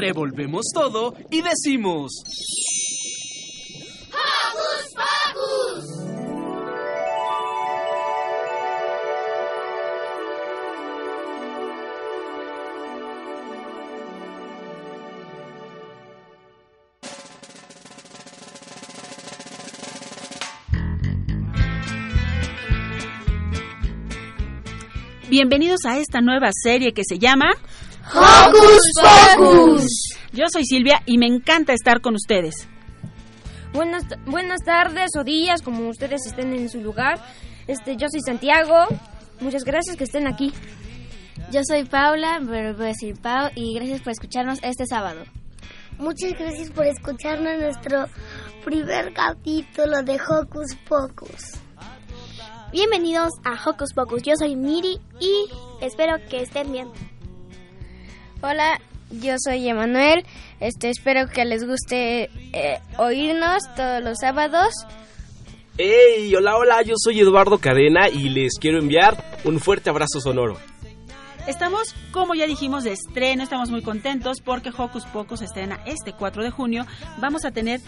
Revolvemos 0.00 0.64
todo 0.72 1.14
y 1.30 1.42
decimos... 1.42 2.22
¡Hocus 4.08 4.94
Pocus! 4.94 5.84
Bienvenidos 25.28 25.80
a 25.86 25.98
esta 25.98 26.22
nueva 26.22 26.48
serie 26.52 26.92
que 26.94 27.02
se 27.04 27.18
llama 27.18 27.50
¡Hocus 28.12 28.80
Pocus! 29.00 29.84
Yo 30.32 30.46
soy 30.52 30.64
Silvia 30.64 31.00
y 31.06 31.18
me 31.18 31.26
encanta 31.26 31.72
estar 31.72 32.00
con 32.00 32.14
ustedes. 32.14 32.68
Buenas, 33.72 34.02
buenas 34.26 34.60
tardes 34.64 35.10
o 35.16 35.22
días, 35.22 35.62
como 35.62 35.88
ustedes 35.88 36.26
estén 36.26 36.52
en 36.52 36.68
su 36.68 36.80
lugar. 36.80 37.20
Este, 37.68 37.96
yo 37.96 38.08
soy 38.10 38.20
Santiago. 38.20 38.74
Muchas 39.40 39.62
gracias 39.62 39.96
que 39.96 40.04
estén 40.04 40.26
aquí. 40.26 40.52
Yo 41.52 41.60
soy 41.62 41.84
Paula, 41.84 42.40
pero 42.44 42.74
voy 42.74 42.86
a 42.86 42.88
decir 42.88 43.14
Pau, 43.20 43.50
y 43.54 43.74
gracias 43.74 44.00
por 44.00 44.12
escucharnos 44.12 44.58
este 44.62 44.86
sábado. 44.86 45.22
Muchas 45.98 46.32
gracias 46.38 46.70
por 46.70 46.86
escucharnos 46.86 47.52
en 47.52 47.60
nuestro 47.60 48.06
primer 48.64 49.12
capítulo 49.12 50.02
de 50.02 50.18
Hocus 50.20 50.74
Pocus. 50.88 51.60
Bienvenidos 52.72 53.30
a 53.44 53.68
Hocus 53.68 53.92
Pocus. 53.94 54.22
Yo 54.22 54.34
soy 54.36 54.56
Miri 54.56 54.98
y 55.20 55.48
espero 55.80 56.16
que 56.28 56.42
estén 56.42 56.72
bien. 56.72 56.88
Hola, 58.42 58.80
yo 59.10 59.34
soy 59.38 59.68
Emanuel. 59.68 60.24
Este, 60.60 60.88
espero 60.88 61.28
que 61.28 61.44
les 61.44 61.66
guste 61.66 62.30
eh, 62.54 62.80
oírnos 62.96 63.62
todos 63.76 64.02
los 64.02 64.16
sábados. 64.18 64.72
¡Hey! 65.76 66.34
Hola, 66.34 66.56
hola, 66.56 66.82
yo 66.82 66.94
soy 66.96 67.20
Eduardo 67.20 67.58
Cadena 67.58 68.08
y 68.08 68.30
les 68.30 68.58
quiero 68.58 68.78
enviar 68.78 69.22
un 69.44 69.60
fuerte 69.60 69.90
abrazo 69.90 70.20
sonoro. 70.22 70.56
Estamos, 71.46 71.94
como 72.12 72.34
ya 72.34 72.46
dijimos, 72.46 72.84
de 72.84 72.92
estreno, 72.92 73.42
estamos 73.42 73.70
muy 73.70 73.82
contentos 73.82 74.40
porque 74.42 74.70
Hocus 74.74 75.04
Pocus 75.06 75.42
estrena 75.42 75.80
este 75.84 76.14
4 76.14 76.42
de 76.42 76.50
junio. 76.50 76.86
Vamos 77.18 77.44
a 77.44 77.50
tener 77.50 77.80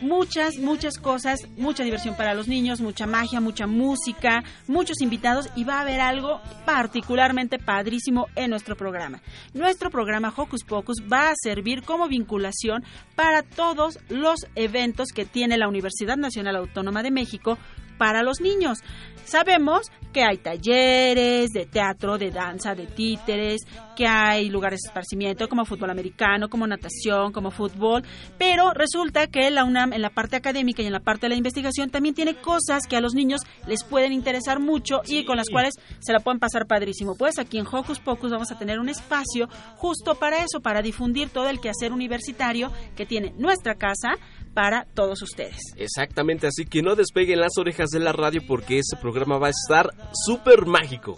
muchas, 0.00 0.58
muchas 0.58 0.98
cosas, 0.98 1.40
mucha 1.56 1.84
diversión 1.84 2.16
para 2.16 2.34
los 2.34 2.48
niños, 2.48 2.80
mucha 2.80 3.06
magia, 3.06 3.40
mucha 3.40 3.66
música, 3.66 4.42
muchos 4.66 5.00
invitados 5.00 5.48
y 5.56 5.64
va 5.64 5.78
a 5.78 5.80
haber 5.82 6.00
algo 6.00 6.40
particularmente 6.64 7.58
padrísimo 7.58 8.26
en 8.36 8.50
nuestro 8.50 8.76
programa. 8.76 9.20
Nuestro 9.54 9.90
programa 9.90 10.32
Hocus 10.36 10.64
Pocus 10.64 11.02
va 11.10 11.30
a 11.30 11.34
servir 11.42 11.82
como 11.82 12.08
vinculación 12.08 12.84
para 13.14 13.42
todos 13.42 13.98
los 14.08 14.46
eventos 14.54 15.08
que 15.14 15.24
tiene 15.24 15.58
la 15.58 15.68
Universidad 15.68 16.16
Nacional 16.16 16.56
Autónoma 16.56 17.02
de 17.02 17.10
México 17.10 17.58
para 17.98 18.22
los 18.22 18.40
niños. 18.40 18.78
Sabemos 19.24 19.90
que 20.12 20.24
hay 20.24 20.38
talleres 20.38 21.50
de 21.50 21.66
teatro, 21.66 22.16
de 22.16 22.30
danza, 22.30 22.74
de 22.74 22.86
títeres, 22.86 23.60
que 23.94 24.06
hay 24.06 24.48
lugares 24.48 24.80
de 24.80 24.88
esparcimiento 24.88 25.48
como 25.50 25.66
fútbol 25.66 25.90
americano, 25.90 26.48
como 26.48 26.66
natación, 26.66 27.30
como 27.30 27.50
fútbol, 27.50 28.02
pero 28.38 28.72
resulta 28.72 29.26
que 29.26 29.50
la 29.50 29.64
UNAM 29.64 29.92
en 29.92 30.00
la 30.00 30.08
parte 30.08 30.36
académica 30.36 30.82
y 30.82 30.86
en 30.86 30.94
la 30.94 31.00
parte 31.00 31.26
de 31.26 31.30
la 31.30 31.36
investigación 31.36 31.90
también 31.90 32.14
tiene 32.14 32.36
cosas 32.36 32.86
que 32.88 32.96
a 32.96 33.02
los 33.02 33.12
niños 33.12 33.42
les 33.66 33.84
pueden 33.84 34.12
interesar 34.12 34.60
mucho 34.60 35.02
y 35.06 35.26
con 35.26 35.36
las 35.36 35.50
cuales 35.50 35.74
se 35.98 36.12
la 36.14 36.20
pueden 36.20 36.40
pasar 36.40 36.66
padrísimo. 36.66 37.14
Pues 37.14 37.38
aquí 37.38 37.58
en 37.58 37.66
Hocus 37.70 38.00
Pocus 38.00 38.30
vamos 38.30 38.50
a 38.50 38.58
tener 38.58 38.78
un 38.78 38.88
espacio 38.88 39.48
justo 39.76 40.14
para 40.14 40.38
eso, 40.38 40.60
para 40.62 40.80
difundir 40.80 41.28
todo 41.28 41.50
el 41.50 41.60
quehacer 41.60 41.92
universitario 41.92 42.72
que 42.96 43.04
tiene 43.04 43.34
nuestra 43.36 43.74
casa 43.74 44.16
para 44.58 44.86
todos 44.92 45.22
ustedes. 45.22 45.60
Exactamente, 45.76 46.48
así 46.48 46.64
que 46.64 46.82
no 46.82 46.96
despeguen 46.96 47.38
las 47.38 47.56
orejas 47.58 47.90
de 47.90 48.00
la 48.00 48.10
radio 48.10 48.40
porque 48.44 48.80
ese 48.80 48.96
programa 49.00 49.38
va 49.38 49.46
a 49.46 49.50
estar 49.50 49.88
súper 50.26 50.66
mágico. 50.66 51.16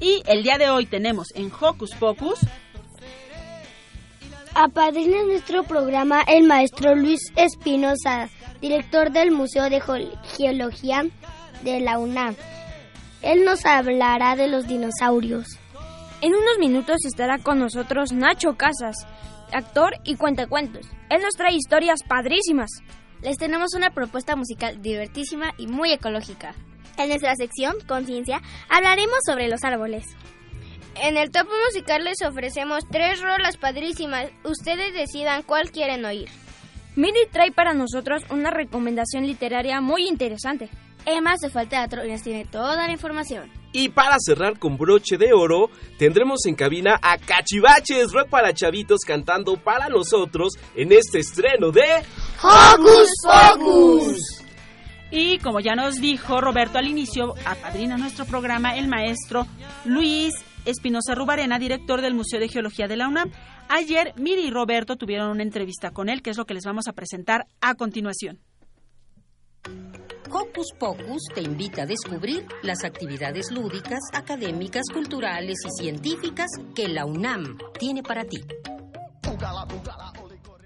Y 0.00 0.20
el 0.26 0.42
día 0.42 0.58
de 0.58 0.68
hoy 0.68 0.86
tenemos 0.86 1.28
en 1.36 1.52
Hocus 1.52 1.94
Pocus 1.94 2.40
Apadrina 4.56 5.22
nuestro 5.22 5.62
programa 5.62 6.22
el 6.26 6.42
maestro 6.42 6.96
Luis 6.96 7.20
Espinosa, 7.36 8.28
director 8.60 9.12
del 9.12 9.30
Museo 9.30 9.70
de 9.70 9.80
Geología 10.36 11.04
de 11.62 11.78
la 11.78 12.00
UNAM. 12.00 12.34
Él 13.22 13.44
nos 13.44 13.64
hablará 13.64 14.34
de 14.34 14.48
los 14.48 14.66
dinosaurios. 14.66 15.46
En 16.20 16.34
unos 16.34 16.58
minutos 16.58 16.96
estará 17.04 17.38
con 17.38 17.60
nosotros 17.60 18.10
Nacho 18.10 18.56
Casas, 18.56 18.96
actor 19.52 19.94
y 20.04 20.16
cuentacuentos. 20.16 20.86
Él 21.10 21.22
nos 21.22 21.34
trae 21.34 21.54
historias 21.54 22.00
padrísimas. 22.06 22.70
Les 23.22 23.36
tenemos 23.36 23.74
una 23.74 23.90
propuesta 23.90 24.36
musical 24.36 24.82
divertísima 24.82 25.52
y 25.58 25.66
muy 25.66 25.92
ecológica. 25.92 26.54
En 26.98 27.08
nuestra 27.08 27.34
sección, 27.36 27.76
Conciencia, 27.86 28.42
hablaremos 28.68 29.18
sobre 29.26 29.48
los 29.48 29.62
árboles. 29.64 30.04
En 30.96 31.16
el 31.16 31.30
topo 31.30 31.50
musical 31.66 32.04
les 32.04 32.20
ofrecemos 32.22 32.84
tres 32.90 33.20
rolas 33.20 33.56
padrísimas. 33.56 34.30
Ustedes 34.44 34.92
decidan 34.92 35.42
cuál 35.42 35.70
quieren 35.70 36.04
oír. 36.04 36.28
Miri 36.94 37.26
trae 37.30 37.50
para 37.50 37.72
nosotros 37.72 38.22
una 38.28 38.50
recomendación 38.50 39.26
literaria 39.26 39.80
muy 39.80 40.06
interesante. 40.06 40.68
Emma 41.06 41.34
se 41.40 41.50
fue 41.50 41.62
al 41.62 41.68
teatro 41.68 42.04
y 42.04 42.10
nos 42.10 42.22
tiene 42.22 42.44
toda 42.44 42.86
la 42.86 42.92
información. 42.92 43.50
Y 43.72 43.88
para 43.88 44.16
cerrar 44.18 44.58
con 44.58 44.76
broche 44.76 45.16
de 45.16 45.32
oro, 45.32 45.70
tendremos 45.98 46.44
en 46.46 46.54
cabina 46.54 46.98
a 47.00 47.16
Cachivaches 47.16 48.12
Rock 48.12 48.28
para 48.28 48.52
Chavitos 48.52 49.00
cantando 49.06 49.56
para 49.56 49.88
nosotros 49.88 50.54
en 50.74 50.92
este 50.92 51.20
estreno 51.20 51.70
de 51.70 52.02
¡Hocus 52.42 53.12
Pocus! 53.24 54.42
Y 55.10 55.38
como 55.38 55.60
ya 55.60 55.74
nos 55.74 55.96
dijo 55.96 56.40
Roberto 56.40 56.78
al 56.78 56.86
inicio, 56.86 57.34
apadrina 57.44 57.96
nuestro 57.96 58.24
programa 58.24 58.76
el 58.76 58.88
maestro 58.88 59.46
Luis 59.84 60.32
Espinosa 60.64 61.14
Rubarena, 61.14 61.58
director 61.58 62.00
del 62.00 62.14
Museo 62.14 62.40
de 62.40 62.48
Geología 62.48 62.88
de 62.88 62.96
la 62.96 63.08
UNAM. 63.08 63.30
Ayer 63.68 64.12
Miri 64.16 64.46
y 64.46 64.50
Roberto 64.50 64.96
tuvieron 64.96 65.30
una 65.30 65.42
entrevista 65.42 65.90
con 65.90 66.08
él, 66.08 66.22
que 66.22 66.30
es 66.30 66.36
lo 66.36 66.46
que 66.46 66.54
les 66.54 66.64
vamos 66.64 66.88
a 66.88 66.92
presentar 66.92 67.46
a 67.60 67.74
continuación. 67.74 68.38
Hocus 70.42 70.72
Pocus 70.76 71.22
te 71.32 71.40
invita 71.40 71.82
a 71.82 71.86
descubrir 71.86 72.42
las 72.64 72.82
actividades 72.84 73.52
lúdicas, 73.52 74.00
académicas, 74.12 74.82
culturales 74.92 75.58
y 75.64 75.82
científicas 75.82 76.48
que 76.74 76.88
la 76.88 77.06
UNAM 77.06 77.58
tiene 77.78 78.02
para 78.02 78.24
ti. 78.24 78.40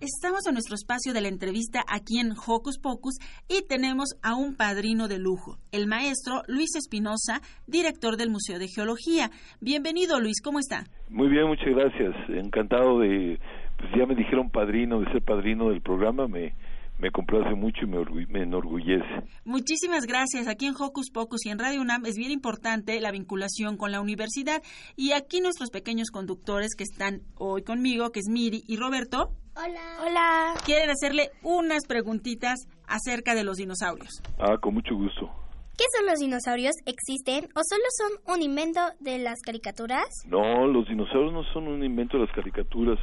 Estamos 0.00 0.47
en 0.47 0.54
nuestro 0.54 0.76
espacio 0.76 1.12
de 1.12 1.20
la 1.20 1.28
entrevista 1.28 1.81
aquí 1.87 2.19
en 2.19 2.31
Hocus 2.32 2.78
Pocus 2.78 3.19
y 3.50 3.66
tenemos 3.69 4.14
a 4.22 4.34
un 4.34 4.56
padrino 4.56 5.09
de 5.09 5.19
lujo, 5.19 5.59
el 5.72 5.87
maestro 5.87 6.41
Luis 6.48 6.75
Espinosa, 6.75 7.43
director 7.66 8.16
del 8.16 8.31
Museo 8.31 8.58
de 8.58 8.69
Geología. 8.69 9.31
Bienvenido 9.60 10.20
Luis, 10.20 10.41
¿cómo 10.43 10.58
está? 10.58 10.84
Muy 11.10 11.28
bien, 11.28 11.48
muchas 11.48 11.69
gracias. 11.69 12.14
Encantado 12.31 13.00
de, 13.00 13.38
pues 13.76 13.91
ya 13.94 14.06
me 14.06 14.14
dijeron 14.14 14.48
padrino, 14.48 15.00
de 15.00 15.12
ser 15.12 15.22
padrino 15.22 15.69
del 15.69 15.82
programa, 15.82 16.26
me, 16.29 16.55
me 16.98 17.10
complace 17.10 17.54
mucho 17.54 17.84
y 17.84 17.87
me, 17.87 17.98
orgu 17.98 18.20
me, 18.28 18.43
enorgullece. 18.43 19.22
Muchísimas 19.44 20.06
gracias. 20.06 20.48
Aquí 20.48 20.66
en 20.66 20.75
Hocus 20.78 21.10
Pocus 21.10 21.44
y 21.44 21.50
en 21.50 21.58
Radio 21.58 21.81
UNAM 21.81 22.06
es 22.06 22.16
bien 22.16 22.31
importante 22.31 23.00
la 23.00 23.10
vinculación 23.10 23.76
con 23.76 23.93
la 23.93 24.00
universidad. 24.00 24.62
Y 24.96 25.12
aquí 25.12 25.40
nuestros 25.40 25.70
pequeños 25.70 26.10
conductores 26.10 26.75
que 26.76 26.84
están 26.84 27.22
hoy 27.37 27.62
conmigo, 27.62 28.10
que 28.10 28.20
es 28.20 28.28
Miri 28.28 28.62
y 28.66 28.76
Roberto. 28.76 29.31
Hola. 29.56 29.81
Hola. 30.06 30.54
Quieren 30.64 30.90
hacerle 30.90 31.31
unas 31.43 31.87
preguntitas 31.87 32.66
acerca 32.87 33.34
de 33.34 33.44
los 33.44 33.56
dinosaurios. 33.56 34.22
Ah, 34.38 34.56
con 34.60 34.75
mucho 34.75 34.94
gusto. 34.94 35.31
¿Qué 35.76 35.84
son 35.94 36.06
los 36.06 36.19
dinosaurios? 36.19 36.75
¿Existen 36.87 37.50
o 37.54 37.60
solo 37.69 37.84
son 37.98 38.34
un 38.34 38.43
invento 38.43 38.81
de 39.00 39.19
las 39.19 39.40
caricaturas? 39.44 40.06
No, 40.26 40.66
los 40.66 40.88
dinosaurios 40.88 41.34
no 41.34 41.44
son 41.52 41.69
un 41.69 41.84
invento 41.84 42.16
de 42.16 42.25
las 42.25 42.34
caricaturas. 42.34 42.98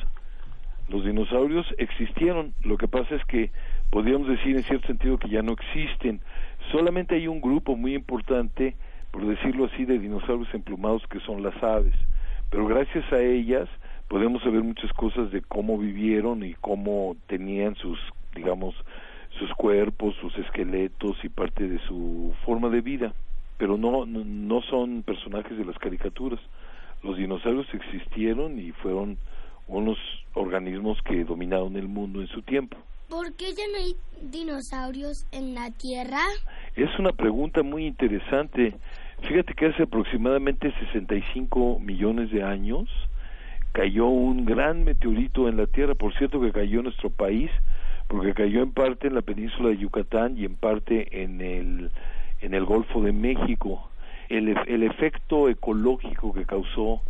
Los 0.90 1.06
dinosaurios 1.06 1.68
existieron. 1.78 2.56
Lo 2.64 2.78
que 2.78 2.88
pasa 2.88 3.16
es 3.16 3.24
que 3.26 3.52
podríamos 3.94 4.28
decir 4.28 4.56
en 4.56 4.64
cierto 4.64 4.88
sentido 4.88 5.20
que 5.20 5.30
ya 5.30 5.44
no 5.44 5.52
existen. 5.52 6.20
Solamente 6.72 7.14
hay 7.14 7.28
un 7.28 7.40
grupo 7.40 7.76
muy 7.76 7.94
importante, 7.94 8.76
por 9.12 9.24
decirlo 9.24 9.66
así, 9.66 9.86
de 9.86 10.00
dinosaurios 10.00 10.52
emplumados 10.52 11.06
que 11.12 11.20
son 11.20 11.44
las 11.44 11.54
aves. 11.62 11.94
Pero 12.50 12.66
gracias 12.66 13.06
a 13.14 13.20
ellas 13.22 13.70
podemos 14.08 14.42
saber 14.42 14.64
muchas 14.64 14.92
cosas 14.94 15.32
de 15.32 15.44
cómo 15.44 15.78
vivieron 15.78 16.44
y 16.44 16.56
cómo 16.56 17.16
tenían 17.28 17.76
sus, 17.76 18.00
digamos, 18.34 18.74
sus 19.38 19.54
cuerpos, 19.54 20.16
sus 20.20 20.36
esqueletos 20.40 21.16
y 21.24 21.30
parte 21.30 21.68
de 21.68 21.78
su 21.88 22.34
forma 22.48 22.70
de 22.70 22.82
vida, 22.82 23.14
pero 23.60 23.78
no, 23.78 24.08
no 24.08 24.62
son 24.64 25.04
personajes 25.04 25.56
de 25.56 25.66
las 25.66 25.78
caricaturas. 25.78 26.40
Los 27.04 27.16
dinosaurios 27.18 27.72
existieron 27.72 28.58
y 28.58 28.72
fueron 28.72 29.20
unos 29.68 30.00
organismos 30.34 31.00
que 31.04 31.24
dominaron 31.26 31.76
el 31.76 31.88
mundo 31.88 32.22
en 32.22 32.28
su 32.30 32.42
tiempo. 32.42 32.76
¿Por 33.10 33.34
qué 33.34 33.54
ya 33.54 33.64
no 33.72 33.78
hay 33.78 33.96
dinosaurios 34.22 35.26
en 35.32 35.54
la 35.54 35.72
Tierra? 35.72 36.22
Es 36.76 36.90
una 36.98 37.12
pregunta 37.12 37.64
muy 37.64 37.86
interesante. 37.86 38.76
Fíjate 39.28 39.54
que 39.54 39.68
hace 39.68 39.84
aproximadamente 39.84 40.74
65 40.80 41.80
millones 41.80 42.32
de 42.32 42.44
años 42.44 42.90
cayó 43.72 44.08
un 44.08 44.46
gran 44.46 44.84
meteorito 44.84 45.48
en 45.48 45.58
la 45.58 45.68
Tierra, 45.68 45.96
por 45.96 46.14
cierto 46.18 46.42
que 46.42 46.52
cayó 46.52 46.80
en 46.80 46.86
nuestro 46.86 47.10
país, 47.10 47.50
porque 48.08 48.34
cayó 48.34 48.62
en 48.62 48.72
parte 48.72 49.08
en 49.08 49.16
la 49.16 49.22
península 49.22 49.70
de 49.70 49.78
Yucatán 49.78 50.38
y 50.38 50.46
en 50.46 50.56
parte 50.56 51.24
en 51.24 51.42
el, 51.42 51.92
en 52.42 52.54
el 52.54 52.66
Golfo 52.66 53.02
de 53.02 53.12
México. 53.12 53.90
El, 54.30 54.56
el 54.68 54.84
efecto 54.84 55.50
ecológico 55.50 56.34
que 56.34 56.46
causó 56.46 57.02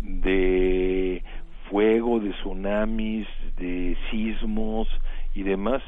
de 0.00 1.22
fuego, 1.70 2.20
de 2.20 2.30
tsunamis, 2.30 3.26
de 3.56 3.96
sismos 4.10 4.88
y 5.34 5.42
demás, 5.42 5.82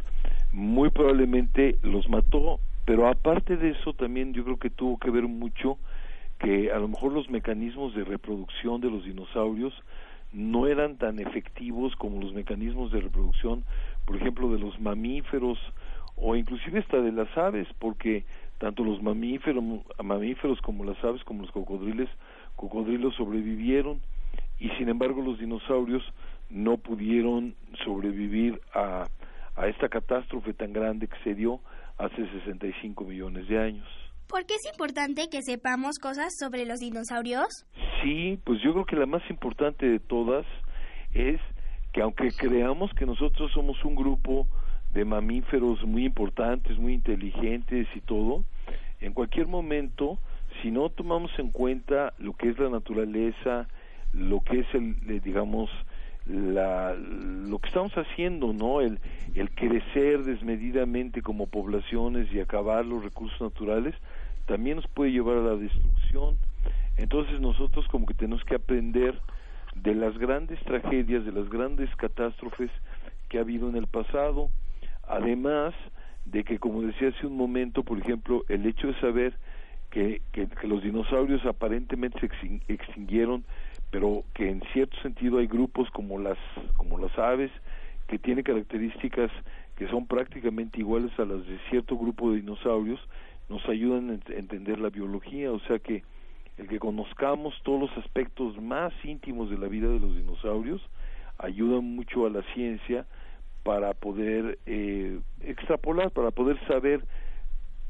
muy 0.52 0.90
probablemente 0.90 1.76
los 1.82 2.08
mató, 2.08 2.60
pero 2.84 3.08
aparte 3.08 3.56
de 3.56 3.70
eso 3.70 3.92
también 3.92 4.32
yo 4.34 4.44
creo 4.44 4.58
que 4.58 4.70
tuvo 4.70 4.98
que 4.98 5.10
ver 5.10 5.24
mucho 5.24 5.78
que 6.38 6.70
a 6.72 6.78
lo 6.78 6.88
mejor 6.88 7.12
los 7.12 7.30
mecanismos 7.30 7.94
de 7.94 8.04
reproducción 8.04 8.80
de 8.80 8.90
los 8.90 9.04
dinosaurios 9.04 9.72
no 10.32 10.66
eran 10.66 10.96
tan 10.96 11.20
efectivos 11.20 11.94
como 11.96 12.20
los 12.20 12.34
mecanismos 12.34 12.90
de 12.90 13.00
reproducción, 13.00 13.64
por 14.04 14.16
ejemplo, 14.16 14.50
de 14.50 14.58
los 14.58 14.78
mamíferos 14.80 15.58
o 16.16 16.36
inclusive 16.36 16.80
hasta 16.80 17.00
de 17.00 17.12
las 17.12 17.36
aves, 17.36 17.68
porque 17.78 18.24
tanto 18.58 18.84
los 18.84 19.02
mamíferos, 19.02 19.62
mamíferos 20.02 20.60
como 20.60 20.84
las 20.84 21.02
aves, 21.04 21.22
como 21.24 21.42
los 21.42 21.52
cocodriles, 21.52 22.08
cocodrilos 22.56 23.14
sobrevivieron 23.14 24.00
y 24.58 24.68
sin 24.70 24.88
embargo 24.88 25.22
los 25.22 25.38
dinosaurios 25.38 26.02
no 26.50 26.76
pudieron 26.76 27.54
sobrevivir 27.84 28.60
a, 28.74 29.06
a 29.56 29.66
esta 29.68 29.88
catástrofe 29.88 30.52
tan 30.54 30.72
grande 30.72 31.08
que 31.08 31.16
se 31.22 31.34
dio 31.34 31.60
hace 31.98 32.16
65 32.16 33.04
millones 33.04 33.48
de 33.48 33.58
años. 33.58 33.88
¿Por 34.28 34.46
qué 34.46 34.54
es 34.54 34.72
importante 34.72 35.28
que 35.30 35.42
sepamos 35.42 35.98
cosas 35.98 36.32
sobre 36.38 36.64
los 36.64 36.80
dinosaurios? 36.80 37.46
Sí, 38.02 38.38
pues 38.44 38.60
yo 38.62 38.72
creo 38.72 38.84
que 38.84 38.96
la 38.96 39.06
más 39.06 39.22
importante 39.30 39.86
de 39.86 40.00
todas 40.00 40.46
es 41.12 41.40
que 41.92 42.02
aunque 42.02 42.30
creamos 42.36 42.90
que 42.94 43.06
nosotros 43.06 43.52
somos 43.52 43.82
un 43.84 43.94
grupo 43.94 44.48
de 44.92 45.04
mamíferos 45.04 45.82
muy 45.84 46.04
importantes, 46.04 46.78
muy 46.78 46.94
inteligentes 46.94 47.86
y 47.94 48.00
todo, 48.00 48.44
en 49.00 49.12
cualquier 49.12 49.46
momento, 49.46 50.18
si 50.62 50.70
no 50.70 50.88
tomamos 50.88 51.30
en 51.38 51.50
cuenta 51.50 52.14
lo 52.18 52.32
que 52.32 52.48
es 52.48 52.58
la 52.58 52.70
naturaleza, 52.70 53.68
lo 54.12 54.40
que 54.40 54.60
es 54.60 54.66
el, 54.74 54.96
eh, 55.08 55.20
digamos, 55.22 55.70
la, 56.26 56.94
lo 56.94 57.58
que 57.58 57.68
estamos 57.68 57.92
haciendo, 57.94 58.52
¿no? 58.52 58.80
El, 58.80 58.98
el 59.34 59.50
crecer 59.50 60.24
desmedidamente 60.24 61.22
como 61.22 61.46
poblaciones 61.46 62.32
y 62.32 62.40
acabar 62.40 62.84
los 62.84 63.04
recursos 63.04 63.40
naturales, 63.40 63.94
también 64.46 64.76
nos 64.76 64.86
puede 64.88 65.12
llevar 65.12 65.38
a 65.38 65.42
la 65.42 65.56
destrucción. 65.56 66.36
Entonces 66.96 67.40
nosotros 67.40 67.86
como 67.88 68.06
que 68.06 68.14
tenemos 68.14 68.44
que 68.44 68.54
aprender 68.54 69.20
de 69.74 69.94
las 69.94 70.16
grandes 70.18 70.60
tragedias, 70.60 71.24
de 71.24 71.32
las 71.32 71.48
grandes 71.48 71.94
catástrofes 71.96 72.70
que 73.28 73.38
ha 73.38 73.42
habido 73.42 73.68
en 73.68 73.76
el 73.76 73.86
pasado, 73.86 74.48
además 75.08 75.74
de 76.24 76.44
que, 76.44 76.58
como 76.58 76.82
decía 76.82 77.08
hace 77.08 77.26
un 77.26 77.36
momento, 77.36 77.82
por 77.82 77.98
ejemplo, 77.98 78.44
el 78.48 78.64
hecho 78.66 78.86
de 78.86 79.00
saber 79.00 79.34
que, 79.94 80.20
que, 80.32 80.66
los 80.66 80.82
dinosaurios 80.82 81.46
aparentemente 81.46 82.18
se 82.18 82.60
extinguieron 82.72 83.44
pero 83.92 84.24
que 84.34 84.50
en 84.50 84.60
cierto 84.72 85.00
sentido 85.02 85.38
hay 85.38 85.46
grupos 85.46 85.88
como 85.90 86.18
las 86.18 86.38
como 86.76 86.98
las 86.98 87.16
aves 87.16 87.52
que 88.08 88.18
tienen 88.18 88.42
características 88.42 89.30
que 89.76 89.86
son 89.86 90.06
prácticamente 90.06 90.80
iguales 90.80 91.12
a 91.18 91.24
las 91.24 91.46
de 91.46 91.58
cierto 91.70 91.96
grupo 91.96 92.30
de 92.30 92.38
dinosaurios 92.38 93.00
nos 93.48 93.64
ayudan 93.68 94.10
a 94.10 94.32
entender 94.34 94.80
la 94.80 94.90
biología, 94.90 95.52
o 95.52 95.60
sea 95.60 95.78
que 95.78 96.02
el 96.58 96.66
que 96.66 96.78
conozcamos 96.80 97.54
todos 97.62 97.80
los 97.82 97.98
aspectos 97.98 98.60
más 98.60 98.92
íntimos 99.04 99.48
de 99.50 99.58
la 99.58 99.68
vida 99.68 99.88
de 99.88 100.00
los 100.00 100.16
dinosaurios 100.16 100.80
ayuda 101.38 101.80
mucho 101.80 102.26
a 102.26 102.30
la 102.30 102.42
ciencia 102.54 103.06
para 103.62 103.92
poder 103.94 104.58
eh, 104.66 105.20
extrapolar, 105.40 106.10
para 106.10 106.30
poder 106.32 106.58
saber 106.66 107.04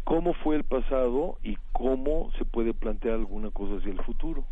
cómo 0.05 0.35
fue 0.35 0.57
el 0.57 0.65
pasado 0.65 1.39
y 1.43 1.57
cómo 1.73 2.31
se 2.39 2.45
puede 2.45 2.75
plantear 2.75 3.15
alguna 3.15 3.51
cosa 3.51 3.77
hacia 3.77 3.91
el 3.91 4.03
futuro. 4.03 4.45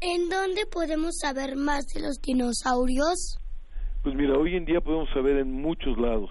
¿En 0.00 0.28
dónde 0.28 0.66
podemos 0.70 1.18
saber 1.18 1.56
más 1.56 1.86
de 1.86 2.00
los 2.02 2.20
dinosaurios? 2.20 3.40
Pues 4.02 4.14
mira, 4.14 4.38
hoy 4.38 4.54
en 4.54 4.66
día 4.66 4.80
podemos 4.80 5.08
saber 5.10 5.38
en 5.38 5.50
muchos 5.50 5.98
lados. 5.98 6.30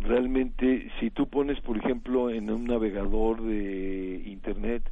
Realmente, 0.00 0.90
si 0.98 1.10
tú 1.10 1.28
pones, 1.28 1.60
por 1.60 1.76
ejemplo, 1.76 2.30
en 2.30 2.50
un 2.50 2.64
navegador 2.64 3.42
de 3.42 4.22
Internet 4.26 4.82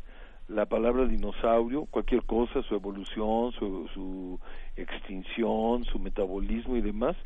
la 0.48 0.66
palabra 0.66 1.06
dinosaurio, 1.06 1.84
cualquier 1.86 2.22
cosa, 2.22 2.62
su 2.62 2.75
evolución, 2.75 3.52
su, 3.52 3.88
su 3.92 4.40
extinción, 4.76 5.84
su 5.84 5.98
metabolismo 5.98 6.76
y 6.76 6.80
demás, 6.80 7.16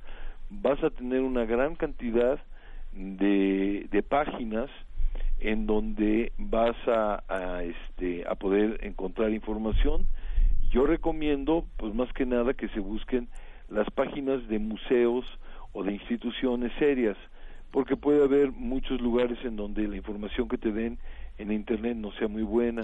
vas 0.50 0.82
a 0.82 0.90
tener 0.90 1.20
una 1.20 1.44
gran 1.44 1.76
cantidad 1.76 2.40
de, 2.92 3.86
de 3.90 4.02
páginas 4.02 4.68
en 5.40 5.66
donde 5.66 6.32
vas 6.38 6.76
a, 6.86 7.62
este, 7.64 8.24
a 8.28 8.34
poder 8.36 8.78
encontrar 8.84 9.32
información. 9.32 10.06
Yo 10.70 10.86
recomiendo, 10.86 11.64
pues 11.76 11.94
más 11.94 12.12
que 12.12 12.26
nada, 12.26 12.54
que 12.54 12.68
se 12.68 12.80
busquen 12.80 13.28
las 13.68 13.90
páginas 13.90 14.46
de 14.48 14.58
museos 14.58 15.24
o 15.72 15.82
de 15.82 15.92
instituciones 15.92 16.72
serias, 16.78 17.16
porque 17.72 17.96
puede 17.96 18.22
haber 18.22 18.52
muchos 18.52 19.00
lugares 19.00 19.38
en 19.44 19.56
donde 19.56 19.88
la 19.88 19.96
información 19.96 20.48
que 20.48 20.58
te 20.58 20.70
den 20.70 20.98
en 21.38 21.50
Internet 21.50 21.96
no 21.96 22.12
sea 22.12 22.28
muy 22.28 22.42
buena, 22.42 22.82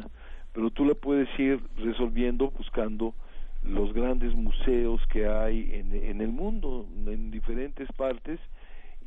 pero 0.52 0.70
tú 0.70 0.84
la 0.84 0.94
puedes 0.94 1.28
ir 1.38 1.60
resolviendo 1.76 2.50
buscando 2.50 3.14
los 3.62 3.92
grandes 3.92 4.34
museos 4.34 5.00
que 5.08 5.28
hay 5.28 5.70
en, 5.74 5.94
en 5.94 6.20
el 6.20 6.28
mundo, 6.28 6.86
en 7.06 7.30
diferentes 7.30 7.88
partes, 7.92 8.40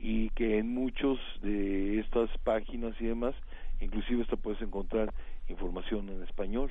y 0.02 0.32
que 0.32 0.58
en 0.58 0.74
muchos 0.74 1.20
de 1.44 2.00
estas 2.00 2.30
páginas 2.44 2.96
y 3.00 3.06
demás, 3.06 3.36
inclusive 3.80 4.24
hasta 4.24 4.36
puedes 4.36 4.60
encontrar 4.62 5.14
información 5.48 6.10
en 6.10 6.24
español. 6.24 6.70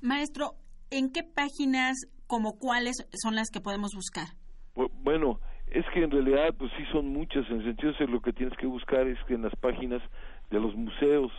Maestro, 0.00 0.54
¿en 0.90 1.12
qué 1.12 1.22
páginas 1.22 1.96
como 2.26 2.58
cuáles 2.58 2.96
son 3.22 3.34
las 3.34 3.50
que 3.50 3.60
podemos 3.60 3.92
buscar? 3.94 4.28
Bueno, 5.02 5.40
es 5.66 5.84
que 5.92 6.02
en 6.02 6.10
realidad 6.10 6.54
pues 6.56 6.72
sí 6.78 6.84
son 6.90 7.08
muchas, 7.08 7.48
en 7.50 7.58
el 7.58 7.64
sentido 7.64 7.92
de 7.92 8.06
lo 8.06 8.22
que 8.22 8.32
tienes 8.32 8.56
que 8.56 8.66
buscar 8.66 9.06
es 9.06 9.18
que 9.28 9.34
en 9.34 9.42
las 9.42 9.54
páginas 9.56 10.00
de 10.50 10.58
los 10.58 10.74
museos, 10.74 11.30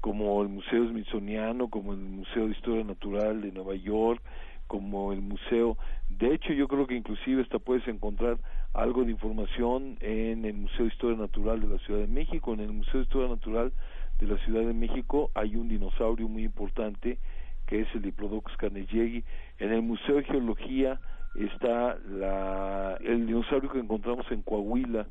como 0.00 0.42
el 0.42 0.48
Museo 0.48 0.88
Smithsoniano, 0.88 1.68
como 1.68 1.92
el 1.92 2.00
Museo 2.00 2.46
de 2.46 2.52
Historia 2.52 2.82
Natural 2.82 3.42
de 3.42 3.52
Nueva 3.52 3.76
York, 3.76 4.22
como 4.66 5.12
el 5.12 5.20
museo. 5.20 5.76
De 6.08 6.32
hecho, 6.32 6.52
yo 6.52 6.68
creo 6.68 6.86
que 6.86 6.94
inclusive 6.94 7.42
hasta 7.42 7.58
puedes 7.58 7.86
encontrar 7.88 8.38
algo 8.72 9.04
de 9.04 9.10
información 9.10 9.96
en 10.00 10.44
el 10.44 10.54
Museo 10.54 10.84
de 10.84 10.92
Historia 10.92 11.16
Natural 11.16 11.60
de 11.60 11.66
la 11.66 11.78
Ciudad 11.78 12.00
de 12.00 12.06
México. 12.06 12.52
En 12.54 12.60
el 12.60 12.72
Museo 12.72 13.00
de 13.00 13.02
Historia 13.02 13.28
Natural 13.28 13.72
de 14.18 14.26
la 14.26 14.38
Ciudad 14.44 14.62
de 14.62 14.74
México 14.74 15.30
hay 15.34 15.56
un 15.56 15.68
dinosaurio 15.68 16.28
muy 16.28 16.44
importante 16.44 17.18
que 17.66 17.80
es 17.80 17.88
el 17.94 18.02
Diplodocus 18.02 18.56
carnegiegi. 18.56 19.24
En 19.58 19.72
el 19.72 19.82
Museo 19.82 20.16
de 20.16 20.24
Geología 20.24 21.00
está 21.34 21.98
la, 22.08 22.96
el 23.00 23.26
dinosaurio 23.26 23.70
que 23.70 23.78
encontramos 23.78 24.26
en 24.30 24.42
Coahuila, 24.42 25.06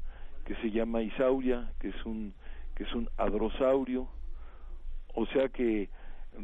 que 0.45 0.55
se 0.55 0.71
llama 0.71 1.01
Isauria, 1.01 1.71
que 1.79 1.89
es 1.89 2.05
un 2.05 2.33
que 2.75 2.83
es 2.83 2.93
un 2.93 3.09
adrosaurio. 3.17 4.07
O 5.13 5.25
sea 5.27 5.49
que 5.49 5.89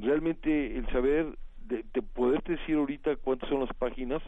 realmente 0.01 0.77
el 0.77 0.85
saber 0.87 1.37
de, 1.59 1.85
de 1.93 2.01
poder 2.01 2.43
decir 2.43 2.75
ahorita 2.75 3.15
cuántas 3.17 3.49
son 3.49 3.61
las 3.61 3.73
páginas, 3.73 4.21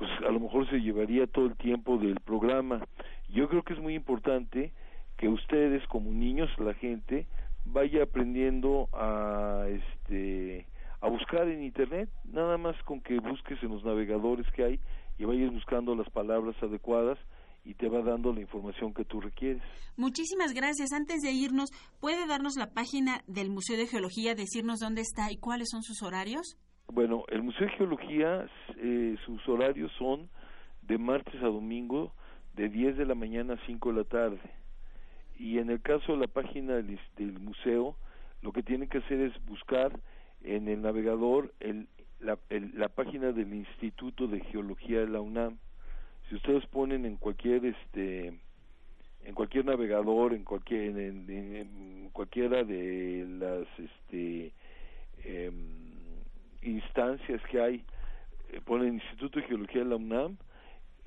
pues 0.00 0.10
a 0.26 0.32
lo 0.32 0.40
mejor 0.40 0.66
se 0.70 0.80
llevaría 0.80 1.26
todo 1.26 1.44
el 1.44 1.56
tiempo 1.56 1.98
del 1.98 2.18
programa. 2.20 2.86
Yo 3.28 3.50
creo 3.50 3.62
que 3.62 3.74
es 3.74 3.78
muy 3.78 3.94
importante 3.94 4.72
que 5.18 5.28
ustedes 5.28 5.86
como 5.88 6.10
niños, 6.10 6.48
la 6.58 6.72
gente, 6.72 7.26
vaya 7.66 8.04
aprendiendo 8.04 8.88
a 8.94 9.66
este 9.68 10.66
a 11.02 11.08
buscar 11.10 11.48
en 11.48 11.62
internet, 11.62 12.08
nada 12.24 12.56
más 12.56 12.82
con 12.84 13.02
que 13.02 13.18
busques 13.20 13.62
en 13.62 13.68
los 13.68 13.84
navegadores 13.84 14.46
que 14.52 14.64
hay 14.64 14.80
y 15.18 15.24
vayas 15.26 15.52
buscando 15.52 15.94
las 15.94 16.08
palabras 16.08 16.56
adecuadas 16.62 17.18
y 17.62 17.74
te 17.74 17.90
va 17.90 18.00
dando 18.00 18.32
la 18.32 18.40
información 18.40 18.94
que 18.94 19.04
tú 19.04 19.20
requieres. 19.20 19.62
Muchísimas 19.98 20.54
gracias. 20.54 20.92
Antes 20.92 21.20
de 21.20 21.32
irnos, 21.32 21.68
¿puede 22.00 22.26
darnos 22.26 22.56
la 22.56 22.72
página 22.72 23.22
del 23.26 23.50
Museo 23.50 23.76
de 23.76 23.86
Geología, 23.86 24.34
decirnos 24.34 24.78
dónde 24.78 25.02
está 25.02 25.30
y 25.30 25.36
cuáles 25.36 25.68
son 25.70 25.82
sus 25.82 26.02
horarios? 26.02 26.56
Bueno, 26.92 27.24
el 27.28 27.42
Museo 27.42 27.68
de 27.68 27.72
Geología, 27.74 28.48
eh, 28.76 29.16
sus 29.24 29.48
horarios 29.48 29.92
son 29.92 30.28
de 30.82 30.98
martes 30.98 31.40
a 31.40 31.46
domingo 31.46 32.12
de 32.54 32.68
10 32.68 32.96
de 32.96 33.06
la 33.06 33.14
mañana 33.14 33.54
a 33.54 33.66
5 33.66 33.92
de 33.92 33.96
la 33.96 34.04
tarde. 34.04 34.40
Y 35.38 35.58
en 35.58 35.70
el 35.70 35.80
caso 35.82 36.12
de 36.12 36.18
la 36.18 36.26
página 36.26 36.74
del, 36.74 36.98
museo, 37.38 37.96
lo 38.42 38.52
que 38.52 38.64
tienen 38.64 38.88
que 38.88 38.98
hacer 38.98 39.20
es 39.20 39.46
buscar 39.46 39.92
en 40.42 40.66
el 40.66 40.82
navegador 40.82 41.52
el, 41.60 41.86
la, 42.18 42.38
la 42.48 42.88
página 42.88 43.30
del 43.30 43.54
Instituto 43.54 44.26
de 44.26 44.40
Geología 44.40 45.00
de 45.00 45.08
la 45.08 45.20
UNAM. 45.20 45.58
Si 46.28 46.34
ustedes 46.34 46.66
ponen 46.66 47.06
en 47.06 47.16
cualquier 47.16 47.66
este 47.66 48.34
en 49.22 49.34
cualquier 49.34 49.66
navegador, 49.66 50.34
en 50.34 50.44
cualquier 50.44 50.98
en, 50.98 52.10
cualquiera 52.12 52.64
de 52.64 53.26
las 53.38 53.68
este 53.78 54.52
em, 55.24 55.79
instancias 56.62 57.40
que 57.50 57.60
hay, 57.60 57.84
eh, 58.52 58.60
ponen 58.64 58.94
Instituto 58.94 59.40
de 59.40 59.46
Geología 59.46 59.82
de 59.82 59.90
la 59.90 59.96
UNAM, 59.96 60.36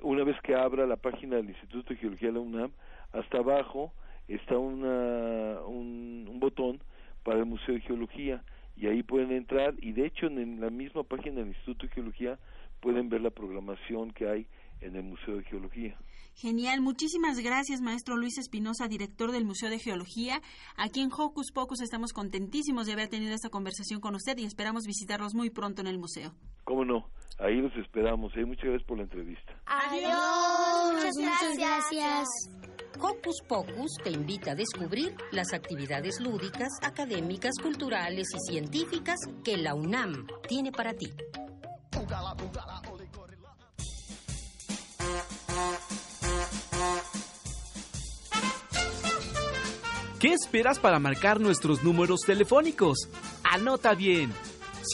una 0.00 0.24
vez 0.24 0.40
que 0.42 0.54
abra 0.54 0.86
la 0.86 0.96
página 0.96 1.36
del 1.36 1.50
Instituto 1.50 1.94
de 1.94 2.00
Geología 2.00 2.28
de 2.28 2.34
la 2.34 2.40
UNAM, 2.40 2.72
hasta 3.12 3.38
abajo 3.38 3.92
está 4.28 4.58
una, 4.58 5.60
un, 5.66 6.26
un 6.28 6.40
botón 6.40 6.80
para 7.22 7.38
el 7.38 7.46
Museo 7.46 7.74
de 7.74 7.80
Geología 7.80 8.42
y 8.76 8.86
ahí 8.86 9.02
pueden 9.02 9.32
entrar 9.32 9.74
y 9.78 9.92
de 9.92 10.06
hecho 10.06 10.26
en 10.26 10.60
la 10.60 10.70
misma 10.70 11.04
página 11.04 11.36
del 11.36 11.48
Instituto 11.48 11.86
de 11.86 11.92
Geología 11.92 12.38
pueden 12.80 13.08
ver 13.08 13.20
la 13.20 13.30
programación 13.30 14.10
que 14.12 14.28
hay 14.28 14.46
en 14.80 14.96
el 14.96 15.02
Museo 15.02 15.36
de 15.36 15.44
Geología. 15.44 15.98
Genial, 16.36 16.80
muchísimas 16.80 17.38
gracias, 17.38 17.80
maestro 17.80 18.16
Luis 18.16 18.38
Espinosa, 18.38 18.88
director 18.88 19.30
del 19.30 19.44
Museo 19.44 19.70
de 19.70 19.78
Geología. 19.78 20.40
Aquí 20.76 21.00
en 21.00 21.10
Hocus 21.12 21.52
Pocus 21.52 21.80
estamos 21.80 22.12
contentísimos 22.12 22.86
de 22.86 22.92
haber 22.94 23.08
tenido 23.08 23.34
esta 23.34 23.50
conversación 23.50 24.00
con 24.00 24.16
usted 24.16 24.36
y 24.38 24.44
esperamos 24.44 24.84
visitarlos 24.84 25.34
muy 25.34 25.50
pronto 25.50 25.80
en 25.80 25.86
el 25.86 25.98
museo. 25.98 26.32
¿Cómo 26.64 26.84
no? 26.84 27.08
Ahí 27.38 27.60
los 27.60 27.74
esperamos. 27.76 28.32
¿eh? 28.36 28.44
Muchas 28.44 28.64
gracias 28.64 28.86
por 28.86 28.98
la 28.98 29.04
entrevista. 29.04 29.52
Adiós. 29.66 31.16
Muchas 31.16 31.56
gracias. 31.56 32.28
Hocus 33.00 33.42
Pocus 33.48 33.96
te 34.02 34.10
invita 34.10 34.52
a 34.52 34.54
descubrir 34.54 35.14
las 35.32 35.52
actividades 35.52 36.20
lúdicas, 36.20 36.68
académicas, 36.82 37.52
culturales 37.62 38.28
y 38.34 38.52
científicas 38.52 39.18
que 39.44 39.56
la 39.56 39.74
UNAM 39.74 40.26
tiene 40.48 40.72
para 40.72 40.94
ti. 40.94 41.12
¿Qué 50.24 50.32
esperas 50.32 50.78
para 50.78 50.98
marcar 50.98 51.38
nuestros 51.38 51.84
números 51.84 52.22
telefónicos? 52.22 53.10
Anota 53.42 53.92
bien. 53.92 54.32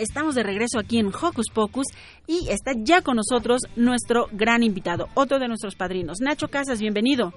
Estamos 0.00 0.34
de 0.34 0.42
regreso 0.42 0.78
aquí 0.78 0.98
en 0.98 1.08
Hocus 1.08 1.50
Pocus 1.52 1.84
y 2.26 2.48
está 2.48 2.72
ya 2.74 3.02
con 3.02 3.16
nosotros 3.16 3.60
nuestro 3.76 4.28
gran 4.32 4.62
invitado, 4.62 5.08
otro 5.12 5.38
de 5.38 5.46
nuestros 5.46 5.74
padrinos. 5.74 6.20
Nacho 6.22 6.48
Casas, 6.48 6.80
bienvenido. 6.80 7.34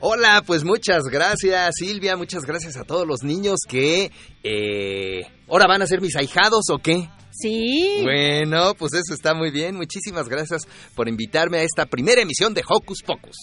Hola, 0.00 0.42
pues 0.44 0.64
muchas 0.64 1.04
gracias 1.04 1.76
Silvia, 1.76 2.16
muchas 2.16 2.44
gracias 2.44 2.76
a 2.76 2.82
todos 2.82 3.06
los 3.06 3.22
niños 3.22 3.60
que 3.68 4.10
eh, 4.42 5.26
ahora 5.48 5.68
van 5.68 5.82
a 5.82 5.86
ser 5.86 6.00
mis 6.00 6.16
ahijados 6.16 6.64
o 6.72 6.78
qué. 6.78 7.08
Sí. 7.30 8.00
Bueno, 8.02 8.74
pues 8.74 8.92
eso 8.94 9.14
está 9.14 9.34
muy 9.34 9.52
bien. 9.52 9.76
Muchísimas 9.76 10.28
gracias 10.28 10.62
por 10.96 11.08
invitarme 11.08 11.58
a 11.58 11.62
esta 11.62 11.86
primera 11.86 12.20
emisión 12.20 12.52
de 12.52 12.62
Hocus 12.68 13.02
Pocus. 13.06 13.36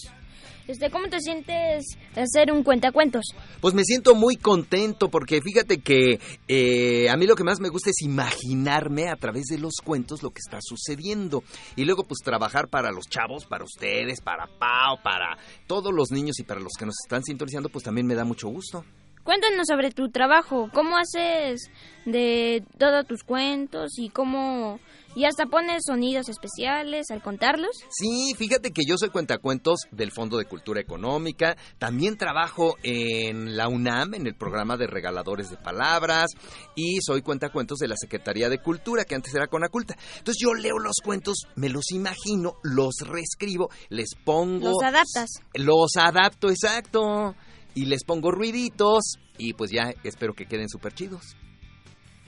Este, 0.68 0.90
¿Cómo 0.90 1.08
te 1.08 1.18
sientes 1.20 1.96
hacer 2.14 2.52
un 2.52 2.62
cuentacuentos? 2.62 3.24
Pues 3.62 3.72
me 3.72 3.84
siento 3.84 4.14
muy 4.14 4.36
contento 4.36 5.08
porque 5.08 5.40
fíjate 5.40 5.78
que 5.78 6.20
eh, 6.46 7.08
a 7.08 7.16
mí 7.16 7.26
lo 7.26 7.36
que 7.36 7.42
más 7.42 7.58
me 7.58 7.70
gusta 7.70 7.88
es 7.88 8.02
imaginarme 8.02 9.08
a 9.08 9.16
través 9.16 9.46
de 9.46 9.56
los 9.56 9.76
cuentos 9.82 10.22
lo 10.22 10.30
que 10.30 10.40
está 10.40 10.58
sucediendo. 10.60 11.42
Y 11.74 11.86
luego 11.86 12.04
pues 12.04 12.18
trabajar 12.22 12.68
para 12.68 12.92
los 12.92 13.06
chavos, 13.08 13.46
para 13.46 13.64
ustedes, 13.64 14.20
para 14.20 14.46
Pau, 14.46 15.02
para 15.02 15.38
todos 15.66 15.90
los 15.90 16.10
niños 16.10 16.38
y 16.38 16.44
para 16.44 16.60
los 16.60 16.74
que 16.78 16.84
nos 16.84 16.96
están 17.02 17.24
sintonizando, 17.24 17.70
pues 17.70 17.84
también 17.84 18.06
me 18.06 18.14
da 18.14 18.26
mucho 18.26 18.48
gusto. 18.48 18.84
Cuéntanos 19.28 19.66
sobre 19.68 19.90
tu 19.90 20.08
trabajo, 20.08 20.70
cómo 20.72 20.96
haces 20.96 21.70
de 22.06 22.64
todos 22.78 23.06
tus 23.06 23.24
cuentos 23.24 23.90
y 23.98 24.08
cómo 24.08 24.80
y 25.14 25.26
hasta 25.26 25.44
pones 25.44 25.82
sonidos 25.86 26.30
especiales 26.30 27.10
al 27.10 27.22
contarlos. 27.22 27.72
Sí, 27.90 28.32
fíjate 28.38 28.70
que 28.70 28.84
yo 28.88 28.96
soy 28.96 29.10
cuentacuentos 29.10 29.80
del 29.90 30.12
Fondo 30.12 30.38
de 30.38 30.46
Cultura 30.46 30.80
Económica, 30.80 31.58
también 31.76 32.16
trabajo 32.16 32.76
en 32.82 33.54
la 33.54 33.68
UNAM 33.68 34.14
en 34.14 34.26
el 34.26 34.34
programa 34.34 34.78
de 34.78 34.86
regaladores 34.86 35.50
de 35.50 35.58
palabras 35.58 36.30
y 36.74 37.02
soy 37.02 37.20
cuentacuentos 37.20 37.76
de 37.80 37.88
la 37.88 37.96
Secretaría 37.98 38.48
de 38.48 38.62
Cultura 38.62 39.04
que 39.04 39.14
antes 39.14 39.34
era 39.34 39.48
Conaculta. 39.48 39.94
Entonces 40.16 40.42
yo 40.42 40.54
leo 40.54 40.78
los 40.78 41.02
cuentos, 41.04 41.42
me 41.54 41.68
los 41.68 41.90
imagino, 41.90 42.54
los 42.62 42.94
reescribo, 43.00 43.68
les 43.90 44.14
pongo 44.24 44.70
Los 44.70 44.82
adaptas. 44.82 45.28
Los 45.52 45.96
adapto, 45.98 46.48
exacto 46.48 47.34
y 47.78 47.84
les 47.84 48.02
pongo 48.02 48.32
ruiditos 48.32 49.18
y 49.38 49.52
pues 49.52 49.70
ya 49.70 49.94
espero 50.02 50.34
que 50.34 50.46
queden 50.46 50.68
súper 50.68 50.94
chidos. 50.94 51.36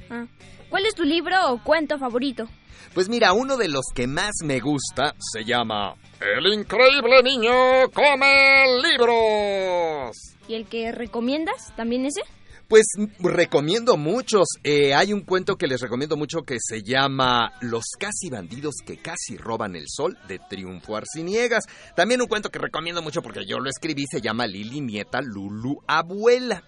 Ah. 0.08 0.26
¿Cuál 0.68 0.86
es 0.86 0.94
tu 0.94 1.02
libro 1.02 1.34
o 1.48 1.62
cuento 1.64 1.98
favorito? 1.98 2.48
Pues 2.94 3.08
mira, 3.08 3.32
uno 3.32 3.56
de 3.56 3.68
los 3.68 3.86
que 3.92 4.06
más 4.06 4.30
me 4.44 4.60
gusta 4.60 5.14
se 5.18 5.44
llama 5.44 5.94
El 6.20 6.52
increíble 6.52 7.22
niño 7.24 7.90
come 7.92 8.64
libros. 8.80 10.16
¿Y 10.46 10.54
el 10.54 10.66
que 10.66 10.92
recomiendas 10.92 11.74
también 11.76 12.06
ese? 12.06 12.22
Pues 12.70 12.86
recomiendo 13.18 13.96
muchos. 13.96 14.46
Eh, 14.62 14.94
hay 14.94 15.12
un 15.12 15.22
cuento 15.22 15.56
que 15.56 15.66
les 15.66 15.80
recomiendo 15.80 16.16
mucho 16.16 16.42
que 16.42 16.58
se 16.60 16.84
llama 16.84 17.50
Los 17.62 17.82
casi 17.98 18.30
bandidos 18.30 18.76
que 18.86 18.96
casi 18.96 19.36
roban 19.36 19.74
el 19.74 19.86
sol 19.88 20.16
de 20.28 20.38
Triunfo 20.38 20.94
Arciniegas. 20.96 21.64
También 21.96 22.20
un 22.22 22.28
cuento 22.28 22.48
que 22.48 22.60
recomiendo 22.60 23.02
mucho 23.02 23.22
porque 23.22 23.44
yo 23.44 23.58
lo 23.58 23.68
escribí 23.68 24.04
se 24.08 24.20
llama 24.20 24.46
Lili 24.46 24.80
Nieta 24.82 25.20
Lulu 25.20 25.80
Abuela. 25.88 26.62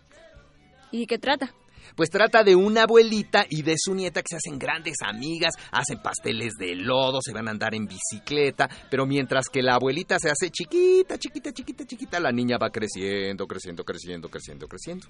¿Y 0.91 1.03
de 1.03 1.07
qué 1.07 1.19
trata? 1.19 1.55
Pues 1.95 2.11
trata 2.11 2.43
de 2.43 2.57
una 2.57 2.83
abuelita 2.83 3.47
y 3.49 3.63
de 3.63 3.77
su 3.79 3.95
nieta 3.95 4.23
que 4.23 4.31
se 4.31 4.37
hacen 4.39 4.59
grandes 4.59 4.97
amigas, 5.05 5.55
hacen 5.71 6.03
pasteles 6.03 6.55
de 6.59 6.75
lodo, 6.75 7.21
se 7.23 7.33
van 7.33 7.47
a 7.47 7.53
andar 7.53 7.77
en 7.77 7.87
bicicleta, 7.87 8.69
pero 8.91 9.07
mientras 9.07 9.49
que 9.49 9.63
la 9.63 9.75
abuelita 9.75 10.19
se 10.19 10.31
hace 10.31 10.51
chiquita, 10.51 11.17
chiquita, 11.17 11.53
chiquita, 11.53 11.87
chiquita, 11.87 12.19
la 12.19 12.33
niña 12.33 12.59
va 12.59 12.71
creciendo, 12.71 13.47
creciendo, 13.47 13.85
creciendo, 13.85 14.29
creciendo, 14.29 14.67
creciendo. 14.67 15.07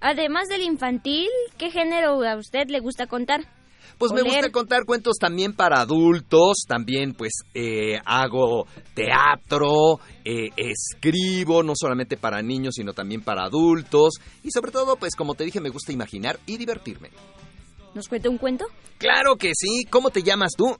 Además 0.00 0.48
del 0.48 0.62
infantil, 0.62 1.28
¿qué 1.58 1.70
género 1.70 2.22
a 2.22 2.36
usted 2.36 2.68
le 2.68 2.80
gusta 2.80 3.06
contar? 3.06 3.46
Pues 3.98 4.12
me 4.12 4.22
gusta 4.22 4.50
contar 4.50 4.84
cuentos 4.84 5.16
también 5.18 5.54
para 5.54 5.80
adultos, 5.80 6.64
también 6.68 7.14
pues 7.14 7.32
eh, 7.54 7.98
hago 8.04 8.66
teatro, 8.92 10.00
eh, 10.22 10.50
escribo, 10.54 11.62
no 11.62 11.72
solamente 11.74 12.18
para 12.18 12.42
niños, 12.42 12.74
sino 12.74 12.92
también 12.92 13.22
para 13.22 13.44
adultos. 13.44 14.16
Y 14.42 14.50
sobre 14.50 14.70
todo, 14.70 14.96
pues 14.96 15.16
como 15.16 15.34
te 15.34 15.44
dije, 15.44 15.62
me 15.62 15.70
gusta 15.70 15.92
imaginar 15.92 16.38
y 16.44 16.58
divertirme. 16.58 17.08
¿Nos 17.94 18.08
cuenta 18.08 18.28
un 18.28 18.36
cuento? 18.36 18.66
Claro 18.98 19.36
que 19.36 19.52
sí. 19.54 19.84
¿Cómo 19.88 20.10
te 20.10 20.22
llamas 20.22 20.52
tú? 20.54 20.76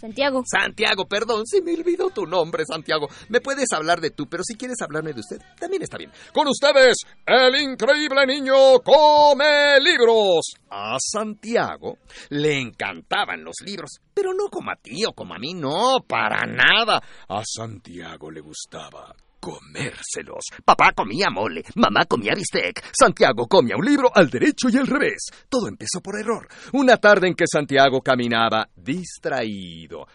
Santiago. 0.00 0.42
Santiago, 0.46 1.06
perdón, 1.06 1.46
si 1.46 1.60
me 1.60 1.74
olvidó 1.74 2.08
tu 2.08 2.24
nombre, 2.24 2.64
Santiago. 2.64 3.08
Me 3.28 3.40
puedes 3.40 3.70
hablar 3.72 4.00
de 4.00 4.10
tú, 4.10 4.26
pero 4.28 4.42
si 4.42 4.54
quieres 4.54 4.80
hablarme 4.80 5.12
de 5.12 5.20
usted, 5.20 5.38
también 5.58 5.82
está 5.82 5.98
bien. 5.98 6.10
Con 6.32 6.48
ustedes, 6.48 6.96
el 7.26 7.54
increíble 7.60 8.26
niño 8.26 8.80
come 8.82 9.78
libros. 9.80 10.54
A 10.70 10.96
Santiago 10.98 11.98
le 12.30 12.60
encantaban 12.60 13.44
los 13.44 13.56
libros, 13.62 13.90
pero 14.14 14.32
no 14.32 14.48
como 14.48 14.70
a 14.70 14.76
ti 14.76 15.04
o 15.04 15.12
como 15.12 15.34
a 15.34 15.38
mí, 15.38 15.52
no, 15.52 15.98
para 16.06 16.46
nada. 16.46 17.02
A 17.28 17.42
Santiago 17.44 18.30
le 18.30 18.40
gustaba 18.40 19.14
comérselos. 19.40 20.44
Papá 20.64 20.92
comía 20.92 21.30
mole, 21.30 21.64
mamá 21.74 22.04
comía 22.04 22.34
bistec, 22.34 22.84
Santiago 22.92 23.48
comía 23.48 23.76
un 23.76 23.84
libro 23.84 24.10
al 24.14 24.28
derecho 24.30 24.68
y 24.68 24.76
al 24.76 24.86
revés. 24.86 25.30
Todo 25.48 25.66
empezó 25.66 26.00
por 26.00 26.20
error. 26.20 26.46
Una 26.74 26.98
tarde 26.98 27.28
en 27.28 27.34
que 27.34 27.46
Santiago 27.50 28.02
caminaba 28.02 28.68
distraído. 28.76 30.06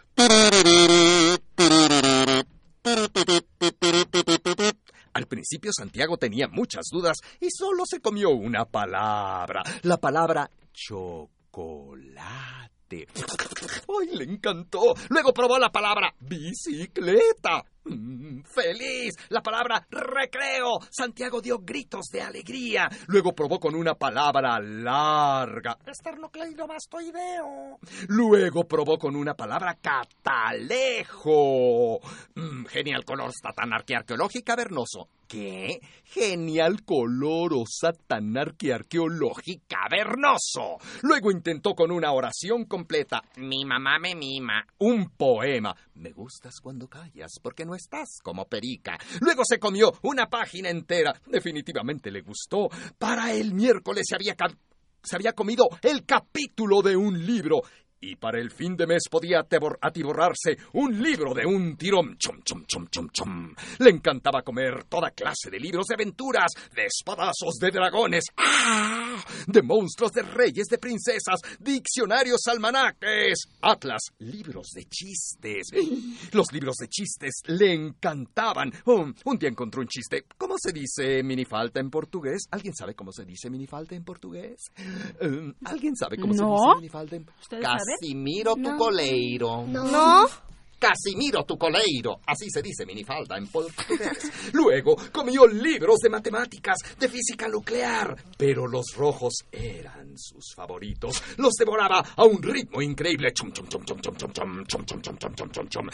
Al 5.13 5.27
principio 5.27 5.71
Santiago 5.73 6.17
tenía 6.17 6.47
muchas 6.47 6.85
dudas 6.91 7.17
y 7.39 7.49
solo 7.49 7.83
se 7.85 7.99
comió 7.99 8.29
una 8.29 8.65
palabra, 8.65 9.63
la 9.83 9.97
palabra 9.97 10.49
chocolate. 10.71 12.27
¡Ay, 12.89 14.15
le 14.15 14.25
encantó! 14.25 14.93
Luego 15.09 15.33
probó 15.33 15.57
la 15.57 15.71
palabra 15.71 16.13
bicicleta 16.19 17.63
¡Feliz! 17.85 19.13
La 19.29 19.41
palabra 19.41 19.85
recreo. 19.89 20.79
Santiago 20.89 21.41
dio 21.41 21.59
gritos 21.59 22.07
de 22.11 22.21
alegría. 22.21 22.89
Luego 23.07 23.33
probó 23.33 23.59
con 23.59 23.75
una 23.75 23.93
palabra 23.95 24.59
larga. 24.59 25.77
Esternocleidomastoideo. 25.85 27.79
Luego 28.07 28.67
probó 28.67 28.97
con 28.97 29.15
una 29.15 29.35
palabra 29.35 29.77
catalejo. 29.81 31.25
Mm, 32.35 32.65
genial 32.65 33.05
color 33.05 33.31
satanarquía 33.33 33.99
arqueológica 33.99 34.55
cavernoso. 34.55 35.09
¿Qué? 35.27 35.79
Genial 36.03 36.83
color 36.83 37.53
o 37.53 37.63
satanarquía 37.67 38.75
arqueológica 38.75 39.65
cavernoso. 39.67 40.77
Luego 41.01 41.31
intentó 41.31 41.73
con 41.73 41.91
una 41.91 42.11
oración 42.11 42.65
completa. 42.65 43.21
Mi 43.37 43.65
mamá 43.65 43.99
me 43.99 44.15
mima. 44.15 44.65
Un 44.79 45.09
poema. 45.09 45.75
Me 45.95 46.11
gustas 46.11 46.59
cuando 46.61 46.87
callas 46.87 47.31
porque 47.41 47.65
no 47.65 47.74
estás 47.75 48.19
como 48.23 48.45
perica. 48.45 48.97
Luego 49.21 49.43
se 49.45 49.59
comió 49.59 49.93
una 50.03 50.27
página 50.27 50.69
entera. 50.69 51.13
Definitivamente 51.27 52.11
le 52.11 52.21
gustó. 52.21 52.69
Para 52.97 53.33
el 53.33 53.53
miércoles 53.53 54.05
se 54.07 54.15
había, 54.15 54.35
se 55.03 55.15
había 55.15 55.33
comido 55.33 55.67
el 55.81 56.05
capítulo 56.05 56.81
de 56.81 56.95
un 56.95 57.25
libro 57.25 57.61
y 58.01 58.15
para 58.15 58.39
el 58.39 58.51
fin 58.51 58.75
de 58.75 58.87
mes 58.87 59.03
podía 59.09 59.39
atiborrarse 59.39 60.57
un 60.73 61.01
libro 61.01 61.33
de 61.33 61.45
un 61.45 61.75
tirón. 61.77 62.17
Chum, 62.17 62.41
chum, 62.43 62.65
chum, 62.65 62.87
chum, 62.89 63.09
chum. 63.11 63.55
Le 63.79 63.89
encantaba 63.89 64.41
comer 64.41 64.85
toda 64.85 65.11
clase 65.11 65.49
de 65.49 65.59
libros 65.59 65.87
de 65.87 65.95
aventuras, 65.95 66.51
de 66.75 66.85
espadazos, 66.85 67.55
de 67.59 67.71
dragones, 67.71 68.25
¡ah! 68.37 69.23
de 69.47 69.61
monstruos, 69.61 70.11
de 70.11 70.23
reyes, 70.23 70.67
de 70.67 70.77
princesas, 70.77 71.39
diccionarios, 71.59 72.41
almanaques, 72.47 73.47
atlas, 73.61 74.01
libros 74.19 74.69
de 74.73 74.85
chistes. 74.85 75.67
Los 76.31 76.51
libros 76.51 76.75
de 76.77 76.87
chistes 76.87 77.41
le 77.47 77.73
encantaban. 77.73 78.71
Oh, 78.85 79.05
un 79.25 79.37
día 79.37 79.49
encontró 79.49 79.81
un 79.81 79.87
chiste. 79.87 80.25
¿Cómo 80.37 80.55
se 80.57 80.71
dice 80.71 81.23
minifalta 81.23 81.79
en 81.79 81.89
portugués? 81.89 82.47
¿Alguien 82.51 82.75
sabe 82.75 82.93
cómo 82.93 83.11
se 83.11 83.25
dice 83.25 83.49
minifalta 83.49 83.95
en 83.95 84.03
portugués? 84.03 84.71
Eh, 85.21 85.53
¿Alguien 85.63 85.95
sabe 85.95 86.17
cómo 86.17 86.33
se 86.33 86.43
dice 86.43 86.75
minifalta 86.75 87.15
en 87.15 87.25
portugués? 87.25 87.61
ver. 87.85 87.99
Casimiro, 87.99 88.55
tu 88.55 88.61
no. 88.61 88.77
coleiro. 88.77 89.65
No. 89.67 89.83
¿No? 89.85 90.44
Casimiro 90.79 91.43
tu 91.43 91.57
coleiro. 91.57 92.19
Así 92.25 92.49
se 92.49 92.61
dice 92.61 92.85
minifalda 92.85 93.37
en 93.37 93.47
portugués. 93.47 94.51
Luego 94.53 94.95
comió 95.11 95.47
libros 95.47 95.99
de 95.99 96.09
matemáticas, 96.09 96.77
de 96.99 97.09
física 97.09 97.47
nuclear. 97.47 98.15
Pero 98.37 98.67
los 98.67 98.93
rojos 98.95 99.33
eran 99.51 100.17
sus 100.17 100.53
favoritos. 100.55 101.21
Los 101.37 101.53
devoraba 101.53 102.03
a 102.15 102.23
un 102.23 102.41
ritmo 102.41 102.81
increíble. 102.81 103.31
Chum, 103.33 103.51
chum, 103.51 103.67
chum, 103.67 103.83
chum, 103.85 103.99
chum, 104.01 104.15
chum, 104.15 104.31
chum, 104.31 104.65
chum, 104.65 104.85
chum, 104.85 105.01
chum, 105.01 105.35
chum, 105.35 105.49
chum, 105.51 105.67
chum. 105.69 105.89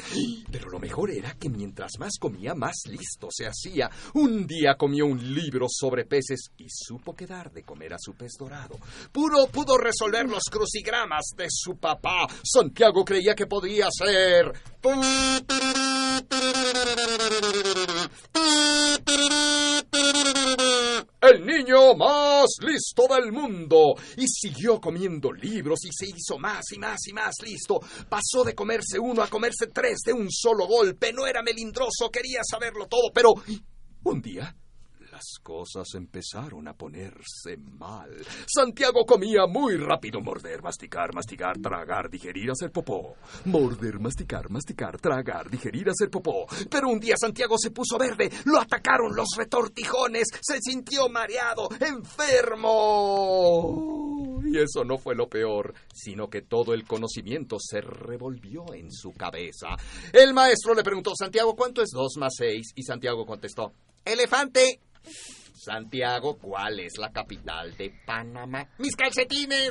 Pero 0.51 0.69
lo 0.69 0.79
mejor 0.79 1.11
era 1.11 1.33
que 1.35 1.49
mientras 1.49 1.91
más 1.99 2.17
comía, 2.19 2.53
más 2.55 2.83
listo 2.87 3.27
se 3.29 3.45
hacía. 3.45 3.89
Un 4.15 4.45
día 4.47 4.75
comió 4.75 5.05
un 5.05 5.33
libro 5.33 5.67
sobre 5.69 6.05
peces 6.05 6.51
y 6.57 6.65
supo 6.69 7.15
quedar 7.15 7.51
de 7.51 7.63
comer 7.63 7.93
a 7.93 7.99
su 7.99 8.13
pez 8.13 8.33
dorado. 8.37 8.77
Puro 9.11 9.47
pudo 9.47 9.77
resolver 9.77 10.27
los 10.27 10.43
crucigramas 10.49 11.25
de 11.35 11.47
su 11.49 11.77
papá. 11.77 12.27
Santiago 12.43 13.05
creía 13.05 13.35
que 13.35 13.47
podía 13.47 13.87
ser 13.91 14.51
el 21.21 21.45
niño 21.45 21.95
más 21.95 22.47
listo 22.61 23.07
del 23.07 23.31
mundo. 23.31 23.95
Y 24.17 24.27
siguió 24.27 24.79
comiendo 24.79 25.31
libros 25.31 25.85
y 25.85 25.89
se 25.91 26.07
hizo 26.07 26.39
más 26.39 26.63
y 26.71 26.79
más 26.79 26.99
y 27.07 27.13
más 27.13 27.35
listo. 27.43 27.79
Pasó 28.09 28.43
de 28.43 28.55
comerse 28.55 28.97
uno 28.99 29.21
a 29.21 29.27
comerse 29.27 29.67
tres 29.67 29.99
de 30.05 30.13
un 30.13 30.31
solo 30.31 30.65
golpe. 30.67 31.13
No 31.13 31.27
era 31.27 31.43
melindroso, 31.43 32.09
quería 32.11 32.41
saberlo 32.43 32.87
todo, 32.87 33.11
pero 33.13 33.33
un 34.03 34.21
día 34.21 34.55
las 35.21 35.39
cosas 35.43 35.93
empezaron 35.93 36.67
a 36.67 36.73
ponerse 36.73 37.55
mal. 37.77 38.09
Santiago 38.47 39.05
comía 39.05 39.45
muy 39.47 39.77
rápido. 39.77 40.19
Morder, 40.19 40.63
masticar, 40.63 41.13
masticar, 41.13 41.59
tragar, 41.59 42.09
digerir, 42.09 42.49
hacer 42.49 42.71
popó. 42.71 43.17
Morder, 43.45 43.99
masticar, 43.99 44.49
masticar, 44.49 44.99
tragar, 44.99 45.47
digerir, 45.47 45.89
hacer 45.89 46.09
popó. 46.09 46.47
Pero 46.71 46.89
un 46.89 46.99
día 46.99 47.13
Santiago 47.17 47.55
se 47.59 47.69
puso 47.69 47.99
verde. 47.99 48.31
Lo 48.45 48.59
atacaron 48.59 49.15
los 49.15 49.27
retortijones. 49.37 50.27
Se 50.41 50.59
sintió 50.59 51.07
mareado, 51.07 51.69
enfermo. 51.79 52.71
Y 54.43 54.57
eso 54.57 54.83
no 54.83 54.97
fue 54.97 55.13
lo 55.13 55.29
peor, 55.29 55.75
sino 55.93 56.31
que 56.31 56.41
todo 56.41 56.73
el 56.73 56.83
conocimiento 56.85 57.57
se 57.59 57.81
revolvió 57.81 58.73
en 58.73 58.91
su 58.91 59.11
cabeza. 59.11 59.67
El 60.11 60.33
maestro 60.33 60.73
le 60.73 60.81
preguntó, 60.81 61.11
Santiago, 61.15 61.55
¿cuánto 61.55 61.83
es 61.83 61.91
dos 61.91 62.13
más 62.17 62.33
seis? 62.35 62.71
Y 62.75 62.81
Santiago 62.81 63.23
contestó, 63.27 63.71
elefante. 64.03 64.79
Santiago, 65.61 66.37
¿cuál 66.39 66.79
es 66.79 66.97
la 66.97 67.11
capital 67.11 67.77
de 67.77 67.93
Panamá? 68.03 68.67
¡Mis 68.79 68.95
calcetines! 68.95 69.69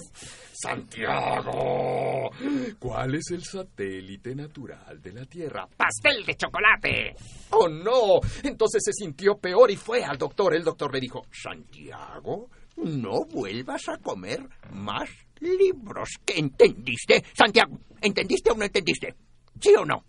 Santiago, 0.53 2.31
¿cuál 2.79 3.17
es 3.17 3.33
el 3.33 3.43
satélite 3.43 4.37
natural 4.37 5.03
de 5.03 5.13
la 5.13 5.25
Tierra? 5.25 5.67
¡Pastel 5.77 6.25
de 6.25 6.37
chocolate! 6.37 7.17
¡Oh, 7.51 7.69
no! 7.69 8.21
Entonces 8.45 8.83
se 8.85 8.93
sintió 8.93 9.37
peor 9.39 9.69
y 9.73 9.77
fue 9.77 10.05
al 10.05 10.17
doctor. 10.17 10.55
El 10.55 10.63
doctor 10.63 10.95
le 10.95 11.01
dijo, 11.01 11.27
Santiago, 11.33 12.49
no 12.77 13.25
vuelvas 13.25 13.89
a 13.89 13.97
comer 13.99 14.49
más 14.71 15.11
libros. 15.41 16.11
¿Qué 16.25 16.39
entendiste? 16.39 17.25
Santiago, 17.33 17.81
¿entendiste 18.01 18.53
o 18.53 18.55
no 18.55 18.65
entendiste? 18.65 19.17
¿Sí 19.61 19.75
o 19.77 19.85
no? 19.85 20.05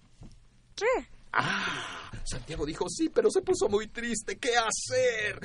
Sí. 0.75 0.85
Ah. 1.33 2.00
Santiago 2.23 2.65
dijo 2.65 2.85
sí, 2.89 3.09
pero 3.09 3.29
se 3.29 3.41
puso 3.41 3.67
muy 3.69 3.87
triste. 3.87 4.37
¿Qué 4.37 4.51
hacer? 4.57 5.39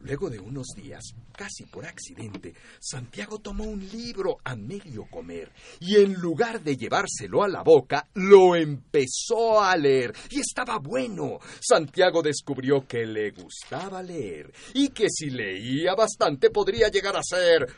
Luego 0.00 0.28
de 0.28 0.40
unos 0.40 0.66
días, 0.74 1.14
casi 1.36 1.64
por 1.66 1.86
accidente, 1.86 2.54
Santiago 2.80 3.38
tomó 3.38 3.64
un 3.64 3.88
libro 3.88 4.36
a 4.42 4.56
medio 4.56 5.04
comer 5.08 5.52
y 5.78 5.94
en 5.96 6.14
lugar 6.14 6.60
de 6.60 6.76
llevárselo 6.76 7.44
a 7.44 7.48
la 7.48 7.62
boca, 7.62 8.08
lo 8.14 8.56
empezó 8.56 9.62
a 9.62 9.76
leer 9.76 10.12
y 10.30 10.40
estaba 10.40 10.78
bueno. 10.78 11.38
Santiago 11.60 12.20
descubrió 12.20 12.84
que 12.84 13.06
le 13.06 13.30
gustaba 13.30 14.02
leer 14.02 14.52
y 14.74 14.88
que 14.88 15.06
si 15.08 15.30
leía 15.30 15.94
bastante 15.94 16.50
podría 16.50 16.88
llegar 16.88 17.16
a 17.16 17.22
ser 17.22 17.72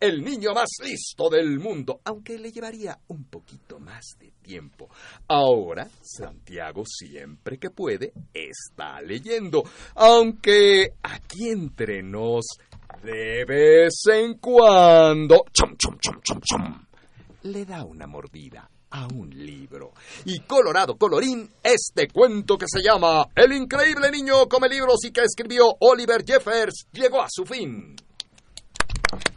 el 0.00 0.24
niño 0.24 0.52
más 0.52 0.68
listo 0.82 1.30
del 1.30 1.60
mundo, 1.60 2.00
aunque 2.04 2.36
le 2.36 2.50
llevaría 2.50 2.98
un 3.08 3.24
poquito 3.24 3.78
más 3.78 4.16
de 4.18 4.32
tiempo. 4.42 4.88
Ahora, 5.28 5.88
Santiago 6.00 6.82
siempre 6.84 7.58
que 7.58 7.70
puede 7.70 8.12
está 8.34 9.00
leyendo, 9.00 9.62
aunque 9.94 10.94
aquí 11.02 11.50
entre 11.50 12.02
nos, 12.02 12.46
de 13.02 13.44
vez 13.44 13.94
en 14.12 14.38
cuando, 14.38 15.44
chum, 15.52 15.76
chum, 15.76 15.96
chum, 16.00 16.20
chum, 16.20 16.40
chum, 16.40 16.84
le 17.42 17.64
da 17.64 17.84
una 17.84 18.08
mordida 18.08 18.68
a 18.92 19.06
un 19.06 19.30
libro. 19.30 19.92
Y 20.24 20.40
colorado 20.40 20.96
colorín, 20.96 21.50
este 21.62 22.08
cuento 22.08 22.56
que 22.56 22.66
se 22.68 22.82
llama 22.82 23.26
El 23.34 23.52
increíble 23.52 24.10
niño 24.10 24.48
come 24.48 24.68
libros 24.68 25.04
y 25.04 25.10
que 25.10 25.22
escribió 25.22 25.74
Oliver 25.80 26.22
Jeffers 26.24 26.86
llegó 26.92 27.22
a 27.22 27.28
su 27.30 27.44
fin. 27.44 27.96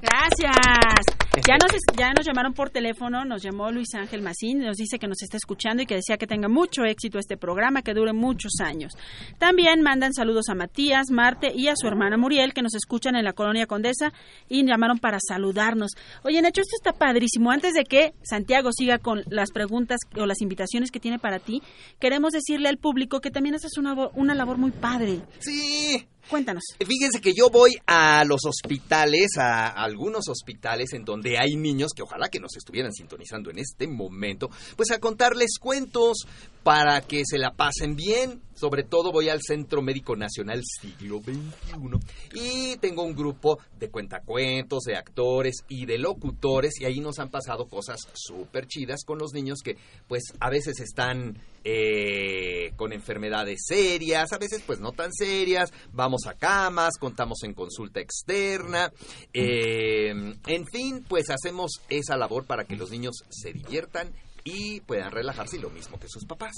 Gracias. 0.02 1.25
Ya 1.44 1.58
nos, 1.58 1.72
ya 1.98 2.14
nos 2.14 2.26
llamaron 2.26 2.54
por 2.54 2.70
teléfono, 2.70 3.26
nos 3.26 3.44
llamó 3.44 3.70
Luis 3.70 3.94
Ángel 3.94 4.22
Macín, 4.22 4.60
nos 4.60 4.78
dice 4.78 4.98
que 4.98 5.08
nos 5.08 5.22
está 5.22 5.36
escuchando 5.36 5.84
y 5.84 5.86
que 5.86 5.96
desea 5.96 6.18
que 6.18 6.28
tenga 6.28 6.48
mucho 6.48 6.86
éxito 6.86 7.20
este 7.20 7.36
programa, 7.36 7.82
que 7.82 7.94
dure 7.94 8.14
muchos 8.14 8.54
años. 8.62 8.94
También 9.38 9.82
mandan 9.82 10.14
saludos 10.14 10.48
a 10.48 10.56
Matías, 10.56 11.12
Marte 11.12 11.52
y 11.54 11.68
a 11.68 11.76
su 11.76 11.88
hermana 11.88 12.16
Muriel, 12.16 12.54
que 12.54 12.62
nos 12.62 12.74
escuchan 12.74 13.18
en 13.18 13.26
la 13.26 13.34
colonia 13.34 13.68
Condesa 13.68 14.14
y 14.48 14.66
llamaron 14.66 14.98
para 14.98 15.18
saludarnos. 15.20 15.92
Oye, 16.24 16.42
Nacho, 16.42 16.62
esto 16.62 16.78
está 16.78 16.94
padrísimo. 16.94 17.52
Antes 17.52 17.74
de 17.74 17.84
que 17.84 18.14
Santiago 18.24 18.70
siga 18.72 18.98
con 19.00 19.24
las 19.30 19.52
preguntas 19.52 20.00
o 20.16 20.26
las 20.26 20.42
invitaciones 20.42 20.90
que 20.90 21.02
tiene 21.02 21.20
para 21.20 21.40
ti, 21.40 21.62
queremos 22.00 22.32
decirle 22.32 22.70
al 22.70 22.78
público 22.78 23.20
que 23.20 23.30
también 23.30 23.56
haces 23.56 23.78
una, 23.78 23.94
una 24.14 24.36
labor 24.36 24.58
muy 24.58 24.72
padre. 24.72 25.20
Sí, 25.40 26.08
Cuéntanos. 26.30 26.64
Fíjense 26.80 27.22
que 27.22 27.34
yo 27.34 27.50
voy 27.50 27.72
a 27.86 28.24
los 28.26 28.46
hospitales, 28.46 29.38
a 29.38 29.68
algunos 29.68 30.28
hospitales 30.28 30.94
en 30.94 31.06
donde 31.06 31.38
hay 31.38 31.56
niños 31.56 31.92
que 31.96 32.02
ojalá 32.02 32.30
que 32.30 32.40
nos 32.40 32.56
estuvieran 32.58 32.94
sintonizando 32.94 33.52
en 33.52 33.60
este 33.60 33.88
momento, 33.88 34.50
pues 34.76 34.92
a 34.92 35.00
contarles 35.00 35.58
cuentos 35.60 36.26
para 36.64 37.02
que 37.02 37.24
se 37.26 37.38
la 37.38 37.52
pasen 37.52 37.96
bien. 37.96 38.42
Sobre 38.56 38.84
todo 38.84 39.12
voy 39.12 39.30
al 39.30 39.42
Centro 39.42 39.82
Médico 39.82 40.16
Nacional 40.16 40.64
Siglo 40.64 41.20
XXI 41.20 42.00
y 42.34 42.78
tengo 42.78 43.04
un 43.04 43.14
grupo 43.14 43.60
de 43.78 43.90
cuentacuentos, 43.90 44.84
de 44.84 44.96
actores 44.96 45.64
y 45.68 45.86
de 45.86 45.98
locutores 45.98 46.80
y 46.80 46.86
ahí 46.86 47.02
nos 47.02 47.20
han 47.20 47.30
pasado 47.30 47.68
cosas 47.68 48.00
súper 48.14 48.68
chidas 48.68 49.04
con 49.06 49.20
los 49.20 49.34
niños 49.34 49.60
que 49.64 49.78
pues 50.08 50.34
a 50.40 50.50
veces 50.50 50.80
están 50.80 51.38
eh, 51.66 52.72
con 52.76 52.94
enfermedades 52.94 53.66
serias, 53.68 54.32
a 54.32 54.38
veces 54.38 54.64
pues 54.66 54.80
no 54.80 54.92
tan 54.94 55.12
serias, 55.12 55.74
vamos 55.92 56.26
a 56.28 56.36
camas, 56.36 56.98
contamos 56.98 57.44
en 57.44 57.54
consulta 57.54 58.00
externa, 58.00 58.92
eh, 59.34 60.10
en 60.48 60.66
fin, 60.68 61.04
pues 61.08 61.30
hacemos 61.30 61.82
esa 61.90 62.18
labor 62.18 62.46
para 62.46 62.66
que 62.66 62.76
los 62.76 62.92
niños 62.92 63.16
se 63.30 63.52
diviertan 63.52 64.14
y 64.44 64.80
puedan 64.82 65.12
relajarse 65.12 65.58
y 65.58 65.62
lo 65.62 65.70
mismo 65.70 66.00
que 66.00 66.08
sus 66.08 66.26
papás. 66.26 66.54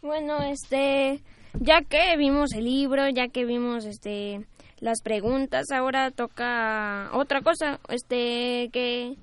Bueno, 0.00 0.42
este, 0.42 1.20
ya 1.54 1.82
que 1.82 2.16
vimos 2.16 2.52
el 2.52 2.64
libro, 2.64 3.08
ya 3.08 3.28
que 3.28 3.44
vimos 3.44 3.84
este 3.84 4.46
las 4.80 5.02
preguntas, 5.02 5.72
ahora 5.72 6.12
toca 6.12 7.10
otra 7.12 7.42
cosa, 7.42 7.80
este 7.88 8.70
que 8.72 9.16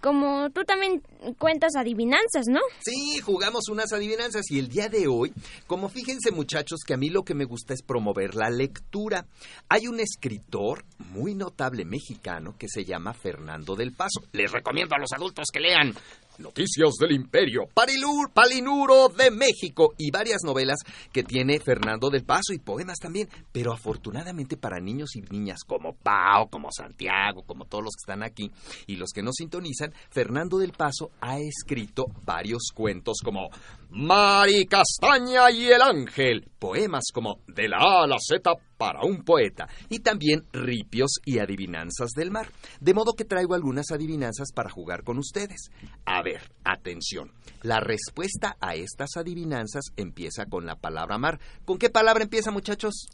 como 0.00 0.50
tú 0.50 0.64
también 0.64 1.00
cuentas 1.34 1.72
adivinanzas, 1.76 2.46
¿no? 2.48 2.60
Sí, 2.80 3.20
jugamos 3.20 3.68
unas 3.68 3.92
adivinanzas 3.92 4.50
y 4.50 4.58
el 4.58 4.68
día 4.68 4.88
de 4.88 5.08
hoy, 5.08 5.32
como 5.66 5.88
fíjense 5.88 6.30
muchachos 6.30 6.80
que 6.86 6.94
a 6.94 6.96
mí 6.96 7.08
lo 7.08 7.24
que 7.24 7.34
me 7.34 7.44
gusta 7.44 7.74
es 7.74 7.82
promover 7.82 8.34
la 8.34 8.50
lectura. 8.50 9.26
Hay 9.68 9.86
un 9.86 10.00
escritor 10.00 10.84
muy 11.10 11.34
notable 11.34 11.84
mexicano 11.84 12.54
que 12.58 12.68
se 12.68 12.84
llama 12.84 13.14
Fernando 13.14 13.74
del 13.74 13.92
Paso. 13.92 14.22
Les 14.32 14.50
recomiendo 14.50 14.94
a 14.94 14.98
los 14.98 15.12
adultos 15.12 15.48
que 15.52 15.60
lean 15.60 15.94
Noticias 16.38 16.96
del 17.00 17.12
Imperio, 17.12 17.66
Parilur, 17.72 18.30
Palinuro 18.30 19.08
de 19.08 19.30
México 19.30 19.94
y 19.96 20.10
varias 20.10 20.42
novelas 20.44 20.80
que 21.10 21.22
tiene 21.22 21.58
Fernando 21.60 22.10
del 22.10 22.24
Paso 22.24 22.52
y 22.52 22.58
poemas 22.58 22.98
también, 22.98 23.28
pero 23.52 23.72
afortunadamente 23.72 24.58
para 24.58 24.78
niños 24.78 25.16
y 25.16 25.22
niñas 25.22 25.60
como 25.66 25.94
Pau, 25.94 26.50
como 26.50 26.68
Santiago, 26.70 27.42
como 27.46 27.64
todos 27.64 27.84
los 27.84 27.94
que 27.94 28.12
están 28.12 28.22
aquí 28.22 28.50
y 28.86 28.96
los 28.96 29.12
que 29.14 29.22
nos 29.22 29.36
sintonizan, 29.36 29.94
Fernando 30.10 30.58
del 30.58 30.72
Paso 30.72 31.10
ha 31.20 31.38
escrito 31.38 32.06
varios 32.24 32.70
cuentos 32.74 33.18
como 33.24 33.48
Mari 33.90 34.66
Castaña 34.66 35.50
y 35.50 35.66
el 35.66 35.80
Ángel, 35.80 36.48
poemas 36.58 37.04
como 37.12 37.40
De 37.46 37.68
la 37.68 37.78
A 37.78 38.04
a 38.04 38.06
la 38.06 38.16
Z 38.18 38.52
para 38.76 39.02
un 39.02 39.24
poeta 39.24 39.68
y 39.88 40.00
también 40.00 40.44
ripios 40.52 41.12
y 41.24 41.38
adivinanzas 41.38 42.10
del 42.10 42.30
mar. 42.30 42.48
De 42.80 42.94
modo 42.94 43.14
que 43.14 43.24
traigo 43.24 43.54
algunas 43.54 43.90
adivinanzas 43.90 44.52
para 44.52 44.70
jugar 44.70 45.02
con 45.02 45.18
ustedes. 45.18 45.70
A 46.04 46.22
ver, 46.22 46.50
atención. 46.64 47.32
La 47.62 47.80
respuesta 47.80 48.56
a 48.60 48.74
estas 48.74 49.16
adivinanzas 49.16 49.84
empieza 49.96 50.46
con 50.46 50.66
la 50.66 50.76
palabra 50.76 51.18
mar. 51.18 51.40
¿Con 51.64 51.78
qué 51.78 51.90
palabra 51.90 52.24
empieza, 52.24 52.50
muchachos? 52.50 53.06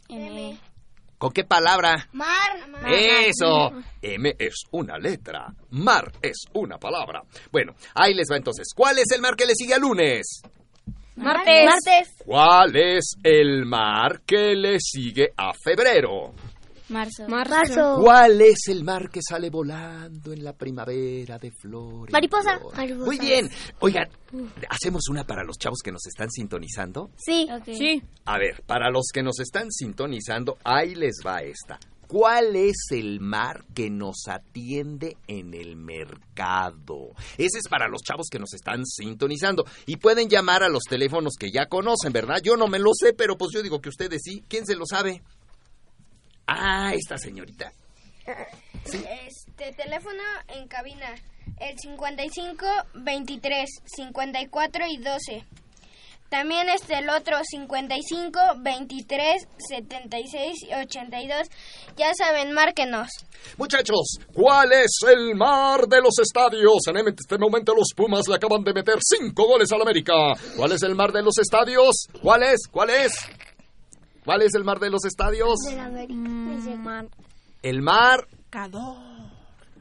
¿Con 1.23 1.31
qué 1.31 1.45
palabra? 1.45 2.09
Mar. 2.11 2.51
Eso. 2.85 3.71
M 4.01 4.35
es 4.37 4.65
una 4.71 4.97
letra. 4.97 5.47
Mar 5.69 6.11
es 6.21 6.43
una 6.51 6.77
palabra. 6.77 7.21
Bueno, 7.49 7.75
ahí 7.95 8.13
les 8.13 8.27
va 8.29 8.35
entonces. 8.35 8.67
¿Cuál 8.75 8.99
es 8.99 9.09
el 9.09 9.21
mar 9.21 9.37
que 9.37 9.45
le 9.45 9.55
sigue 9.55 9.73
al 9.73 9.79
lunes? 9.79 10.41
Martes. 11.15 11.65
Martes. 11.65 12.15
¿Cuál 12.25 12.75
es 12.75 13.15
el 13.23 13.65
mar 13.65 14.23
que 14.25 14.53
le 14.53 14.81
sigue 14.81 15.29
a 15.37 15.53
febrero? 15.53 16.33
Marzo. 16.93 17.27
Marzo. 17.27 17.99
¿Cuál 18.01 18.39
es 18.41 18.67
el 18.67 18.83
mar 18.83 19.09
que 19.09 19.19
sale 19.27 19.49
volando 19.49 20.31
en 20.31 20.43
la 20.43 20.53
primavera 20.53 21.37
de 21.39 21.51
flores? 21.51 22.13
Mariposa. 22.13 22.59
Flores? 22.59 22.97
Muy 22.97 23.17
bien. 23.17 23.49
Oigan, 23.79 24.07
¿hacemos 24.69 25.09
una 25.09 25.25
para 25.25 25.43
los 25.43 25.57
chavos 25.57 25.79
que 25.83 25.91
nos 25.91 26.05
están 26.05 26.29
sintonizando? 26.29 27.09
Sí. 27.17 27.47
Sí. 27.65 28.01
A 28.25 28.37
ver, 28.37 28.63
para 28.65 28.89
los 28.89 29.07
que 29.11 29.23
nos 29.23 29.39
están 29.39 29.71
sintonizando, 29.71 30.57
ahí 30.63 30.95
les 30.95 31.17
va 31.25 31.41
esta. 31.41 31.79
¿Cuál 32.07 32.55
es 32.55 32.75
el 32.91 33.19
mar 33.21 33.65
que 33.73 33.89
nos 33.89 34.27
atiende 34.27 35.17
en 35.27 35.55
el 35.55 35.75
mercado? 35.75 37.09
Ese 37.39 37.57
es 37.57 37.67
para 37.67 37.87
los 37.87 38.03
chavos 38.03 38.27
que 38.29 38.37
nos 38.37 38.53
están 38.53 38.85
sintonizando. 38.85 39.65
Y 39.87 39.97
pueden 39.97 40.29
llamar 40.29 40.61
a 40.61 40.69
los 40.69 40.83
teléfonos 40.83 41.33
que 41.39 41.49
ya 41.51 41.65
conocen, 41.65 42.13
¿verdad? 42.13 42.39
Yo 42.43 42.55
no 42.55 42.67
me 42.67 42.77
lo 42.77 42.91
sé, 42.93 43.13
pero 43.13 43.35
pues 43.35 43.49
yo 43.51 43.63
digo 43.63 43.81
que 43.81 43.89
ustedes 43.89 44.21
sí. 44.23 44.43
¿Quién 44.47 44.67
se 44.67 44.75
lo 44.75 44.85
sabe? 44.85 45.23
Ah, 46.47 46.91
esta 46.93 47.17
señorita. 47.17 47.71
Este 48.85 49.71
teléfono 49.73 50.23
en 50.47 50.67
cabina 50.67 51.13
el 51.59 51.77
55 51.77 52.65
23 52.95 53.69
54 53.85 54.85
y 54.89 54.97
12. 54.97 55.45
También 56.29 56.67
este 56.67 56.97
el 56.97 57.09
otro 57.11 57.37
55 57.43 58.39
23 58.57 59.47
76 59.69 60.63
y 60.67 60.73
82. 60.73 61.47
Ya 61.95 62.11
saben, 62.17 62.53
márquenos. 62.53 63.07
Muchachos, 63.57 64.17
¿cuál 64.33 64.71
es 64.73 64.97
el 65.07 65.35
mar 65.35 65.87
de 65.87 66.01
los 66.01 66.17
estadios? 66.17 66.87
En 66.87 67.07
este 67.07 67.37
momento 67.37 67.75
los 67.75 67.89
Pumas 67.95 68.27
le 68.27 68.35
acaban 68.35 68.63
de 68.63 68.73
meter 68.73 68.95
cinco 68.99 69.45
goles 69.45 69.71
al 69.71 69.83
América. 69.83 70.13
¿Cuál 70.55 70.71
es 70.71 70.81
el 70.81 70.95
mar 70.95 71.11
de 71.11 71.21
los 71.21 71.37
estadios? 71.37 72.07
¿Cuál 72.21 72.41
es? 72.43 72.67
¿Cuál 72.67 72.89
es? 72.89 73.13
¿Cuál 74.25 74.41
es 74.41 74.55
el 74.55 74.63
mar 74.63 74.79
de 74.79 74.89
los 74.89 75.05
estadios? 75.05 75.53
El 77.61 77.81
mar. 77.81 78.27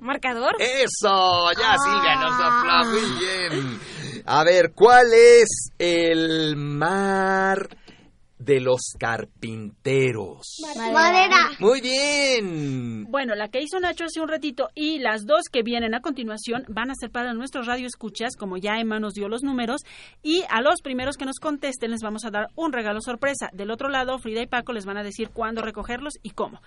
¿Marcador? 0.00 0.56
Eso, 0.58 1.52
ya 1.52 1.76
Silvia 1.78 2.16
nos 2.16 2.38
muy 2.86 3.18
bien. 3.20 3.80
A 4.26 4.42
ver, 4.42 4.72
¿cuál 4.74 5.12
es 5.12 5.70
el 5.78 6.56
mar 6.56 7.68
de 8.44 8.60
los 8.60 8.80
carpinteros? 8.98 10.60
Madera. 10.76 11.50
Muy 11.58 11.80
bien. 11.80 13.04
Bueno, 13.10 13.34
la 13.34 13.48
que 13.48 13.60
hizo 13.60 13.78
Nacho 13.80 14.04
hace 14.04 14.20
un 14.20 14.28
ratito 14.28 14.68
y 14.74 14.98
las 14.98 15.24
dos 15.26 15.42
que 15.50 15.62
vienen 15.62 15.94
a 15.94 16.00
continuación 16.00 16.64
van 16.68 16.90
a 16.90 16.94
ser 16.94 17.10
para 17.10 17.34
nuestros 17.34 17.66
radioescuchas, 17.66 18.36
como 18.36 18.56
ya 18.56 18.78
Emma 18.78 18.98
nos 18.98 19.14
dio 19.14 19.28
los 19.28 19.42
números, 19.42 19.82
y 20.22 20.42
a 20.48 20.60
los 20.60 20.82
primeros 20.82 21.16
que 21.16 21.24
nos 21.24 21.38
contesten 21.38 21.90
les 21.90 22.00
vamos 22.02 22.24
a 22.24 22.30
dar 22.30 22.48
un 22.56 22.72
regalo 22.72 23.00
sorpresa. 23.00 23.48
Del 23.52 23.70
otro 23.70 23.88
lado, 23.88 24.18
Frida 24.18 24.42
y 24.42 24.46
Paco 24.46 24.72
les 24.72 24.84
van 24.86 24.96
a 24.96 25.02
decir 25.02 25.30
cuándo 25.30 25.62
recogerlos 25.62 26.14
y 26.22 26.30
cómo. 26.30 26.60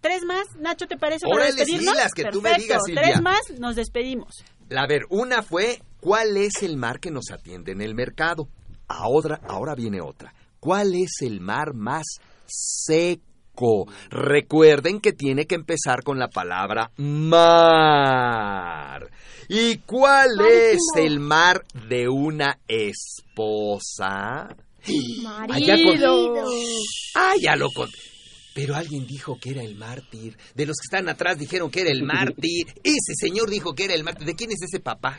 Tres 0.00 0.24
más, 0.24 0.44
Nacho, 0.58 0.86
¿te 0.86 0.96
parece 0.96 1.26
para 1.26 1.34
Órale, 1.34 1.52
sí, 1.52 1.58
despedirnos? 1.58 1.94
las 1.94 2.12
que 2.12 2.24
tú 2.24 2.40
me 2.40 2.50
Perfecto, 2.50 2.62
digas, 2.62 2.82
Silvia. 2.86 3.02
Tres 3.02 3.20
más, 3.22 3.40
nos 3.58 3.76
despedimos. 3.76 4.44
A 4.74 4.86
ver, 4.86 5.02
una 5.10 5.42
fue, 5.42 5.82
¿cuál 6.00 6.36
es 6.38 6.62
el 6.62 6.76
mar 6.78 7.00
que 7.00 7.10
nos 7.10 7.30
atiende 7.30 7.72
en 7.72 7.82
el 7.82 7.94
mercado? 7.94 8.48
Ahora, 8.88 9.40
ahora 9.46 9.74
viene 9.74 10.00
otra. 10.00 10.32
¿Cuál 10.60 10.94
es 10.94 11.10
el 11.22 11.40
mar 11.40 11.74
más 11.74 12.04
seco? 12.46 13.86
Recuerden 14.10 15.00
que 15.00 15.12
tiene 15.12 15.46
que 15.46 15.54
empezar 15.54 16.02
con 16.02 16.18
la 16.18 16.28
palabra 16.28 16.90
mar. 17.90 19.10
¿Y 19.48 19.78
cuál 19.78 20.30
es 20.48 20.78
el 20.96 21.18
mar 21.20 21.64
de 21.88 22.08
una 22.08 22.58
esposa? 22.68 24.54
Ya 25.66 25.76
con- 25.84 25.98
Ah, 27.14 27.34
ya 27.40 27.56
lo 27.56 27.70
conté. 27.70 27.98
Pero 28.54 28.74
alguien 28.74 29.06
dijo 29.06 29.38
que 29.40 29.50
era 29.50 29.62
el 29.62 29.76
mártir. 29.76 30.36
De 30.54 30.66
los 30.66 30.76
que 30.76 30.84
están 30.96 31.08
atrás 31.08 31.38
dijeron 31.38 31.70
que 31.70 31.82
era 31.82 31.90
el 31.90 32.02
mártir. 32.02 32.66
Ese 32.82 33.14
señor 33.18 33.48
dijo 33.50 33.74
que 33.74 33.84
era 33.84 33.94
el 33.94 34.02
mártir. 34.04 34.26
¿De 34.26 34.34
quién 34.34 34.50
es 34.50 34.60
ese 34.62 34.80
papá? 34.80 35.18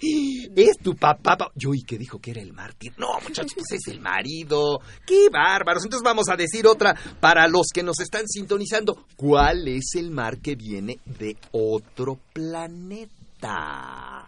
¿Es 0.00 0.78
tu 0.82 0.94
papá? 0.94 1.36
pa- 1.36 1.50
Yo 1.54 1.74
y 1.74 1.82
que 1.82 1.98
dijo 1.98 2.20
que 2.20 2.30
era 2.30 2.40
el 2.40 2.52
mártir. 2.52 2.92
No, 2.96 3.08
muchachos, 3.22 3.52
pues 3.54 3.72
es 3.72 3.88
el 3.92 4.00
marido. 4.00 4.80
¡Qué 5.06 5.28
bárbaros! 5.30 5.82
Entonces 5.84 6.04
vamos 6.04 6.28
a 6.28 6.36
decir 6.36 6.66
otra 6.66 6.94
para 7.20 7.48
los 7.48 7.66
que 7.74 7.82
nos 7.82 7.98
están 8.00 8.28
sintonizando. 8.28 9.04
¿Cuál 9.16 9.66
es 9.68 9.94
el 9.96 10.10
mar 10.10 10.38
que 10.38 10.54
viene 10.54 10.98
de 11.04 11.36
otro 11.52 12.18
planeta? 12.32 14.26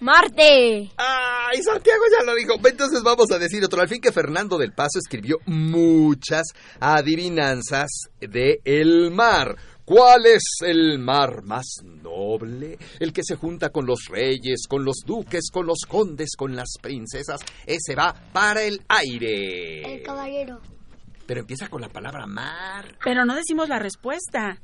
Marte. 0.00 0.90
¡Ay, 0.96 1.62
Santiago 1.62 2.02
ya 2.18 2.24
lo 2.24 2.34
dijo! 2.34 2.54
Entonces 2.64 3.02
vamos 3.04 3.30
a 3.30 3.38
decir 3.38 3.64
otro. 3.64 3.80
Al 3.80 3.88
fin 3.88 4.00
que 4.00 4.10
Fernando 4.10 4.58
del 4.58 4.72
Paso 4.72 4.98
escribió 4.98 5.38
muchas 5.46 6.46
adivinanzas 6.80 7.88
de 8.20 8.60
el 8.64 9.12
mar. 9.12 9.56
¿Cuál 9.84 10.26
es 10.26 10.42
el 10.64 11.00
mar 11.00 11.42
más 11.42 11.82
noble? 11.84 12.78
El 13.00 13.12
que 13.12 13.22
se 13.24 13.34
junta 13.34 13.70
con 13.70 13.84
los 13.84 14.06
reyes, 14.08 14.66
con 14.68 14.84
los 14.84 14.98
duques, 15.04 15.50
con 15.52 15.66
los 15.66 15.80
condes, 15.88 16.36
con 16.36 16.54
las 16.54 16.74
princesas. 16.80 17.40
Ese 17.66 17.96
va 17.96 18.14
para 18.32 18.62
el 18.62 18.80
aire. 18.88 19.96
El 19.96 20.02
caballero. 20.02 20.60
Pero 21.26 21.40
empieza 21.40 21.68
con 21.68 21.80
la 21.80 21.88
palabra 21.88 22.26
mar. 22.26 22.96
Pero 23.04 23.24
no 23.24 23.34
decimos 23.34 23.68
la 23.68 23.80
respuesta. 23.80 24.60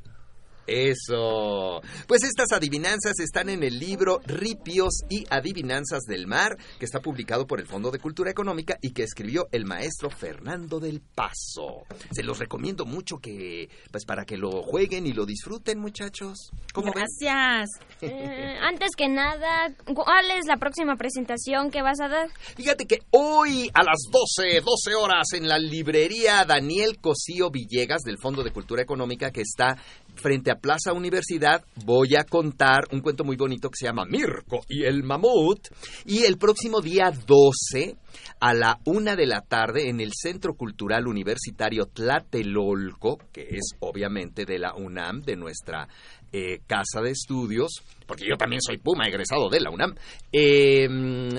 Eso. 0.69 1.81
Pues 2.07 2.23
estas 2.25 2.53
adivinanzas 2.53 3.19
están 3.21 3.49
en 3.49 3.63
el 3.63 3.79
libro 3.79 4.21
Ripios 4.27 5.01
y 5.09 5.25
Adivinanzas 5.31 6.03
del 6.03 6.27
Mar, 6.27 6.59
que 6.79 6.85
está 6.85 7.01
publicado 7.01 7.47
por 7.47 7.59
el 7.59 7.67
Fondo 7.67 7.91
de 7.91 7.99
Cultura 7.99 8.31
Económica 8.31 8.77
y 8.83 8.91
que 8.93 9.03
escribió 9.03 9.49
el 9.51 9.65
maestro 9.65 10.11
Fernando 10.11 10.79
del 10.79 11.01
Paso. 11.01 11.87
Se 12.11 12.23
los 12.23 12.39
recomiendo 12.39 12.85
mucho 12.85 13.17
que, 13.17 13.71
pues 13.91 14.05
para 14.05 14.27
que 14.27 14.37
lo 14.37 14.63
jueguen 14.63 15.07
y 15.07 15.13
lo 15.15 15.25
disfruten, 15.25 15.79
muchachos. 15.79 16.51
Gracias. 16.75 17.69
Eh, 18.01 18.57
antes 18.61 18.91
que 18.97 19.09
nada, 19.09 19.75
¿cuál 19.93 20.31
es 20.31 20.47
la 20.47 20.57
próxima 20.57 20.97
presentación 20.97 21.71
que 21.71 21.83
vas 21.83 22.01
a 22.01 22.09
dar? 22.09 22.29
Fíjate 22.57 22.87
que 22.87 23.01
hoy 23.11 23.71
a 23.75 23.83
las 23.83 23.99
12, 24.11 24.61
12 24.61 24.95
horas 24.95 25.27
en 25.33 25.49
la 25.49 25.59
librería 25.59 26.45
Daniel 26.45 26.99
Cosío 27.01 27.51
Villegas 27.51 28.03
del 28.03 28.19
Fondo 28.19 28.45
de 28.45 28.53
Cultura 28.53 28.83
Económica 28.83 29.33
que 29.33 29.41
está 29.41 29.77
frente 30.19 30.51
a 30.51 30.57
Plaza 30.57 30.93
Universidad, 30.93 31.65
voy 31.85 32.17
a 32.17 32.25
contar 32.25 32.85
un 32.93 33.01
cuento 33.01 33.25
muy 33.25 33.37
bonito 33.37 33.71
que 33.71 33.77
se 33.77 33.87
llama 33.87 34.05
Mirko 34.05 34.61
y 34.69 34.85
el 34.85 35.03
mamut. 35.03 35.69
Y 36.05 36.25
el 36.25 36.37
próximo 36.37 36.81
día 36.81 37.11
12, 37.11 37.97
a 38.41 38.55
la 38.55 38.79
una 38.85 39.17
de 39.17 39.27
la 39.27 39.41
tarde, 39.41 39.89
en 39.89 40.01
el 40.01 40.13
Centro 40.15 40.55
Cultural 40.55 41.07
Universitario 41.07 41.87
Tlatelolco, 41.87 43.19
que 43.33 43.43
es 43.43 43.75
obviamente 43.81 44.45
de 44.45 44.59
la 44.59 44.75
UNAM, 44.75 45.23
de 45.23 45.37
nuestra 45.37 45.89
eh, 46.33 46.61
casa 46.67 47.01
de 47.03 47.11
estudios, 47.11 47.83
porque 48.07 48.27
yo 48.29 48.37
también 48.37 48.61
soy 48.61 48.79
Puma, 48.79 49.07
egresado 49.07 49.49
de 49.49 49.61
la 49.61 49.71
UNAM, 49.71 49.95
eh, 50.33 50.89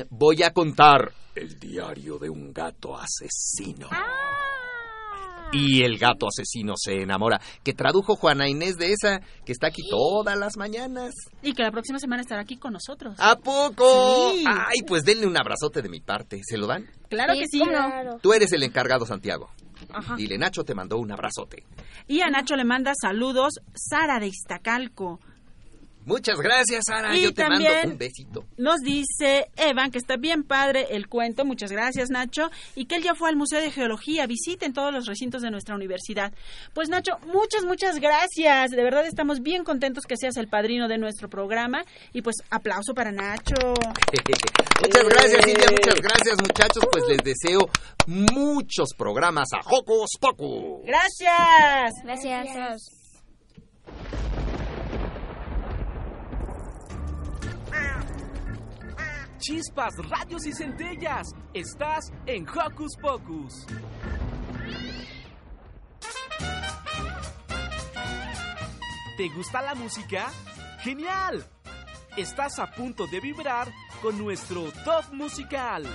voy 0.10 0.44
a 0.44 0.52
contar 0.52 1.12
el 1.36 1.60
diario 1.60 2.18
de 2.18 2.30
un 2.30 2.52
gato 2.52 2.98
asesino. 2.98 3.88
Y 5.52 5.84
el 5.84 5.98
gato 5.98 6.28
asesino 6.28 6.74
se 6.78 7.02
enamora, 7.02 7.40
que 7.64 7.74
tradujo 7.74 8.16
Juana 8.16 8.48
Inés 8.48 8.78
de 8.78 8.92
esa, 8.92 9.20
que 9.46 9.52
está 9.52 9.68
aquí 9.68 9.82
todas 9.90 10.38
las 10.38 10.58
mañanas. 10.58 11.14
Y 11.42 11.54
que 11.54 11.64
la 11.64 11.72
próxima 11.72 12.00
semana 12.00 12.22
estará 12.22 12.42
aquí 12.42 12.58
con 12.58 12.74
nosotros. 12.74 13.16
¿A 13.18 13.36
poco? 13.36 14.32
Sí. 14.34 14.44
Ay, 14.48 14.82
pues 14.88 15.04
denle 15.04 15.28
un 15.28 15.38
abrazote 15.38 15.82
de 15.82 15.90
mi 15.90 16.00
parte. 16.00 16.42
¿Se 16.44 16.58
lo 16.58 16.68
dan? 16.68 16.86
Claro 17.10 17.34
que 17.34 17.46
sí. 17.48 17.62
Tú 18.22 18.34
eres 18.34 18.52
el 18.54 18.64
encargado, 18.64 19.06
Santiago. 19.06 19.50
Ajá. 19.92 20.16
Dile, 20.16 20.38
Nacho 20.38 20.64
te 20.64 20.76
mandó 20.76 20.98
un 20.98 21.12
abrazote. 21.12 21.64
Y 22.08 22.22
a 22.22 22.30
Nacho 22.30 22.56
le 22.56 22.66
manda 22.66 22.92
saludos 23.00 23.54
Sara 23.74 24.20
de 24.20 24.28
Iztacalco. 24.28 25.20
Muchas 26.10 26.40
gracias, 26.40 26.84
Sara. 26.88 27.16
Y 27.16 27.22
Yo 27.24 27.34
te 27.34 27.44
también- 27.44 27.72
mando 27.72 27.92
un 27.92 27.98
besito. 27.98 28.46
Nos 28.58 28.80
dice 28.82 29.50
Evan 29.56 29.92
que 29.92 29.98
está 30.00 30.18
bien 30.18 30.44
padre 30.44 30.88
el 30.92 31.08
cuento, 31.08 31.46
muchas 31.46 31.72
gracias 31.72 32.10
Nacho, 32.10 32.50
y 32.76 32.86
que 32.86 32.96
él 32.96 33.04
ya 33.04 33.16
fue 33.16 33.30
al 33.30 33.36
Museo 33.36 33.62
de 33.62 33.72
Geología, 33.72 34.26
visiten 34.28 34.74
todos 34.74 34.94
los 34.94 35.06
recintos 35.06 35.42
de 35.42 35.52
nuestra 35.52 35.76
universidad. 35.76 36.34
Pues 36.74 36.90
Nacho, 36.90 37.18
muchas, 37.28 37.64
muchas 37.64 38.00
gracias, 38.00 38.72
de 38.72 38.84
verdad 38.84 39.06
estamos 39.06 39.42
bien 39.42 39.64
contentos 39.64 40.04
que 40.06 40.16
seas 40.18 40.36
el 40.38 40.48
padrino 40.48 40.88
de 40.88 40.98
nuestro 40.98 41.30
programa, 41.30 41.84
y 42.12 42.22
pues 42.22 42.36
aplauso 42.50 42.94
para 42.94 43.12
Nacho. 43.12 43.56
Muchas 44.82 45.04
gracias, 45.10 45.46
Silvia. 45.46 45.66
Muchas 45.72 46.02
gracias, 46.02 46.38
muchachos. 46.42 46.84
Pues 46.92 47.04
les 47.10 47.18
deseo 47.24 47.60
muchos 48.08 48.90
programas 48.98 49.50
a 49.54 49.60
Hocus 49.70 50.12
Pocus. 50.20 50.86
Gracias. 50.86 51.94
Gracias. 52.04 52.99
Chispas, 59.40 59.96
radios 60.10 60.46
y 60.46 60.54
centellas. 60.54 61.28
Estás 61.54 62.12
en 62.26 62.46
Hocus 62.48 62.98
Pocus. 63.02 63.66
¿Te 69.18 69.30
gusta 69.30 69.62
la 69.62 69.76
música? 69.76 70.30
¡Genial! 70.80 71.46
Estás 72.18 72.60
a 72.60 72.70
punto 72.72 73.08
de 73.08 73.20
vibrar 73.22 73.72
con 74.02 74.18
nuestro 74.18 74.72
top 74.84 75.14
musical. 75.14 75.86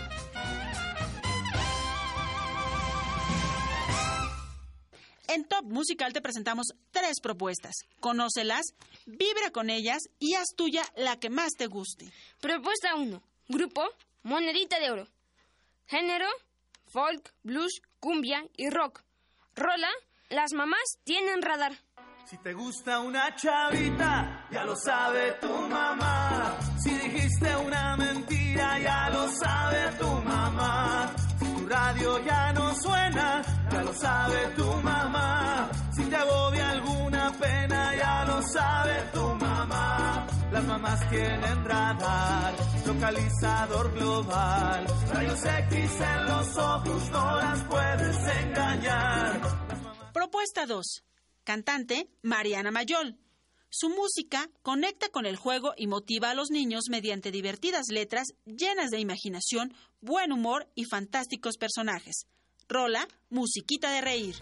En 5.29 5.45
Top 5.45 5.65
Musical 5.65 6.13
te 6.13 6.21
presentamos 6.21 6.69
tres 6.93 7.21
propuestas. 7.21 7.75
Conócelas, 7.99 8.67
vibra 9.05 9.51
con 9.53 9.69
ellas 9.69 9.99
y 10.19 10.35
haz 10.35 10.55
tuya 10.57 10.85
la 10.97 11.19
que 11.19 11.29
más 11.29 11.53
te 11.59 11.67
guste. 11.67 12.07
Propuesta 12.41 12.95
1. 12.95 13.34
Grupo 13.49 13.83
Monedita 14.23 14.79
de 14.81 14.91
Oro. 14.91 15.07
Género 15.87 16.29
folk, 16.87 17.33
blues, 17.43 17.83
cumbia 18.01 18.43
y 18.57 18.71
rock. 18.71 19.03
Rola 19.57 19.91
Las 20.31 20.53
mamás 20.53 20.99
tienen 21.05 21.43
radar. 21.43 21.73
Si 22.25 22.39
te 22.39 22.55
gusta 22.55 23.01
una 23.01 23.37
chavita, 23.37 24.47
ya 24.51 24.65
lo 24.65 24.75
sabe 24.75 25.33
tu 25.41 25.49
mamá. 25.49 26.57
Si 26.83 26.91
dijiste 26.91 27.55
una 27.57 27.97
mentira, 27.97 28.79
ya 28.81 29.11
lo 29.11 29.29
sabe 29.31 29.93
tu 29.99 30.09
mamá. 30.23 31.15
Si 31.39 31.45
tu 31.45 31.67
radio 31.69 32.25
ya 32.25 32.53
no 32.55 32.75
suena, 32.77 33.43
ya 33.71 33.83
lo 33.83 33.93
sabe 33.93 34.49
tu 34.57 34.65
mamá. 34.83 35.71
Si 35.95 36.05
te 36.05 36.17
agobia 36.17 36.71
alguna 36.71 37.31
pena, 37.39 37.95
ya 37.95 38.25
lo 38.25 38.43
sabe 38.43 39.03
tu 39.13 39.23
mamá. 39.35 40.24
Las 40.55 40.65
mamás 40.67 41.11
tienen 41.11 41.65
radar, 41.65 42.55
localizador 42.87 43.93
global. 43.93 44.87
Rayos 45.13 45.41
X 45.45 45.91
en 46.01 46.27
los 46.27 46.57
ojos, 46.57 47.11
no 47.11 47.37
las 47.39 47.65
puedes 47.65 48.17
engañar. 48.39 49.41
Propuesta 50.13 50.65
2. 50.67 51.03
Cantante 51.43 52.09
Mariana 52.23 52.71
Mayol. 52.71 53.19
Su 53.69 53.89
música 53.89 54.49
conecta 54.63 55.09
con 55.09 55.27
el 55.27 55.35
juego 55.35 55.73
y 55.77 55.89
motiva 55.89 56.31
a 56.31 56.35
los 56.35 56.51
niños 56.51 56.85
mediante 56.89 57.33
divertidas 57.33 57.87
letras 57.91 58.29
llenas 58.45 58.91
de 58.91 59.01
imaginación, 59.01 59.75
buen 60.01 60.31
humor 60.31 60.71
y 60.77 60.85
fantásticos 60.85 61.57
personajes. 61.57 62.29
Rola, 62.69 63.09
musiquita 63.29 63.91
de 63.91 64.03
reír. 64.03 64.37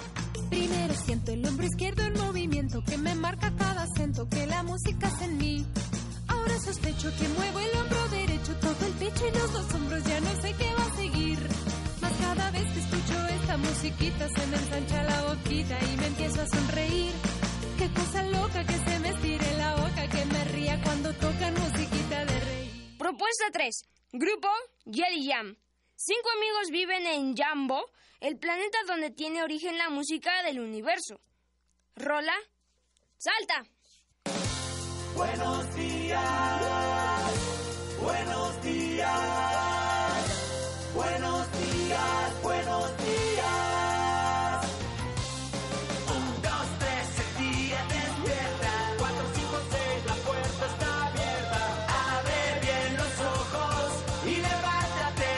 Primero 0.51 0.93
siento 0.93 1.33
el 1.33 1.47
hombro 1.47 1.67
izquierdo 1.67 2.03
en 2.03 2.13
movimiento 2.21 2.83
que 2.87 2.99
me 2.99 3.15
marca 3.15 3.57
cada 3.57 3.85
acento, 3.85 4.29
que 4.29 4.47
la 4.47 4.63
música 4.63 5.09
es 5.09 5.23
en 5.23 5.39
mí. 5.39 5.67
Sospecho 6.65 7.11
que 7.19 7.29
muevo 7.29 7.59
el 7.59 7.77
hombro 7.77 8.09
derecho, 8.09 8.55
todo 8.61 8.87
el 8.87 8.93
pecho 8.93 9.27
y 9.27 9.31
los 9.33 9.53
dos 9.53 9.75
hombros, 9.75 10.05
ya 10.05 10.21
no 10.21 10.41
sé 10.41 10.55
qué 10.55 10.75
va 10.75 10.85
a 10.85 10.97
seguir. 10.97 11.39
Mas 12.01 12.13
cada 12.19 12.51
vez 12.53 12.73
que 12.73 12.79
escucho 12.79 13.27
esta 13.27 13.57
musiquita 13.57 14.29
se 14.29 14.47
me 14.47 14.57
ensancha 14.57 15.03
la 15.03 15.23
boquita 15.23 15.79
y 15.83 15.97
me 15.97 16.07
empiezo 16.07 16.41
a 16.41 16.47
sonreír. 16.47 17.13
Qué 17.79 17.89
cosa 17.93 18.23
loca 18.23 18.65
que 18.65 18.79
se 18.79 18.99
me 19.01 19.09
estire 19.09 19.59
la 19.59 19.75
boca, 19.75 20.09
que 20.09 20.25
me 20.25 20.45
ría 20.45 20.81
cuando 20.83 21.13
tocan 21.15 21.55
musiquita 21.55 22.25
de 22.27 22.41
reír. 22.41 22.97
Propuesta 22.97 23.45
3. 23.53 23.83
Grupo 24.13 24.49
Jelly 24.85 25.29
Jam. 25.29 25.57
Cinco 25.97 26.29
amigos 26.37 26.71
viven 26.71 27.07
en 27.07 27.37
Jambo, 27.37 27.85
el 28.21 28.39
planeta 28.39 28.79
donde 28.87 29.11
tiene 29.11 29.43
origen 29.43 29.79
la 29.79 29.91
música 29.91 30.43
del 30.45 30.61
universo. 30.61 31.21
Rola. 31.97 32.35
Salta. 33.19 33.65
Buenos 35.15 35.75
días, 35.75 35.92
buenos 38.01 38.63
días, 38.63 39.11
buenos 40.95 41.53
días, 41.53 42.43
buenos 42.43 42.97
días. 42.99 44.67
Un, 46.09 46.43
dos, 46.43 46.67
tres, 46.79 47.09
el 47.19 47.33
día 47.39 47.81
despierta. 47.89 48.73
Cuatro, 48.99 49.25
cinco, 49.35 49.57
seis, 49.71 50.05
la 50.07 50.15
puerta 50.17 50.67
está 50.67 51.07
abierta. 51.07 51.63
Abre 52.19 52.41
bien 52.61 52.91
los 52.97 53.15
ojos 53.21 53.89
y 54.27 54.35
levántate. 54.37 55.33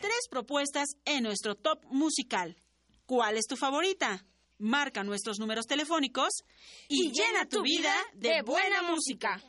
Tres 0.00 0.22
propuestas 0.30 0.88
en 1.04 1.22
nuestro 1.24 1.54
top 1.54 1.84
musical. 1.90 2.56
¿Cuál 3.06 3.36
es 3.36 3.46
tu 3.46 3.56
favorita? 3.56 4.24
Marca 4.58 5.04
nuestros 5.04 5.38
números 5.38 5.66
telefónicos 5.66 6.42
y, 6.88 7.12
llena 7.12 7.46
tu 7.46 7.62
vida 7.62 7.94
de 8.14 8.42
buena 8.42 8.82
música. 8.82 9.40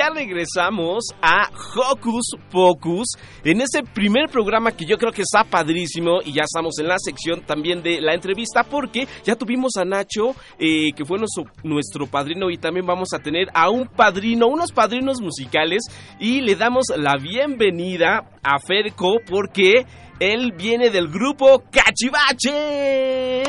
Ya 0.01 0.09
regresamos 0.09 1.05
a 1.21 1.51
Hocus 1.77 2.31
Pocus 2.51 3.09
en 3.45 3.61
ese 3.61 3.83
primer 3.83 4.31
programa 4.31 4.73
que 4.73 4.87
yo 4.87 4.97
creo 4.97 5.13
que 5.13 5.21
está 5.21 5.45
padrísimo 5.45 6.21
y 6.25 6.33
ya 6.33 6.45
estamos 6.45 6.79
en 6.79 6.89
la 6.89 6.97
sección 6.99 7.43
también 7.43 7.83
de 7.83 8.01
la 8.01 8.15
entrevista 8.15 8.63
porque 8.63 9.07
ya 9.27 9.37
tuvimos 9.37 9.77
a 9.77 9.85
Nacho 9.85 10.35
eh, 10.59 10.93
que 10.97 11.05
fue 11.05 11.19
nuestro, 11.19 11.45
nuestro 11.65 12.07
padrino 12.07 12.49
y 12.51 12.57
también 12.57 12.87
vamos 12.87 13.13
a 13.13 13.19
tener 13.19 13.49
a 13.53 13.69
un 13.69 13.89
padrino, 13.89 14.47
unos 14.47 14.73
padrinos 14.73 15.21
musicales 15.21 15.83
y 16.19 16.41
le 16.41 16.57
damos 16.57 16.87
la 16.97 17.19
bienvenida 17.19 18.39
a 18.43 18.59
Ferco 18.59 19.19
porque 19.29 19.85
él 20.19 20.53
viene 20.57 20.89
del 20.89 21.09
grupo 21.09 21.63
Cachivache. 21.71 23.43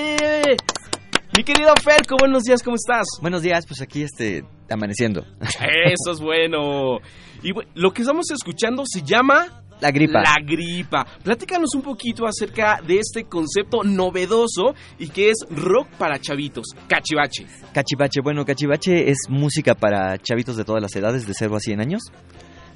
Mi 1.36 1.46
querido 1.46 1.74
Ferco, 1.82 2.18
buenos 2.20 2.44
días, 2.44 2.62
¿cómo 2.62 2.76
estás? 2.76 3.08
Buenos 3.22 3.42
días, 3.42 3.66
pues 3.66 3.82
aquí 3.82 4.02
este 4.04 4.44
amaneciendo. 4.70 5.26
Eso 5.40 6.12
es 6.12 6.20
bueno. 6.20 6.98
Y 7.42 7.52
lo 7.74 7.92
que 7.92 8.02
estamos 8.02 8.30
escuchando 8.32 8.84
se 8.86 9.02
llama 9.02 9.64
La 9.80 9.92
gripa. 9.92 10.22
La 10.22 10.36
gripa. 10.46 11.06
Platícanos 11.24 11.74
un 11.74 11.84
poquito 11.84 12.26
acerca 12.28 12.82
de 12.86 13.00
este 13.00 13.24
concepto 13.24 13.82
novedoso 13.84 14.76
y 15.00 15.08
que 15.08 15.30
es 15.30 15.38
rock 15.50 15.88
para 15.98 16.20
chavitos, 16.20 16.76
cachivache. 16.90 17.46
Cachivache, 17.74 18.20
bueno, 18.22 18.44
cachivache 18.44 19.10
es 19.10 19.18
música 19.30 19.74
para 19.74 20.18
chavitos 20.18 20.58
de 20.58 20.66
todas 20.66 20.82
las 20.82 20.94
edades, 20.98 21.26
de 21.26 21.34
0 21.34 21.56
a 21.56 21.60
100 21.62 21.80
años. 21.80 22.02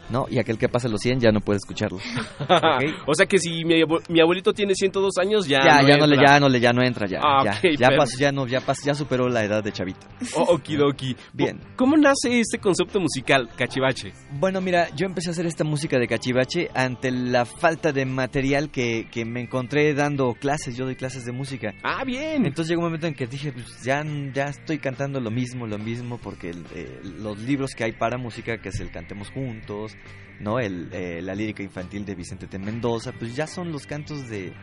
¿No? 0.10 0.26
Y 0.30 0.38
aquel 0.40 0.58
que 0.58 0.70
pasa 0.70 0.88
los 0.88 1.02
100 1.02 1.20
ya 1.20 1.32
no 1.32 1.42
puede 1.42 1.58
escucharlo. 1.58 1.98
o 3.08 3.16
sea 3.16 3.26
que 3.26 3.40
si 3.40 3.66
mi, 3.66 3.82
abue- 3.82 4.04
mi 4.10 4.20
abuelito 4.22 4.54
tiene 4.54 4.74
102 4.76 5.18
años, 5.18 5.48
ya 5.48 5.64
ya, 5.64 5.82
no 5.82 5.88
ya 5.88 5.98
no 5.98 6.08
le, 6.08 6.16
entra. 6.16 6.32
ya 6.34 6.40
no 6.40 6.50
le, 6.50 6.60
ya 6.60 6.74
no 6.74 6.84
entra, 6.84 7.08
ya. 7.08 7.20
Ah, 7.24 7.44
ya, 7.44 7.60
ya, 7.78 7.90
pasó, 7.98 8.18
ya 8.20 8.32
no, 8.32 8.48
ya 8.48 8.62
pasó, 8.62 8.82
ya 8.86 8.94
superó 8.94 9.28
la 9.30 9.44
edad 9.44 9.64
de 9.64 9.72
chavito. 9.72 10.06
Oh, 10.36 10.54
okidoki. 10.56 11.16
Bien. 11.34 11.60
¿Cómo 11.76 11.98
nace 11.98 12.40
este 12.40 12.60
concepto 12.60 13.00
musical, 13.00 13.50
cachivache? 13.56 14.14
Bueno, 14.40 14.62
mira, 14.62 14.90
yo 14.96 15.06
empecé 15.06 15.30
a 15.30 15.32
hacer 15.32 15.46
esta 15.48 15.64
música 15.64 15.98
de 15.98 16.08
cachivache 16.08 16.70
ante 16.76 17.12
la 17.12 17.46
falta 17.46 17.92
de 17.92 18.06
material 18.06 18.70
que, 18.70 19.08
que 19.12 19.26
me 19.26 19.42
encontré 19.42 19.94
dando 19.94 20.34
clases. 20.36 20.76
Yo 20.78 20.86
doy 20.86 20.96
clases 20.96 21.26
de 21.26 21.32
música. 21.32 21.74
Ah, 21.84 22.04
bien. 22.04 22.46
Entonces 22.46 22.70
llegó 22.70 22.82
un 22.82 22.88
momento 22.88 23.08
en 23.08 23.16
que 23.16 23.26
dije, 23.28 23.52
pues 23.52 23.82
ya, 23.84 24.04
ya 24.34 24.46
estoy 24.46 24.78
cantando 24.78 25.20
lo 25.20 25.32
mismo, 25.32 25.66
lo 25.66 25.78
mismo, 25.78 26.18
porque 26.20 26.52
el, 26.52 26.64
eh, 26.76 27.00
los 27.04 27.40
libros 27.40 27.72
que 27.76 27.84
hay 27.86 27.92
para 27.94 28.18
música, 28.18 28.58
que 28.60 28.70
es 28.70 28.80
el 28.80 28.92
Cantemos 28.92 29.30
Juntos, 29.32 29.95
¿no? 30.40 30.60
El, 30.60 30.90
eh, 30.92 31.22
la 31.22 31.34
lírica 31.36 31.64
infantil 31.64 32.06
de 32.06 32.16
Vicente 32.16 32.48
T. 32.48 32.58
Mendoza, 32.60 33.12
pues 33.14 33.36
ya 33.36 33.48
son 33.48 33.72
los 33.72 33.86
cantos 33.86 34.28
de, 34.30 34.54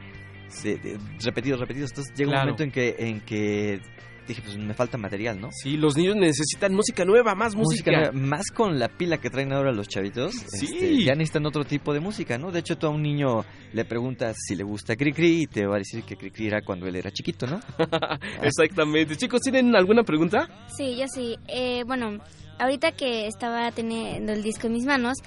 de- 0.62 0.76
de- 0.78 0.98
repetidos, 1.24 1.60
repetidos. 1.60 1.90
Entonces 1.90 2.14
llega 2.16 2.30
Claro. 2.32 2.42
un 2.42 2.46
momento 2.52 2.62
en 2.64 2.70
que, 2.70 2.96
en 2.98 3.20
que 3.20 3.80
dije, 4.28 4.40
pues 4.44 4.56
me 4.56 4.72
falta 4.72 4.96
material, 4.98 5.40
¿no? 5.40 5.48
Sí, 5.50 5.76
los 5.76 5.96
niños 5.96 6.14
necesitan 6.14 6.72
música 6.74 7.04
nueva, 7.04 7.34
más 7.34 7.56
música. 7.56 7.90
nueva, 7.90 8.12
más 8.12 8.50
con 8.52 8.78
la 8.78 8.88
pila 8.88 9.18
que 9.18 9.30
traen 9.30 9.52
ahora 9.52 9.72
los 9.72 9.88
chavitos, 9.88 10.32
Sí. 10.46 10.66
este, 10.66 11.02
ya 11.02 11.14
necesitan 11.14 11.44
otro 11.46 11.64
tipo 11.64 11.92
de 11.92 11.98
música, 11.98 12.38
¿no? 12.38 12.52
De 12.52 12.60
hecho, 12.60 12.78
tú 12.78 12.86
a 12.86 12.90
un 12.90 13.02
niño 13.02 13.44
le 13.72 13.84
preguntas 13.84 14.36
si 14.46 14.54
le 14.54 14.62
gusta 14.62 14.94
Cricri 14.94 15.42
y 15.42 15.46
te 15.48 15.66
va 15.66 15.74
a 15.74 15.78
decir 15.78 16.04
que 16.04 16.16
Cricri 16.16 16.46
era 16.46 16.60
cuando 16.62 16.86
él 16.86 16.94
era 16.96 17.10
chiquito, 17.10 17.46
¿no? 17.48 17.60
Exactamente. 18.42 19.16
Chicos, 19.16 19.40
¿tienen 19.40 19.74
alguna 19.74 20.02
pregunta? 20.04 20.48
Sí, 20.76 20.96
yo 20.98 21.06
sí. 21.12 21.36
Eh, 21.48 21.82
bueno, 21.86 22.18
ahorita 22.58 22.92
que 22.92 23.26
estaba 23.26 23.70
teniendo 23.72 24.32
el 24.32 24.42
disco 24.42 24.66
en 24.66 24.72
mis 24.74 24.84
manos, 24.84 25.18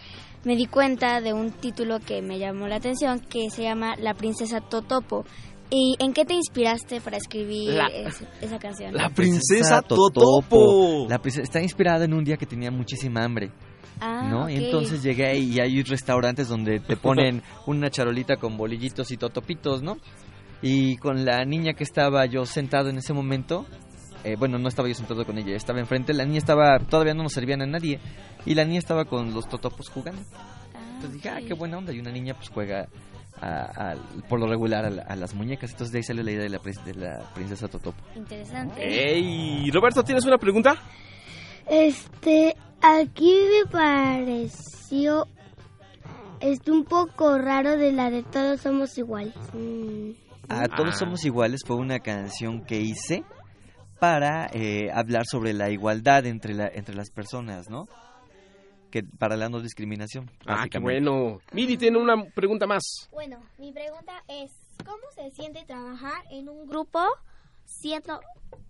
me 0.43 0.55
di 0.55 0.67
cuenta 0.67 1.21
de 1.21 1.33
un 1.33 1.51
título 1.51 1.99
que 1.99 2.21
me 2.21 2.37
llamó 2.39 2.67
la 2.67 2.75
atención 2.75 3.19
que 3.19 3.49
se 3.49 3.63
llama 3.63 3.95
La 3.97 4.13
princesa 4.13 4.61
Totopo. 4.61 5.25
¿Y 5.71 5.95
en 5.99 6.13
qué 6.13 6.25
te 6.25 6.35
inspiraste 6.35 7.01
para 7.01 7.17
escribir 7.17 7.71
La- 7.73 7.87
es- 7.87 8.23
esa 8.41 8.59
canción? 8.59 8.93
La 8.93 9.09
princesa 9.09 9.81
Totopo. 9.81 11.07
La 11.09 11.17
princesa 11.19 11.43
está 11.43 11.61
inspirada 11.61 12.05
en 12.05 12.13
un 12.13 12.23
día 12.23 12.37
que 12.37 12.45
tenía 12.45 12.69
muchísima 12.71 13.23
hambre. 13.23 13.51
Ah, 13.99 14.27
¿no? 14.29 14.49
Y 14.49 14.55
entonces 14.57 15.01
llegué 15.01 15.25
ahí 15.25 15.53
y 15.55 15.59
hay 15.61 15.81
restaurantes 15.81 16.49
donde 16.49 16.79
te 16.79 16.95
ponen 16.97 17.41
una 17.65 17.89
charolita 17.89 18.35
con 18.37 18.57
bolillitos 18.57 19.09
y 19.11 19.17
totopitos, 19.17 19.81
¿no? 19.81 19.97
Y 20.61 20.97
con 20.97 21.25
la 21.25 21.43
niña 21.45 21.73
que 21.73 21.83
estaba 21.83 22.25
yo 22.25 22.45
sentado 22.45 22.89
en 22.89 22.97
ese 22.97 23.13
momento, 23.13 23.65
eh, 24.25 24.35
bueno, 24.37 24.57
no 24.57 24.67
estaba 24.67 24.87
yo 24.89 24.95
sentado 24.95 25.25
con 25.25 25.37
ella, 25.37 25.55
estaba 25.55 25.79
enfrente, 25.79 26.13
la 26.13 26.25
niña 26.25 26.39
estaba, 26.39 26.79
todavía 26.79 27.13
no 27.13 27.23
nos 27.23 27.33
servían 27.33 27.61
a 27.61 27.65
nadie, 27.65 27.99
y 28.45 28.55
la 28.55 28.65
niña 28.65 28.79
estaba 28.79 29.05
con 29.05 29.33
los 29.33 29.47
totopos 29.47 29.89
jugando. 29.89 30.21
Entonces 30.95 31.13
dije, 31.13 31.29
ah, 31.29 31.39
qué 31.47 31.53
buena 31.53 31.77
onda, 31.77 31.93
y 31.93 31.99
una 31.99 32.11
niña 32.11 32.33
pues 32.33 32.49
juega 32.49 32.87
a- 33.41 33.91
a- 33.91 33.95
por 34.29 34.39
lo 34.39 34.47
regular 34.47 34.85
a, 34.85 34.89
la- 34.89 35.03
a 35.03 35.15
las 35.15 35.33
muñecas, 35.35 35.71
entonces 35.71 35.91
de 35.91 35.99
ahí 35.99 36.03
salió 36.03 36.23
la 36.23 36.31
idea 36.31 36.43
de 36.43 36.49
la, 36.49 36.59
prin- 36.59 36.83
de 36.85 36.93
la 36.95 37.31
princesa 37.33 37.67
Totopo. 37.67 38.01
Interesante. 38.15 38.81
Ey, 38.81 39.69
Roberto, 39.71 40.03
¿tienes 40.03 40.25
una 40.25 40.37
pregunta? 40.37 40.75
Este, 41.67 42.55
aquí 42.81 43.33
me 43.63 43.69
pareció 43.71 45.27
este 46.39 46.71
un 46.71 46.83
poco 46.85 47.37
raro 47.37 47.77
de 47.77 47.91
la 47.91 48.09
de 48.09 48.23
todos 48.23 48.61
somos 48.61 48.97
iguales. 48.97 49.33
Mm. 49.53 50.11
A 50.47 50.67
Todos 50.67 50.93
Ah. 50.93 50.97
Somos 50.99 51.25
Iguales 51.25 51.61
fue 51.65 51.75
una 51.75 51.99
canción 51.99 52.63
que 52.65 52.79
hice 52.79 53.23
para 53.99 54.47
eh, 54.53 54.91
hablar 54.93 55.25
sobre 55.25 55.53
la 55.53 55.69
igualdad 55.69 56.25
entre, 56.25 56.53
la, 56.53 56.67
entre 56.67 56.95
las 56.95 57.09
personas, 57.11 57.69
¿no? 57.69 57.87
Que 58.91 59.03
para 59.03 59.35
la 59.35 59.49
no 59.49 59.61
discriminación. 59.61 60.29
Ah, 60.45 60.67
qué 60.69 60.79
bueno. 60.79 61.39
Miri 61.51 61.77
tiene 61.77 61.97
una 61.97 62.23
pregunta 62.33 62.65
más. 62.65 62.83
Bueno, 63.11 63.39
mi 63.57 63.71
pregunta 63.71 64.23
es, 64.27 64.51
¿cómo 64.85 65.03
se 65.15 65.31
siente 65.31 65.65
trabajar 65.65 66.23
en 66.31 66.49
un 66.49 66.67
grupo 66.67 66.99
siendo 67.65 68.21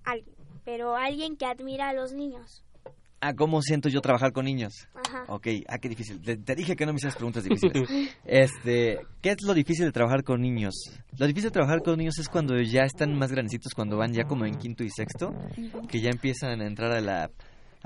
alguien, 0.04 0.36
pero 0.64 0.96
alguien 0.96 1.38
que 1.38 1.46
admira 1.46 1.90
a 1.90 1.94
los 1.94 2.14
niños? 2.14 2.64
Ah, 3.28 3.34
¿cómo 3.34 3.60
siento 3.64 3.90
yo 3.90 4.02
trabajar 4.02 4.32
con 4.34 4.46
niños? 4.46 4.88
Ajá. 4.94 5.24
Ok, 5.30 5.48
ah, 5.68 5.80
qué 5.80 5.90
difícil. 5.90 6.22
Te, 6.22 6.38
te 6.38 6.54
dije 6.54 6.76
que 6.76 6.86
no 6.86 6.94
me 6.94 6.98
hicieras 6.98 7.16
preguntas 7.16 7.44
difíciles. 7.44 7.90
este, 8.24 9.00
¿qué 9.20 9.32
es 9.32 9.42
lo 9.42 9.56
difícil 9.56 9.86
de 9.86 9.92
trabajar 9.92 10.24
con 10.24 10.42
niños? 10.42 10.76
Lo 11.18 11.26
difícil 11.26 11.50
de 11.50 11.54
trabajar 11.54 11.82
con 11.82 11.98
niños 11.98 12.20
es 12.20 12.30
cuando 12.30 12.56
ya 12.62 12.84
están 12.84 13.18
más 13.18 13.32
grandecitos, 13.32 13.74
cuando 13.74 13.98
van 13.98 14.14
ya 14.14 14.26
como 14.26 14.46
en 14.46 14.54
quinto 14.60 14.84
y 14.84 14.92
sexto, 14.92 15.34
que 15.90 16.02
ya 16.02 16.12
empiezan 16.12 16.62
a 16.62 16.68
entrar 16.68 16.92
a 16.92 17.02
la, 17.02 17.32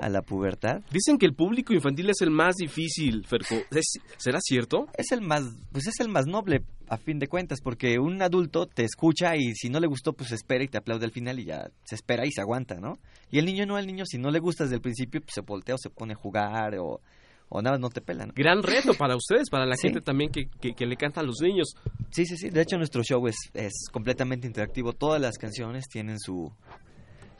a 0.00 0.08
la 0.08 0.22
pubertad. 0.22 0.82
Dicen 0.90 1.18
que 1.18 1.26
el 1.26 1.34
público 1.34 1.72
infantil 1.72 2.10
es 2.10 2.20
el 2.20 2.30
más 2.30 2.56
difícil, 2.56 3.24
Ferco. 3.26 3.56
¿Es- 3.70 3.98
¿Será 4.16 4.38
cierto? 4.40 4.86
Es 4.96 5.12
el 5.12 5.20
más, 5.20 5.42
pues 5.72 5.86
es 5.86 6.00
el 6.00 6.08
más 6.08 6.26
noble 6.26 6.62
a 6.88 6.96
fin 6.96 7.18
de 7.18 7.28
cuentas, 7.28 7.60
porque 7.62 7.98
un 7.98 8.20
adulto 8.20 8.66
te 8.66 8.84
escucha 8.84 9.36
y 9.36 9.54
si 9.54 9.68
no 9.68 9.78
le 9.78 9.86
gustó, 9.86 10.12
pues 10.12 10.32
espera 10.32 10.64
y 10.64 10.68
te 10.68 10.78
aplaude 10.78 11.04
al 11.04 11.12
final 11.12 11.38
y 11.38 11.44
ya 11.44 11.70
se 11.84 11.94
espera 11.94 12.26
y 12.26 12.32
se 12.32 12.40
aguanta, 12.40 12.76
¿no? 12.80 12.98
Y 13.30 13.38
el 13.38 13.44
niño 13.46 13.64
no, 13.66 13.78
el 13.78 13.86
niño 13.86 14.04
si 14.06 14.18
no 14.18 14.30
le 14.30 14.40
gusta 14.40 14.64
desde 14.64 14.76
el 14.76 14.82
principio, 14.82 15.20
pues 15.20 15.32
se 15.34 15.40
voltea 15.42 15.76
o 15.76 15.78
se 15.78 15.90
pone 15.90 16.14
a 16.14 16.16
jugar 16.16 16.74
o, 16.78 17.00
o 17.48 17.62
nada 17.62 17.78
no 17.78 17.90
te 17.90 18.00
pela, 18.00 18.26
¿no? 18.26 18.32
Gran 18.34 18.62
reto 18.62 18.94
para 18.94 19.14
ustedes, 19.14 19.50
para 19.50 19.66
la 19.66 19.76
Sí. 19.76 19.82
gente 19.88 20.00
también 20.00 20.30
que, 20.32 20.46
que, 20.60 20.72
que 20.72 20.86
le 20.86 20.96
canta 20.96 21.20
a 21.20 21.24
los 21.24 21.40
niños. 21.40 21.74
Sí, 22.10 22.26
sí, 22.26 22.36
sí. 22.36 22.50
De 22.50 22.60
hecho, 22.62 22.76
nuestro 22.76 23.02
show 23.04 23.24
es, 23.28 23.36
es 23.54 23.72
completamente 23.92 24.48
interactivo. 24.48 24.92
Todas 24.92 25.20
las 25.20 25.38
canciones 25.38 25.86
tienen 25.88 26.18
su, 26.18 26.52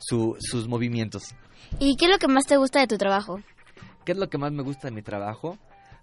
su, 0.01 0.35
sus 0.39 0.67
movimientos. 0.67 1.23
¿Y 1.79 1.95
qué 1.95 2.05
es 2.05 2.11
lo 2.11 2.17
que 2.17 2.27
más 2.27 2.45
te 2.45 2.57
gusta 2.57 2.79
de 2.81 2.87
tu 2.87 2.97
trabajo? 2.97 3.39
¿Qué 4.05 4.11
es 4.11 4.17
lo 4.17 4.29
que 4.29 4.37
más 4.37 4.51
me 4.51 4.63
gusta 4.63 4.87
de 4.89 4.93
mi 4.93 5.01
trabajo? 5.01 5.57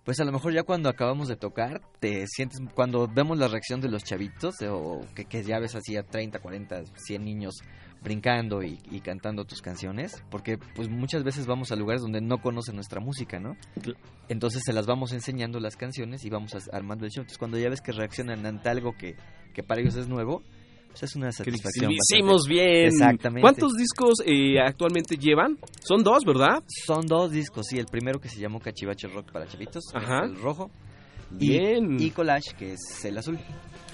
Pues 0.05 0.19
a 0.21 0.25
lo 0.25 0.33
mejor 0.33 0.55
ya 0.55 0.63
cuando 0.63 0.89
acabamos 0.89 1.29
de 1.29 1.37
tocar, 1.37 1.83
te 2.01 2.27
sientes, 2.29 2.61
cuando 2.75 3.07
vemos 3.09 3.37
la 3.37 3.49
reacción 3.49 3.81
de 3.83 3.91
los 3.91 4.05
chavitos, 4.05 4.55
o 4.71 5.01
que, 5.15 5.27
que 5.27 5.43
ya 5.43 5.59
ves 5.59 5.75
así 5.75 5.97
a 5.99 6.03
30, 6.03 6.39
40, 6.39 6.85
100 6.97 7.25
niños 7.25 7.57
brincando 8.01 8.63
y, 8.63 8.79
y 8.91 9.01
cantando 9.01 9.45
tus 9.45 9.61
canciones, 9.61 10.23
porque 10.31 10.57
pues 10.57 10.89
muchas 10.89 11.25
veces 11.25 11.47
vamos 11.47 11.73
a 11.73 11.77
lugares 11.77 12.01
donde 12.01 12.21
no 12.23 12.41
conocen 12.41 12.77
nuestra 12.77 13.01
música, 13.01 13.39
¿no? 13.41 13.57
Entonces 14.29 14.63
se 14.65 14.73
las 14.73 14.87
vamos 14.87 15.13
enseñando 15.13 15.61
las 15.61 15.77
canciones 15.77 16.25
y 16.25 16.31
vamos 16.31 16.55
a- 16.55 16.77
armando 16.77 17.05
el 17.05 17.11
show. 17.11 17.23
Entonces 17.23 17.39
cuando 17.39 17.59
ya 17.59 17.69
ves 17.69 17.81
que 17.81 17.93
reaccionan 17.93 18.47
ante 18.47 18.69
algo 18.69 18.93
que, 18.97 19.17
que 19.53 19.63
para 19.63 19.81
ellos 19.81 19.97
es 19.97 20.09
nuevo, 20.09 20.43
pues 21.01 21.11
es 21.11 21.17
una 21.17 21.33
satisfacción. 21.33 21.93
hicimos 21.93 22.47
bien. 22.49 22.87
Exactamente. 22.87 23.41
¿Cuántos 23.43 23.75
discos 23.75 24.15
eh, 24.27 24.61
actualmente 24.61 25.17
llevan? 25.17 25.59
Son 25.83 26.03
dos, 26.03 26.25
¿verdad? 26.25 26.63
Son 26.87 27.07
dos 27.07 27.31
discos, 27.31 27.67
sí. 27.69 27.79
El 27.79 27.87
primero 27.87 28.21
que 28.21 28.29
se 28.29 28.41
llamó 28.41 28.61
Cachivache 28.61 29.09
Rock 29.09 29.33
para 29.33 29.47
Chavitos, 29.47 29.85
Ajá. 29.95 30.25
el 30.25 30.37
rojo. 30.37 30.71
y- 31.39 31.51
Bien. 31.51 32.01
Y, 32.01 32.11
Collage, 32.11 32.55
que 32.59 32.73
es 32.73 33.05
el 33.05 33.19
azul. 33.19 33.39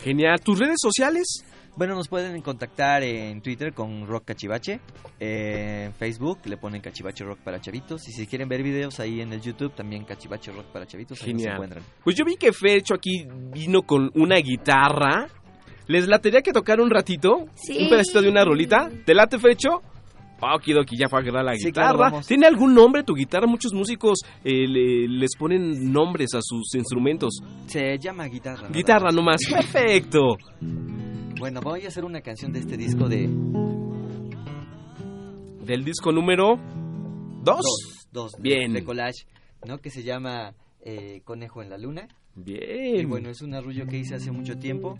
Genial. 0.02 0.40
¿Tus 0.40 0.58
redes 0.58 0.76
sociales? 0.80 1.44
Bueno, 1.76 1.96
nos 1.96 2.06
pueden 2.06 2.40
contactar 2.40 3.02
en 3.02 3.42
Twitter 3.42 3.72
con 3.74 4.06
Rock 4.06 4.26
Cachivache. 4.26 4.80
eh, 5.18 5.84
en 5.86 5.94
Facebook 5.94 6.38
le 6.44 6.56
ponen 6.56 6.80
Cachivache 6.80 7.24
Rock 7.24 7.38
para 7.40 7.60
Chavitos. 7.60 8.06
Y 8.08 8.12
si 8.12 8.26
quieren 8.28 8.48
ver 8.48 8.62
videos 8.62 9.00
ahí 9.00 9.20
en 9.20 9.32
el 9.32 9.40
YouTube, 9.40 9.74
también 9.74 10.04
Cachivache 10.04 10.52
Rock 10.52 10.66
para 10.66 10.86
Chavitos. 10.86 11.20
Ahí 11.22 11.32
nos 11.32 11.42
Genial. 11.42 11.54
encuentran. 11.56 11.84
Pues 12.04 12.14
yo 12.16 12.24
vi 12.24 12.36
que 12.36 12.52
Fercho 12.52 12.94
aquí 12.94 13.26
vino 13.52 13.82
con 13.82 14.10
una 14.14 14.36
guitarra. 14.36 15.26
¿Les 15.86 16.06
latería 16.08 16.40
que 16.42 16.52
tocar 16.52 16.80
un 16.80 16.90
ratito? 16.90 17.46
Sí. 17.54 17.78
¿Un 17.84 17.88
pedacito 17.90 18.22
de 18.22 18.28
una 18.30 18.44
rolita? 18.44 18.90
¿Te 19.04 19.14
late, 19.14 19.38
Fercho? 19.38 19.82
Okidoki, 20.40 20.96
ya 20.98 21.08
fue 21.08 21.20
a 21.20 21.22
agarrar 21.22 21.44
la 21.44 21.54
Sí, 21.56 21.66
guitarra. 21.68 22.10
claro. 22.10 22.20
¿Tiene 22.26 22.46
algún 22.46 22.74
nombre 22.74 23.02
tu 23.02 23.14
guitarra? 23.14 23.46
Muchos 23.46 23.72
músicos 23.72 24.18
eh, 24.44 24.66
le- 24.68 25.08
les 25.08 25.30
ponen 25.38 25.90
nombres 25.90 26.34
a 26.34 26.40
sus 26.42 26.74
instrumentos. 26.74 27.40
Se 27.66 27.98
llama 27.98 28.26
guitarra. 28.26 28.68
Guitarra 28.68 29.06
más. 29.06 29.14
nomás. 29.14 29.40
Perfecto. 29.50 30.36
Bueno, 31.38 31.60
voy 31.62 31.84
a 31.84 31.88
hacer 31.88 32.04
una 32.04 32.20
canción 32.20 32.52
de 32.52 32.58
este 32.58 32.76
disco 32.76 33.08
de 33.08 33.28
Del 35.64 35.84
disco 35.84 36.12
número 36.12 36.56
2. 37.42 37.44
Dos. 37.44 37.64
dos 38.12 38.32
de, 38.32 38.42
Bien. 38.42 38.72
de 38.74 38.84
collage, 38.84 39.24
¿no? 39.66 39.78
Que 39.78 39.88
se 39.90 40.02
llama 40.02 40.54
eh, 40.82 41.22
Conejo 41.24 41.62
en 41.62 41.70
la 41.70 41.78
Luna. 41.78 42.06
Bien. 42.34 43.00
Y 43.00 43.04
bueno, 43.06 43.30
es 43.30 43.40
un 43.40 43.54
arrullo 43.54 43.86
que 43.86 43.96
hice 43.98 44.14
hace 44.16 44.30
mucho 44.30 44.58
tiempo 44.58 44.96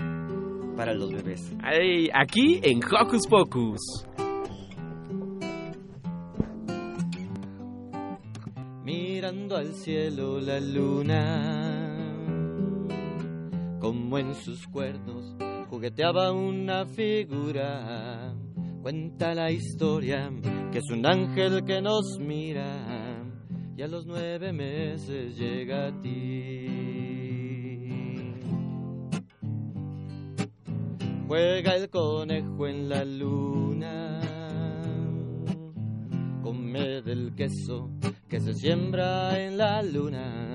para 0.77 0.95
los 0.95 1.13
bebés. 1.13 1.53
Ay, 1.63 2.09
aquí 2.13 2.61
en 2.63 2.81
Hocus 2.85 3.27
Pocus. 3.27 4.07
Mirando 8.85 9.57
al 9.57 9.75
cielo 9.75 10.41
la 10.41 10.61
luna, 10.61 12.07
como 13.81 14.19
en 14.19 14.35
sus 14.35 14.67
cuernos 14.69 15.35
jugueteaba 15.75 16.31
una 16.31 16.87
figura. 16.87 18.33
Cuenta 18.83 19.35
la 19.35 19.51
historia 19.51 20.31
que 20.71 20.79
es 20.79 20.91
un 20.93 21.05
ángel 21.05 21.65
que 21.65 21.83
nos 21.83 22.19
mira 22.21 23.25
y 23.77 23.83
a 23.83 23.89
los 23.89 24.07
nueve 24.07 24.53
meses 24.53 25.37
llega 25.37 25.89
a 25.89 26.01
ti. 26.01 26.84
Juega 31.27 31.77
el 31.77 31.89
conejo 31.89 32.67
en 32.67 32.89
la 32.89 33.05
luna, 33.05 34.21
come 36.43 37.01
del 37.03 37.35
queso 37.35 37.91
que 38.29 38.41
se 38.41 38.53
siembra 38.53 39.43
en 39.43 39.57
la 39.57 39.83
luna. 39.83 40.55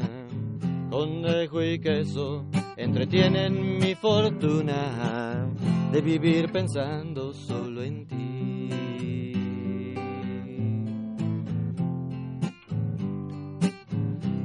Conejo 0.92 1.64
y 1.64 1.80
queso 1.80 2.46
entretienen 2.78 3.80
mi 3.80 3.96
fortuna 3.96 5.48
de 5.92 6.02
vivir 6.02 6.52
pensando 6.52 7.34
solo 7.34 7.82
en 7.84 8.08
ti. 8.08 8.70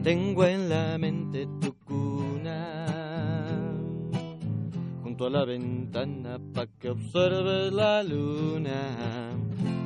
Tengo 0.02 0.44
en 0.44 0.68
la 0.68 0.98
mente 0.98 1.46
tu 1.60 1.74
junto 5.14 5.26
a 5.26 5.30
la 5.30 5.44
ventana 5.44 6.40
pa' 6.52 6.66
que 6.66 6.90
observes 6.90 7.72
la 7.72 8.02
luna 8.02 9.30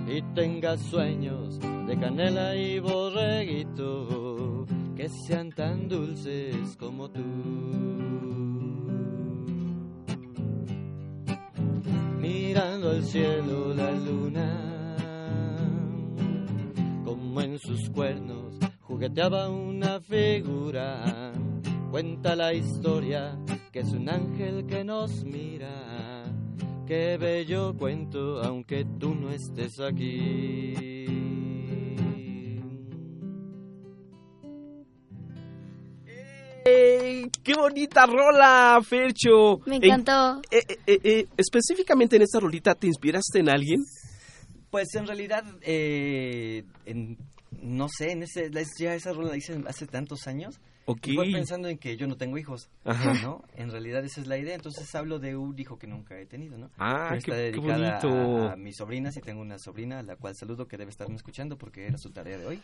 y 0.08 0.22
tengas 0.34 0.80
sueños 0.80 1.58
de 1.86 1.98
canela 1.98 2.56
y 2.56 2.78
borreguito 2.78 4.64
que 4.96 5.10
sean 5.10 5.50
tan 5.50 5.86
dulces 5.86 6.74
como 6.78 7.10
tú. 7.10 7.20
Mirando 12.18 12.88
al 12.88 13.04
cielo 13.04 13.74
la 13.74 13.90
luna, 13.90 14.96
como 17.04 17.40
en 17.42 17.58
sus 17.58 17.90
cuernos 17.90 18.54
jugueteaba 18.80 19.50
una 19.50 20.00
figura. 20.00 21.34
Cuenta 21.90 22.36
la 22.36 22.52
historia 22.52 23.38
que 23.72 23.80
es 23.80 23.92
un 23.92 24.08
ángel 24.08 24.66
que 24.66 24.84
nos 24.84 25.24
mira. 25.24 26.24
Qué 26.86 27.16
bello 27.18 27.74
cuento, 27.76 28.42
aunque 28.42 28.84
tú 28.98 29.14
no 29.14 29.30
estés 29.30 29.78
aquí. 29.80 30.74
¡Ey! 36.64 37.30
¡Qué 37.42 37.54
bonita 37.54 38.06
rola, 38.06 38.78
Fercho! 38.86 39.60
Me 39.66 39.76
En- 39.76 39.84
encantó. 39.84 40.40
eh, 40.50 40.62
eh, 40.68 40.76
eh, 40.86 41.00
eh, 41.02 41.26
específicamente 41.36 42.16
en 42.16 42.22
esta 42.22 42.40
rolita, 42.40 42.74
¿te 42.74 42.86
inspiraste 42.86 43.38
en 43.40 43.48
alguien? 43.48 43.80
Pues 44.70 44.94
en 44.94 45.06
realidad, 45.06 45.44
eh, 45.62 46.64
en- 46.84 47.16
no 47.62 47.88
sé, 47.88 48.12
en 48.12 48.22
ese, 48.24 48.50
ya 48.78 48.94
esa 48.94 49.12
rola 49.12 49.30
la 49.30 49.36
hice 49.36 49.58
hace 49.66 49.86
tantos 49.86 50.26
años. 50.26 50.60
Ok. 50.90 51.06
Y 51.08 51.14
fue 51.16 51.30
pensando 51.30 51.68
en 51.68 51.76
que 51.76 51.98
yo 51.98 52.06
no 52.06 52.16
tengo 52.16 52.38
hijos, 52.38 52.70
Ajá. 52.82 53.12
¿no? 53.22 53.42
En 53.54 53.70
realidad 53.70 54.02
esa 54.06 54.22
es 54.22 54.26
la 54.26 54.38
idea. 54.38 54.54
Entonces 54.54 54.94
hablo 54.94 55.18
de 55.18 55.36
un 55.36 55.58
hijo 55.58 55.78
que 55.78 55.86
nunca 55.86 56.18
he 56.18 56.24
tenido, 56.24 56.56
¿no? 56.56 56.70
Ah, 56.78 57.08
qué- 57.12 57.18
está 57.18 57.32
qué 57.32 57.38
dedicada 57.42 57.98
bonito. 58.00 58.48
A, 58.48 58.52
a 58.52 58.56
mis 58.56 58.76
sobrinas 58.76 59.14
y 59.16 59.20
tengo 59.20 59.42
una 59.42 59.58
sobrina 59.58 59.98
a 59.98 60.02
la 60.02 60.16
cual 60.16 60.34
saludo 60.34 60.66
que 60.66 60.78
debe 60.78 60.90
estarme 60.90 61.16
escuchando 61.16 61.58
porque 61.58 61.86
era 61.86 61.98
su 61.98 62.10
tarea 62.10 62.38
de 62.38 62.46
hoy. 62.46 62.62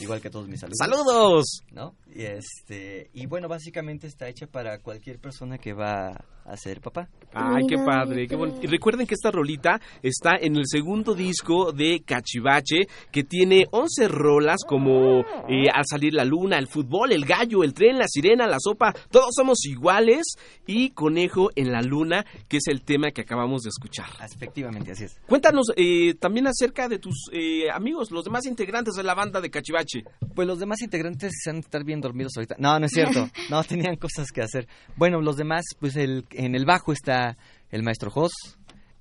Igual 0.00 0.20
que 0.20 0.28
todos 0.28 0.46
mis 0.46 0.60
saludos. 0.60 0.76
¡Saludos! 0.78 1.44
¿No? 1.72 1.94
Y 2.14 2.22
este 2.24 3.08
y 3.14 3.24
bueno, 3.26 3.48
básicamente 3.48 4.06
está 4.06 4.28
hecha 4.28 4.46
para 4.46 4.80
cualquier 4.80 5.18
persona 5.18 5.56
que 5.56 5.72
va 5.72 6.24
a 6.48 6.56
ser 6.56 6.80
papá. 6.80 7.08
Ay, 7.32 7.66
qué 7.68 7.76
padre, 7.76 8.26
qué 8.26 8.36
bonito. 8.36 8.58
Y 8.62 8.66
recuerden 8.66 9.06
que 9.06 9.14
esta 9.14 9.30
rolita 9.30 9.80
está 10.02 10.36
en 10.40 10.56
el 10.56 10.64
segundo 10.66 11.14
disco 11.14 11.72
de 11.72 12.02
Cachivache, 12.04 12.88
que 13.12 13.24
tiene 13.24 13.66
11 13.70 14.08
rolas 14.08 14.64
como 14.66 15.20
eh, 15.48 15.68
Al 15.72 15.84
salir 15.88 16.14
la 16.14 16.24
luna, 16.24 16.58
el 16.58 16.66
fútbol, 16.66 17.12
el 17.12 17.24
gallo, 17.24 17.62
el 17.62 17.74
tren, 17.74 17.98
la 17.98 18.08
sirena, 18.08 18.46
la 18.46 18.58
sopa, 18.60 18.94
todos 19.10 19.30
somos 19.36 19.64
iguales, 19.66 20.34
y 20.66 20.90
Conejo 20.90 21.50
en 21.54 21.72
la 21.72 21.82
luna, 21.82 22.24
que 22.48 22.58
es 22.58 22.66
el 22.68 22.82
tema 22.82 23.10
que 23.10 23.22
acabamos 23.22 23.62
de 23.62 23.68
escuchar. 23.68 24.08
Efectivamente, 24.24 24.92
así 24.92 25.04
es. 25.04 25.20
Cuéntanos 25.26 25.66
eh, 25.76 26.14
también 26.14 26.46
acerca 26.46 26.88
de 26.88 26.98
tus 26.98 27.30
eh, 27.32 27.70
amigos, 27.70 28.10
los 28.10 28.24
demás 28.24 28.46
integrantes 28.46 28.94
de 28.94 29.02
la 29.02 29.14
banda 29.14 29.40
de 29.40 29.50
Cachivache. 29.50 30.04
Pues 30.34 30.46
los 30.46 30.58
demás 30.58 30.80
integrantes 30.82 31.32
se 31.42 31.50
han 31.50 31.56
de 31.56 31.60
estar 31.60 31.84
bien 31.84 32.00
dormidos 32.00 32.32
ahorita. 32.36 32.56
No, 32.58 32.78
no 32.78 32.86
es 32.86 32.92
cierto. 32.92 33.28
No, 33.50 33.64
tenían 33.64 33.96
cosas 33.96 34.30
que 34.30 34.42
hacer. 34.42 34.68
Bueno, 34.96 35.20
los 35.20 35.36
demás, 35.36 35.64
pues 35.78 35.96
el, 35.96 36.24
en 36.38 36.54
el 36.54 36.64
bajo 36.64 36.92
está 36.92 37.36
el 37.70 37.82
maestro 37.82 38.10
Jos, 38.10 38.32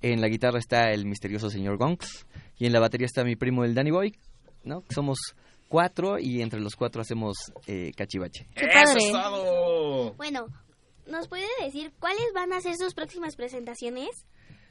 en 0.02 0.20
la 0.22 0.28
guitarra 0.28 0.60
está 0.60 0.92
el 0.92 1.06
misterioso 1.06 1.50
señor 1.50 1.78
Gonks, 1.78 2.28
y 2.58 2.66
en 2.66 2.74
la 2.74 2.80
batería 2.80 3.06
está 3.06 3.24
mi 3.24 3.36
primo 3.36 3.64
el 3.64 3.74
Danny 3.74 3.92
Boy, 3.92 4.14
¿no? 4.64 4.84
Somos 4.90 5.18
cuatro 5.70 6.18
y 6.20 6.42
entre 6.42 6.60
los 6.60 6.76
cuatro 6.76 7.02
hacemos 7.02 7.36
eh, 7.68 7.92
cachivache. 7.96 8.48
Qué 8.56 8.68
padre. 8.68 8.98
¡Eso 8.98 8.98
es 9.08 9.12
todo! 9.12 10.14
Bueno, 10.16 10.48
¿nos 11.08 11.28
puede 11.28 11.48
decir 11.64 11.92
cuáles 12.00 12.26
van 12.34 12.54
a 12.54 12.60
ser 12.62 12.76
sus 12.78 12.94
próximas 12.94 13.36
presentaciones? 13.36 14.10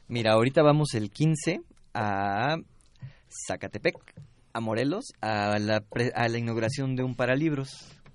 Mira, 0.09 0.33
ahorita 0.33 0.63
vamos 0.63 0.95
el 0.95 1.11
15 1.11 1.61
a 1.95 2.57
Zacatepec, 3.49 3.97
a 4.53 4.61
Morelos, 4.61 5.07
a 5.21 5.59
la, 5.59 5.81
pre- 5.81 6.13
a 6.15 6.29
la 6.29 6.39
inauguración 6.39 6.95
de 6.97 7.03
un 7.03 7.15
paralibros. 7.15 7.71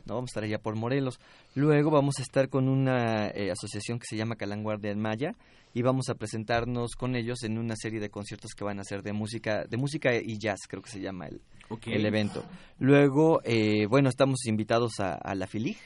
¿No? 0.06 0.16
Vamos 0.16 0.30
a 0.30 0.32
estar 0.32 0.44
allá 0.44 0.60
por 0.60 0.76
Morelos. 0.76 1.20
Luego 1.56 1.92
vamos 1.92 2.20
a 2.20 2.22
estar 2.22 2.50
con 2.50 2.68
una 2.68 3.28
eh, 3.30 3.52
asociación 3.52 4.00
que 4.00 4.06
se 4.08 4.18
llama 4.18 4.36
Calanguardia 4.36 4.92
en 4.92 5.00
Maya 5.00 5.36
y 5.74 5.82
vamos 5.82 6.10
a 6.10 6.16
presentarnos 6.16 6.96
con 6.96 7.16
ellos 7.16 7.44
en 7.44 7.58
una 7.58 7.76
serie 7.76 8.00
de 8.00 8.10
conciertos 8.10 8.52
que 8.54 8.64
van 8.64 8.80
a 8.80 8.84
ser 8.84 9.04
de 9.04 9.14
música, 9.14 9.64
de 9.66 9.78
música 9.78 10.14
y 10.16 10.38
jazz, 10.38 10.60
creo 10.68 10.82
que 10.82 10.90
se 10.90 11.00
llama 11.00 11.28
el, 11.28 11.42
el 11.86 12.06
evento. 12.06 12.44
Luego, 12.80 13.42
eh, 13.44 13.86
bueno, 13.88 14.10
estamos 14.10 14.46
invitados 14.46 15.00
a, 15.00 15.14
a 15.14 15.36
la 15.36 15.48
FILIG, 15.48 15.78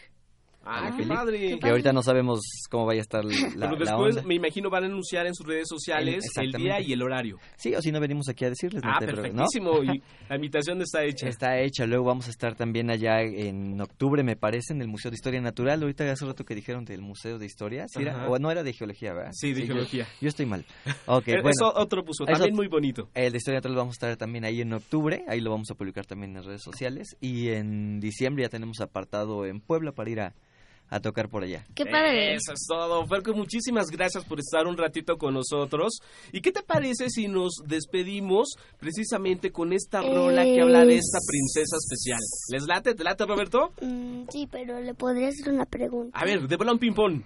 ¡Ah, 0.66 0.94
qué 0.98 1.04
padre! 1.06 1.60
que 1.60 1.70
ahorita 1.70 1.94
no 1.94 2.02
sabemos 2.02 2.40
cómo 2.70 2.86
vaya 2.86 3.00
a 3.00 3.04
estar 3.04 3.24
la, 3.24 3.32
Pero 3.54 3.60
la 3.60 3.68
después 3.78 4.16
onda. 4.18 4.28
me 4.28 4.36
imagino 4.36 4.70
van 4.70 4.84
a 4.84 4.88
anunciar 4.88 5.26
en 5.28 5.36
sus 5.36 5.46
redes 5.46 5.68
sociales 5.70 6.24
el 6.42 6.52
día 6.52 6.80
y 6.82 6.92
el 6.94 7.02
horario. 7.02 7.38
Sí, 7.56 7.74
o 7.76 7.82
si 7.82 7.92
no 7.92 8.00
venimos 8.00 8.28
aquí 8.30 8.46
a 8.46 8.50
decirles. 8.50 8.84
no 8.84 8.90
Ah, 8.92 9.00
perfectísimo. 9.00 9.84
Y 9.84 10.02
la 10.30 10.36
invitación 10.36 10.82
está 10.82 11.04
hecha. 11.04 11.28
Está 11.28 11.60
hecha, 11.60 11.86
luego 11.86 12.06
vamos 12.06 12.28
a 12.28 12.32
estar 12.32 12.56
también 12.56 12.90
allá 12.90 13.22
en 13.22 13.80
octubre, 13.80 14.24
me 14.24 14.36
parece, 14.36 14.74
en 14.74 14.82
el 14.82 14.88
Museo 14.88 15.12
de 15.12 15.16
Historia 15.16 15.40
Natural. 15.42 15.82
Ahorita 15.82 16.10
hace 16.12 16.26
rato 16.26 16.44
que 16.46 16.56
dijeron 16.56 16.84
del 16.86 17.02
Museo 17.02 17.38
de 17.38 17.46
Historia, 17.46 17.86
¿sí 17.88 18.02
era? 18.02 18.16
Ajá. 18.16 18.30
o 18.30 18.40
no 18.40 18.50
era 18.52 18.64
de 18.64 18.74
Geología, 18.74 19.14
¿verdad? 19.14 19.32
Sí, 19.34 19.54
de 19.54 19.66
Geología. 19.66 20.08
Yo, 20.22 20.30
estoy 20.30 20.46
mal. 20.46 20.66
Ok, 21.08 21.28
Eh, 21.28 21.34
bueno. 21.42 21.50
Eso 21.52 21.72
otro 21.76 22.04
puso, 22.04 22.24
Eso- 22.24 22.34
también 22.34 22.56
muy 22.56 22.68
bonito. 22.68 23.10
El 23.14 23.32
de 23.32 23.38
Historia 23.38 23.58
Natural 23.60 23.78
vamos 23.78 23.94
a 23.94 23.98
estar 23.98 24.18
también 24.18 24.46
ahí 24.46 24.62
en 24.62 24.74
octubre, 24.74 25.24
ahí 25.28 25.40
lo 25.42 25.52
vamos 25.52 25.70
a 25.72 25.76
publicar 25.76 26.06
también 26.06 26.32
en 26.32 26.38
las 26.38 26.46
redes 26.46 26.64
sociales. 26.64 27.16
Y 27.22 27.50
en 27.50 28.00
diciembre 28.00 28.44
ya 28.44 28.50
tenemos 28.50 28.80
apartado 28.82 29.46
en 29.46 29.60
Puebla 29.62 29.92
para 29.92 30.10
ir 30.10 30.20
a, 30.22 30.34
a 30.90 31.00
tocar 31.00 31.30
por 31.30 31.44
allá. 31.44 31.66
Qué 31.74 31.86
padre. 31.86 32.36
Eso 32.36 32.54
es 32.54 32.66
todo. 32.68 33.06
Ferco, 33.08 33.34
muchísimas 33.34 33.90
gracias 33.90 34.24
por 34.26 34.40
estar 34.40 34.68
un 34.68 34.78
ratito 34.78 35.18
con 35.18 35.34
nosotros. 35.34 36.00
¿Y 36.32 36.42
qué 36.42 36.52
te 36.52 36.62
parece 36.62 37.10
si 37.10 37.28
nos 37.28 37.56
despedimos 37.66 38.56
precisamente 38.80 39.52
con 39.52 39.74
esta 39.74 40.02
rola 40.02 40.44
que 40.44 40.62
habla 40.62 40.86
de 40.86 40.98
esta 40.98 41.20
princesa 41.28 41.78
especial? 41.78 42.20
¿Les 42.52 42.64
late? 42.68 42.94
¿Te 42.94 43.04
late, 43.04 43.26
Roberto? 43.26 43.74
Mm, 43.82 44.26
sí, 44.30 44.48
pero 44.52 44.80
le 44.80 44.94
podría 44.94 45.30
hacer 45.30 45.52
una 45.54 45.66
pregunta. 45.66 46.18
A 46.18 46.26
ver, 46.26 46.48
de 46.48 46.56
balón 46.58 46.80
ping-pong. 46.80 47.22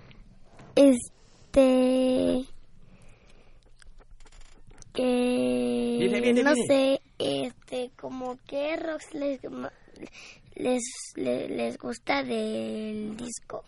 Este. 0.76 2.46
Que. 4.94 5.98
Viene, 6.00 6.22
viene, 6.22 6.44
no 6.44 6.54
viene. 6.54 6.68
sé, 6.68 7.02
este, 7.20 7.92
como 7.98 8.38
qué 8.48 8.78
rocks 8.78 9.14
les, 9.14 9.40
les, 10.60 10.84
les, 11.16 11.50
les 11.50 11.78
gusta 11.78 12.24
del 12.24 13.16
disco. 13.18 13.64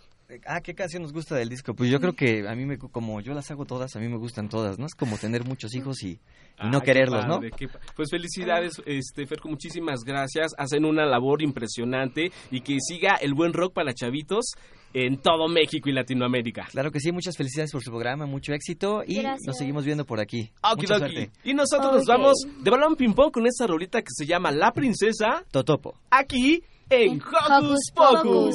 Ah, 0.45 0.61
¿qué 0.61 0.73
canción 0.73 1.01
nos 1.03 1.11
gusta 1.11 1.35
del 1.35 1.49
disco? 1.49 1.73
Pues 1.73 1.89
yo 1.89 1.99
creo 1.99 2.13
que 2.13 2.47
a 2.47 2.55
mí, 2.55 2.65
me, 2.65 2.77
como 2.77 3.19
yo 3.19 3.33
las 3.33 3.51
hago 3.51 3.65
todas, 3.65 3.95
a 3.97 3.99
mí 3.99 4.07
me 4.07 4.15
gustan 4.17 4.47
todas, 4.47 4.79
¿no? 4.79 4.85
Es 4.85 4.95
como 4.95 5.17
tener 5.17 5.43
muchos 5.43 5.75
hijos 5.75 6.03
y, 6.03 6.11
y 6.11 6.69
no 6.69 6.77
Ah, 6.77 6.79
qué 6.79 6.85
quererlos, 6.85 7.27
¿no? 7.27 7.41
qué 7.41 7.67
Pues 7.97 8.09
felicidades, 8.09 8.81
este 8.85 9.27
Ferco, 9.27 9.49
muchísimas 9.49 9.99
gracias. 10.05 10.53
Hacen 10.57 10.85
una 10.85 11.05
labor 11.05 11.41
impresionante 11.41 12.31
y 12.49 12.61
que 12.61 12.77
siga 12.79 13.15
el 13.15 13.33
buen 13.33 13.51
rock 13.51 13.73
para 13.73 13.93
chavitos 13.93 14.53
en 14.93 15.17
todo 15.17 15.49
México 15.49 15.89
y 15.89 15.93
Latinoamérica. 15.93 16.65
Claro 16.71 16.91
que 16.91 17.01
sí, 17.01 17.11
muchas 17.11 17.35
felicidades 17.35 17.71
por 17.73 17.81
su 17.81 17.91
programa, 17.91 18.25
mucho 18.25 18.53
éxito 18.53 19.03
y 19.05 19.15
Gracias. 19.21 19.47
nos 19.47 19.57
seguimos 19.57 19.83
viendo 19.83 20.05
por 20.05 20.21
aquí. 20.21 20.49
Okidoki. 20.63 21.29
Y 21.43 21.53
nosotros 21.53 21.93
nos 21.93 22.05
vamos 22.05 22.35
de 22.61 22.71
balón 22.71 22.95
ping 22.95 23.13
pong 23.13 23.31
con 23.31 23.45
esta 23.47 23.67
rolita 23.67 24.01
que 24.01 24.11
se 24.11 24.25
llama 24.25 24.51
La 24.51 24.71
Princesa, 24.71 25.43
Totopo. 25.51 25.95
aquí 26.09 26.63
en 26.91 27.21
Hocus 27.21 27.91
Pocus. 27.95 28.53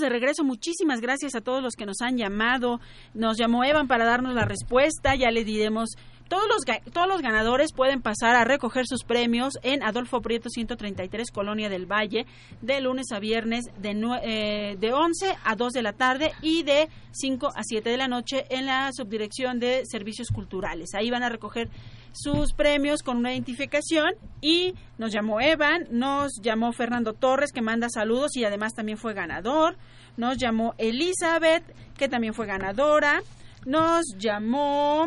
De 0.00 0.08
regreso. 0.08 0.44
Muchísimas 0.44 1.00
gracias 1.00 1.34
a 1.34 1.40
todos 1.40 1.62
los 1.62 1.74
que 1.74 1.86
nos 1.86 2.00
han 2.00 2.16
llamado. 2.16 2.80
Nos 3.14 3.36
llamó 3.38 3.64
Evan 3.64 3.88
para 3.88 4.04
darnos 4.04 4.34
la 4.34 4.44
respuesta. 4.44 5.14
Ya 5.14 5.30
le 5.30 5.44
diremos. 5.44 5.90
Todos 6.28 6.44
los, 6.46 6.92
todos 6.92 7.08
los 7.08 7.22
ganadores 7.22 7.72
pueden 7.72 8.02
pasar 8.02 8.36
a 8.36 8.44
recoger 8.44 8.86
sus 8.86 9.02
premios 9.02 9.54
en 9.62 9.82
Adolfo 9.82 10.20
Prieto 10.20 10.50
133, 10.50 11.30
Colonia 11.30 11.70
del 11.70 11.86
Valle, 11.86 12.26
de 12.60 12.80
lunes 12.82 13.12
a 13.12 13.18
viernes 13.18 13.64
de, 13.78 13.96
eh, 14.22 14.76
de 14.78 14.92
11 14.92 15.36
a 15.42 15.56
2 15.56 15.72
de 15.72 15.82
la 15.82 15.94
tarde 15.94 16.32
y 16.42 16.64
de 16.64 16.90
5 17.12 17.48
a 17.54 17.62
7 17.62 17.88
de 17.88 17.96
la 17.96 18.08
noche 18.08 18.44
en 18.50 18.66
la 18.66 18.90
subdirección 18.92 19.58
de 19.58 19.84
servicios 19.86 20.28
culturales. 20.28 20.90
Ahí 20.94 21.10
van 21.10 21.22
a 21.22 21.30
recoger 21.30 21.70
sus 22.12 22.52
premios 22.52 23.02
con 23.02 23.16
una 23.16 23.32
identificación 23.32 24.12
y 24.42 24.74
nos 24.98 25.12
llamó 25.12 25.40
Evan, 25.40 25.86
nos 25.90 26.32
llamó 26.42 26.72
Fernando 26.72 27.14
Torres 27.14 27.52
que 27.52 27.62
manda 27.62 27.88
saludos 27.88 28.36
y 28.36 28.44
además 28.44 28.74
también 28.74 28.98
fue 28.98 29.14
ganador, 29.14 29.78
nos 30.18 30.36
llamó 30.36 30.74
Elizabeth 30.76 31.64
que 31.96 32.08
también 32.08 32.34
fue 32.34 32.46
ganadora, 32.46 33.22
nos 33.64 34.04
llamó 34.18 35.06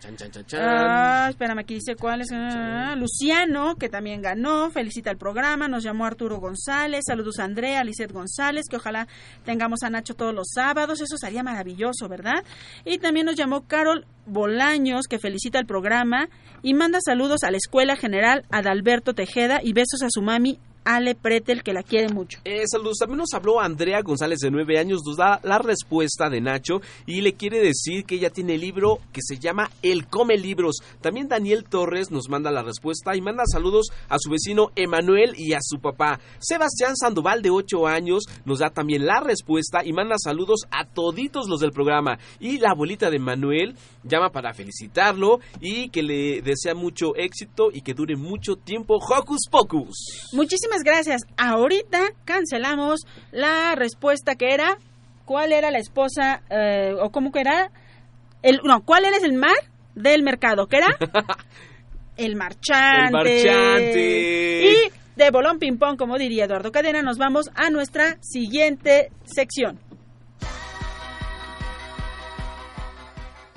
Chan, 0.00 0.16
chan, 0.16 0.30
chan, 0.30 0.46
chan. 0.46 0.60
Ah, 0.62 1.26
espérame, 1.30 1.58
aquí 1.58 1.74
dice 1.74 1.96
cuál 1.96 2.20
es. 2.20 2.28
Ah, 2.32 2.94
Luciano, 2.96 3.74
que 3.74 3.88
también 3.88 4.22
ganó, 4.22 4.70
felicita 4.70 5.10
el 5.10 5.18
programa. 5.18 5.66
Nos 5.66 5.82
llamó 5.82 6.04
Arturo 6.06 6.38
González. 6.38 7.04
Saludos 7.06 7.40
a 7.40 7.44
Andrea, 7.44 7.82
Lizeth 7.82 8.12
González, 8.12 8.66
que 8.70 8.76
ojalá 8.76 9.08
tengamos 9.44 9.82
a 9.82 9.90
Nacho 9.90 10.14
todos 10.14 10.32
los 10.32 10.50
sábados. 10.54 11.00
Eso 11.00 11.16
sería 11.16 11.42
maravilloso, 11.42 12.08
¿verdad? 12.08 12.44
Y 12.84 12.98
también 12.98 13.26
nos 13.26 13.34
llamó 13.34 13.66
Carol 13.66 14.06
Bolaños, 14.26 15.06
que 15.08 15.18
felicita 15.18 15.58
el 15.58 15.66
programa 15.66 16.28
y 16.62 16.74
manda 16.74 17.00
saludos 17.00 17.42
a 17.42 17.50
la 17.50 17.56
Escuela 17.56 17.96
General 17.96 18.44
Adalberto 18.50 19.14
Tejeda 19.14 19.60
y 19.62 19.72
besos 19.72 20.02
a 20.02 20.10
su 20.10 20.22
mami 20.22 20.60
Ale 20.88 21.14
Pretel, 21.14 21.62
que 21.62 21.74
la 21.74 21.82
quiere 21.82 22.08
mucho. 22.08 22.38
Eh, 22.46 22.62
saludos. 22.66 22.96
También 22.96 23.18
nos 23.18 23.34
habló 23.34 23.60
Andrea 23.60 24.00
González 24.00 24.38
de 24.38 24.50
nueve 24.50 24.78
años. 24.78 25.02
Nos 25.04 25.18
da 25.18 25.38
la 25.42 25.58
respuesta 25.58 26.30
de 26.30 26.40
Nacho 26.40 26.80
y 27.04 27.20
le 27.20 27.34
quiere 27.34 27.60
decir 27.60 28.06
que 28.06 28.14
ella 28.14 28.30
tiene 28.30 28.54
el 28.54 28.62
libro 28.62 28.98
que 29.12 29.20
se 29.22 29.38
llama 29.38 29.70
El 29.82 30.06
Come 30.06 30.38
Libros. 30.38 30.76
También 31.02 31.28
Daniel 31.28 31.64
Torres 31.64 32.10
nos 32.10 32.30
manda 32.30 32.50
la 32.50 32.62
respuesta 32.62 33.14
y 33.14 33.20
manda 33.20 33.42
saludos 33.46 33.88
a 34.08 34.16
su 34.18 34.30
vecino 34.30 34.70
Emanuel 34.76 35.34
y 35.36 35.52
a 35.52 35.58
su 35.60 35.78
papá. 35.78 36.20
Sebastián 36.38 36.96
Sandoval 36.96 37.42
de 37.42 37.50
ocho 37.50 37.86
años 37.86 38.24
nos 38.46 38.60
da 38.60 38.70
también 38.70 39.04
la 39.04 39.20
respuesta 39.20 39.84
y 39.84 39.92
manda 39.92 40.16
saludos 40.16 40.62
a 40.70 40.86
toditos 40.86 41.50
los 41.50 41.60
del 41.60 41.72
programa. 41.72 42.18
Y 42.40 42.60
la 42.60 42.70
abuelita 42.70 43.10
de 43.10 43.18
Manuel 43.18 43.76
llama 44.04 44.30
para 44.30 44.54
felicitarlo 44.54 45.40
y 45.60 45.90
que 45.90 46.02
le 46.02 46.40
desea 46.40 46.74
mucho 46.74 47.14
éxito 47.14 47.68
y 47.70 47.82
que 47.82 47.92
dure 47.92 48.16
mucho 48.16 48.56
tiempo 48.56 48.96
Hocus 48.96 49.50
Pocus. 49.50 50.30
Muchísimas 50.32 50.77
gracias. 50.82 51.22
Ahorita 51.36 52.00
cancelamos 52.24 53.06
la 53.32 53.74
respuesta 53.74 54.34
que 54.34 54.52
era 54.52 54.78
¿cuál 55.28 55.52
era 55.52 55.70
la 55.70 55.78
esposa 55.78 56.42
eh, 56.48 56.94
o 56.98 57.10
cómo 57.10 57.30
que 57.30 57.40
era? 57.40 57.70
El, 58.42 58.60
no, 58.64 58.82
¿cuál 58.82 59.04
era 59.04 59.18
el 59.18 59.34
mar 59.34 59.56
del 59.94 60.22
mercado? 60.22 60.66
¿Qué 60.68 60.78
era? 60.78 60.96
el 62.16 62.34
marchante. 62.34 63.06
El 63.06 63.12
marchante. 63.12 64.72
Y 64.72 64.92
de 65.16 65.30
bolón 65.30 65.58
ping 65.58 65.76
pong, 65.76 65.98
como 65.98 66.16
diría 66.16 66.46
Eduardo 66.46 66.72
Cadena, 66.72 67.02
nos 67.02 67.18
vamos 67.18 67.50
a 67.54 67.68
nuestra 67.68 68.16
siguiente 68.22 69.10
sección. 69.24 69.78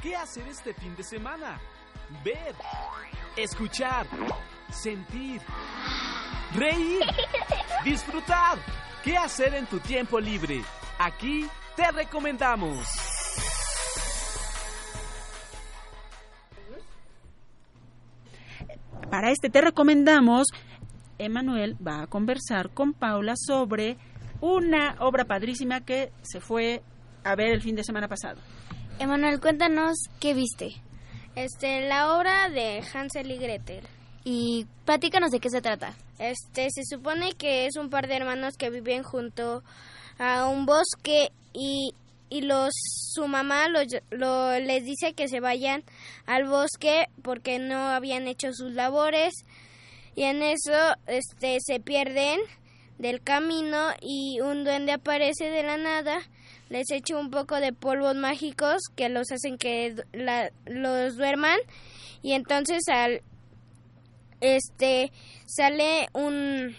¿Qué 0.03 0.13
hacer 0.15 0.45
este 0.49 0.73
fin 0.73 0.93
de 0.97 1.03
semana? 1.03 1.57
Ver, 2.25 2.53
escuchar, 3.37 4.07
sentir, 4.71 5.39
reír, 6.55 7.01
disfrutar. 7.83 8.57
¿Qué 9.03 9.17
hacer 9.17 9.53
en 9.55 9.65
tu 9.65 9.79
tiempo 9.79 10.19
libre? 10.19 10.61
Aquí 10.99 11.47
te 11.75 11.91
recomendamos. 11.91 12.87
Para 19.09 19.31
este 19.31 19.49
te 19.49 19.59
recomendamos, 19.59 20.47
Emanuel 21.17 21.75
va 21.85 22.03
a 22.03 22.07
conversar 22.07 22.69
con 22.69 22.93
Paula 22.93 23.33
sobre 23.35 23.97
una 24.39 24.95
obra 24.99 25.25
padrísima 25.25 25.81
que 25.81 26.11
se 26.21 26.39
fue 26.39 26.81
a 27.23 27.35
ver 27.35 27.51
el 27.51 27.61
fin 27.61 27.75
de 27.75 27.83
semana 27.83 28.07
pasado. 28.07 28.39
Emanuel, 28.99 29.39
cuéntanos 29.39 29.97
qué 30.19 30.33
viste. 30.33 30.75
Este, 31.35 31.87
la 31.87 32.15
obra 32.15 32.49
de 32.49 32.83
Hansel 32.93 33.31
y 33.31 33.37
Gretel. 33.37 33.87
Y 34.23 34.67
platícanos 34.85 35.31
de 35.31 35.39
qué 35.39 35.49
se 35.49 35.61
trata. 35.61 35.95
Este, 36.19 36.67
se 36.69 36.83
supone 36.85 37.33
que 37.33 37.65
es 37.65 37.75
un 37.75 37.89
par 37.89 38.07
de 38.07 38.15
hermanos 38.15 38.55
que 38.57 38.69
viven 38.69 39.03
junto 39.03 39.63
a 40.19 40.45
un 40.45 40.65
bosque 40.65 41.31
y, 41.53 41.95
y 42.29 42.41
los 42.41 42.71
su 43.13 43.27
mamá 43.27 43.67
los, 43.67 43.85
lo, 44.11 44.57
les 44.59 44.85
dice 44.85 45.13
que 45.13 45.27
se 45.27 45.39
vayan 45.39 45.83
al 46.25 46.45
bosque 46.45 47.07
porque 47.23 47.59
no 47.59 47.89
habían 47.89 48.27
hecho 48.27 48.53
sus 48.53 48.71
labores 48.71 49.33
y 50.15 50.23
en 50.23 50.41
eso 50.41 50.95
este 51.07 51.57
se 51.59 51.79
pierden 51.79 52.39
del 52.99 53.21
camino 53.21 53.89
y 53.99 54.39
un 54.41 54.63
duende 54.63 54.93
aparece 54.93 55.49
de 55.49 55.63
la 55.63 55.77
nada 55.77 56.19
les 56.69 56.89
echa 56.91 57.17
un 57.17 57.31
poco 57.31 57.59
de 57.59 57.73
polvos 57.73 58.15
mágicos 58.15 58.77
que 58.95 59.09
los 59.09 59.31
hacen 59.31 59.57
que 59.57 59.95
los 60.65 61.17
duerman 61.17 61.59
y 62.21 62.33
entonces 62.33 62.83
al 62.87 63.23
este 64.41 65.11
sale 65.45 66.07
un 66.13 66.75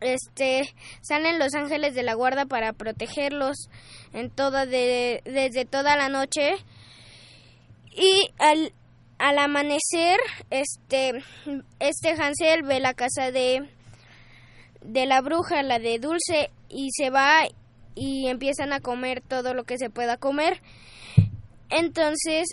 este 0.00 0.74
salen 1.00 1.38
los 1.38 1.54
ángeles 1.54 1.94
de 1.94 2.02
la 2.02 2.14
guarda 2.14 2.46
para 2.46 2.72
protegerlos 2.72 3.68
en 4.12 4.30
toda 4.30 4.66
de, 4.66 5.22
desde 5.24 5.64
toda 5.64 5.96
la 5.96 6.08
noche. 6.08 6.56
Y 7.96 8.30
al, 8.38 8.72
al 9.18 9.38
amanecer 9.38 10.18
este 10.50 11.22
este 11.78 12.10
Hansel 12.10 12.62
ve 12.64 12.80
la 12.80 12.94
casa 12.94 13.30
de 13.30 13.68
de 14.82 15.06
la 15.06 15.20
bruja 15.22 15.62
la 15.62 15.78
de 15.78 15.98
Dulce 15.98 16.50
y 16.68 16.90
se 16.90 17.10
va 17.10 17.46
y 17.94 18.26
empiezan 18.26 18.72
a 18.72 18.80
comer 18.80 19.22
todo 19.22 19.54
lo 19.54 19.64
que 19.64 19.78
se 19.78 19.90
pueda 19.90 20.16
comer. 20.16 20.60
Entonces 21.70 22.48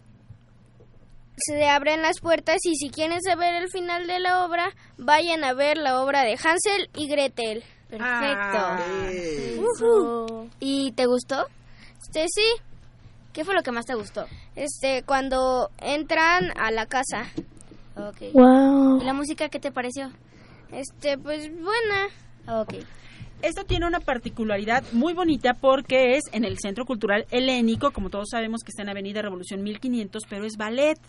se 1.46 1.68
abren 1.68 2.02
las 2.02 2.20
puertas 2.20 2.58
y 2.64 2.76
si 2.76 2.90
quieren 2.90 3.22
saber 3.22 3.56
el 3.56 3.70
final 3.70 4.08
de 4.08 4.20
la 4.20 4.46
obra, 4.46 4.74
vayan 4.98 5.44
a 5.44 5.54
ver 5.54 5.78
la 5.78 6.02
obra 6.02 6.24
de 6.24 6.34
Hansel 6.34 6.90
y 6.96 7.08
Gretel. 7.08 7.64
Perfecto. 7.90 8.58
Ah. 8.58 8.80
¿Y 10.60 10.92
te 10.94 11.06
gustó? 11.06 11.48
Este 12.02 12.26
sí. 12.30 12.46
¿Qué 13.34 13.46
fue 13.46 13.54
lo 13.54 13.64
que 13.64 13.72
más 13.72 13.86
te 13.86 13.96
gustó? 13.96 14.26
Este 14.56 15.04
cuando 15.04 15.70
entran 15.80 16.52
a 16.58 16.72
la 16.72 16.86
casa. 16.86 17.28
Ok. 17.96 18.34
Wow. 18.34 19.02
¿Y 19.02 19.06
la 19.06 19.14
música 19.14 19.50
qué 19.50 19.60
te 19.60 19.72
pareció? 19.72 20.12
Este 20.72 21.18
pues 21.18 21.50
buena. 21.50 22.62
Ok. 22.62 22.76
Esto 23.42 23.64
tiene 23.64 23.88
una 23.88 24.00
particularidad 24.00 24.84
muy 24.92 25.14
bonita 25.14 25.56
porque 25.56 26.16
es 26.16 26.26
en 26.32 26.46
el 26.46 26.60
Centro 26.60 26.86
Cultural 26.86 27.26
Helénico, 27.32 27.92
como 27.92 28.10
todos 28.10 28.30
sabemos 28.30 28.62
que 28.64 28.70
está 28.70 28.84
en 28.84 28.90
Avenida 28.90 29.22
Revolución 29.22 29.64
1500, 29.64 30.24
pero 30.30 30.46
es 30.46 30.58
ballet. 30.58 31.00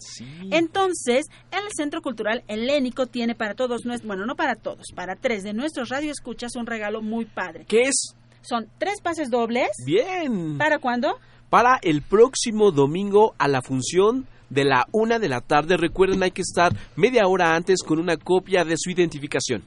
Entonces, 0.50 1.26
el 1.50 1.68
Centro 1.76 2.00
Cultural 2.00 2.42
Helénico 2.48 3.06
tiene 3.06 3.34
para 3.34 3.54
todos, 3.54 3.82
bueno, 4.04 4.24
no 4.24 4.34
para 4.34 4.54
todos, 4.54 4.86
para 4.94 5.14
tres 5.16 5.42
de 5.42 5.52
nuestros 5.52 5.90
radioescuchas 5.90 6.56
un 6.56 6.66
regalo 6.66 7.02
muy 7.02 7.26
padre. 7.26 7.66
¿Qué 7.68 7.82
es? 7.82 8.14
Son 8.40 8.66
tres 8.78 9.00
pases 9.02 9.30
dobles. 9.30 9.68
Bien. 9.84 10.56
¿Para 10.56 10.78
cuándo? 10.78 11.18
Para 11.50 11.78
el 11.82 12.00
próximo 12.00 12.72
domingo 12.72 13.34
a 13.38 13.46
la 13.46 13.60
función 13.60 14.26
de 14.48 14.64
la 14.64 14.86
una 14.92 15.18
de 15.18 15.28
la 15.28 15.40
tarde. 15.40 15.76
Recuerden, 15.76 16.22
hay 16.22 16.30
que 16.30 16.42
estar 16.42 16.72
media 16.96 17.26
hora 17.26 17.54
antes 17.54 17.82
con 17.82 17.98
una 17.98 18.16
copia 18.16 18.64
de 18.64 18.76
su 18.78 18.90
identificación. 18.90 19.62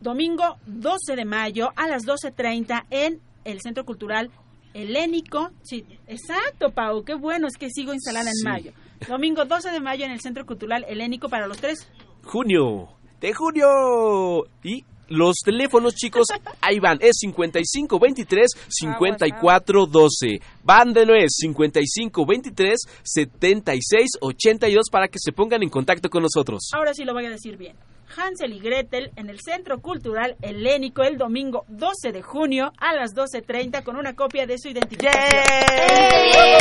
Domingo 0.00 0.56
12 0.66 1.14
de 1.16 1.24
mayo 1.24 1.70
a 1.76 1.86
las 1.88 2.04
12.30 2.04 2.84
en 2.90 3.20
el 3.44 3.60
Centro 3.60 3.84
Cultural 3.84 4.30
Helénico. 4.74 5.50
Sí, 5.62 5.84
exacto, 6.06 6.70
Pau, 6.70 7.04
qué 7.04 7.14
bueno, 7.14 7.46
es 7.48 7.56
que 7.56 7.68
sigo 7.70 7.92
instalada 7.92 8.30
Sí. 8.32 8.40
en 8.44 8.50
mayo. 8.52 8.72
Domingo 9.08 9.44
12 9.44 9.70
de 9.70 9.80
mayo 9.80 10.04
en 10.04 10.10
el 10.12 10.20
Centro 10.20 10.44
Cultural 10.46 10.84
Helénico 10.88 11.28
para 11.28 11.46
los 11.46 11.58
tres. 11.58 11.88
Junio. 12.24 12.88
De 13.20 13.32
junio. 13.34 14.44
Y 14.62 14.84
los 15.08 15.36
teléfonos, 15.44 15.94
chicos, 15.94 16.26
ahí 16.60 16.78
van. 16.78 16.98
Es 17.00 17.16
5523 17.20 18.48
5412. 18.68 20.40
Van 20.64 20.92
de 20.92 21.04
nuez 21.06 21.32
5523 21.36 22.78
7682 23.02 24.86
para 24.90 25.08
que 25.08 25.18
se 25.18 25.32
pongan 25.32 25.62
en 25.62 25.68
contacto 25.70 26.08
con 26.08 26.22
nosotros. 26.22 26.70
Ahora 26.72 26.94
sí 26.94 27.04
lo 27.04 27.12
voy 27.12 27.26
a 27.26 27.30
decir 27.30 27.56
bien. 27.56 27.76
Hansel 28.16 28.52
y 28.52 28.58
Gretel 28.58 29.10
en 29.16 29.30
el 29.30 29.40
Centro 29.40 29.80
Cultural 29.80 30.36
Helénico 30.42 31.02
el 31.02 31.16
domingo 31.16 31.64
12 31.68 32.12
de 32.12 32.22
junio 32.22 32.72
a 32.78 32.94
las 32.94 33.14
12.30 33.14 33.82
con 33.82 33.96
una 33.96 34.14
copia 34.14 34.46
de 34.46 34.58
su 34.58 34.68
identificación. 34.68 35.22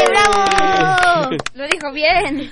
¡Bravo! 0.09 1.29
Lo 1.55 1.67
dijo 1.67 1.91
bien. 1.93 2.51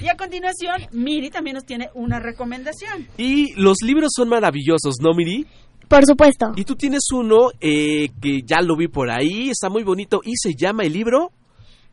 Y 0.00 0.08
a 0.08 0.16
continuación, 0.16 0.88
Miri 0.92 1.30
también 1.30 1.54
nos 1.54 1.64
tiene 1.64 1.90
una 1.94 2.20
recomendación. 2.20 3.08
Y 3.16 3.52
los 3.54 3.78
libros 3.82 4.10
son 4.16 4.28
maravillosos, 4.28 4.96
¿no, 5.00 5.14
Miri? 5.14 5.46
Por 5.88 6.06
supuesto. 6.06 6.52
Y 6.56 6.64
tú 6.64 6.74
tienes 6.76 7.02
uno 7.12 7.50
eh, 7.60 8.08
que 8.20 8.40
ya 8.44 8.62
lo 8.62 8.76
vi 8.76 8.88
por 8.88 9.10
ahí, 9.10 9.50
está 9.50 9.68
muy 9.68 9.82
bonito 9.82 10.20
y 10.24 10.36
se 10.36 10.54
llama 10.54 10.84
el 10.84 10.92
libro 10.92 11.32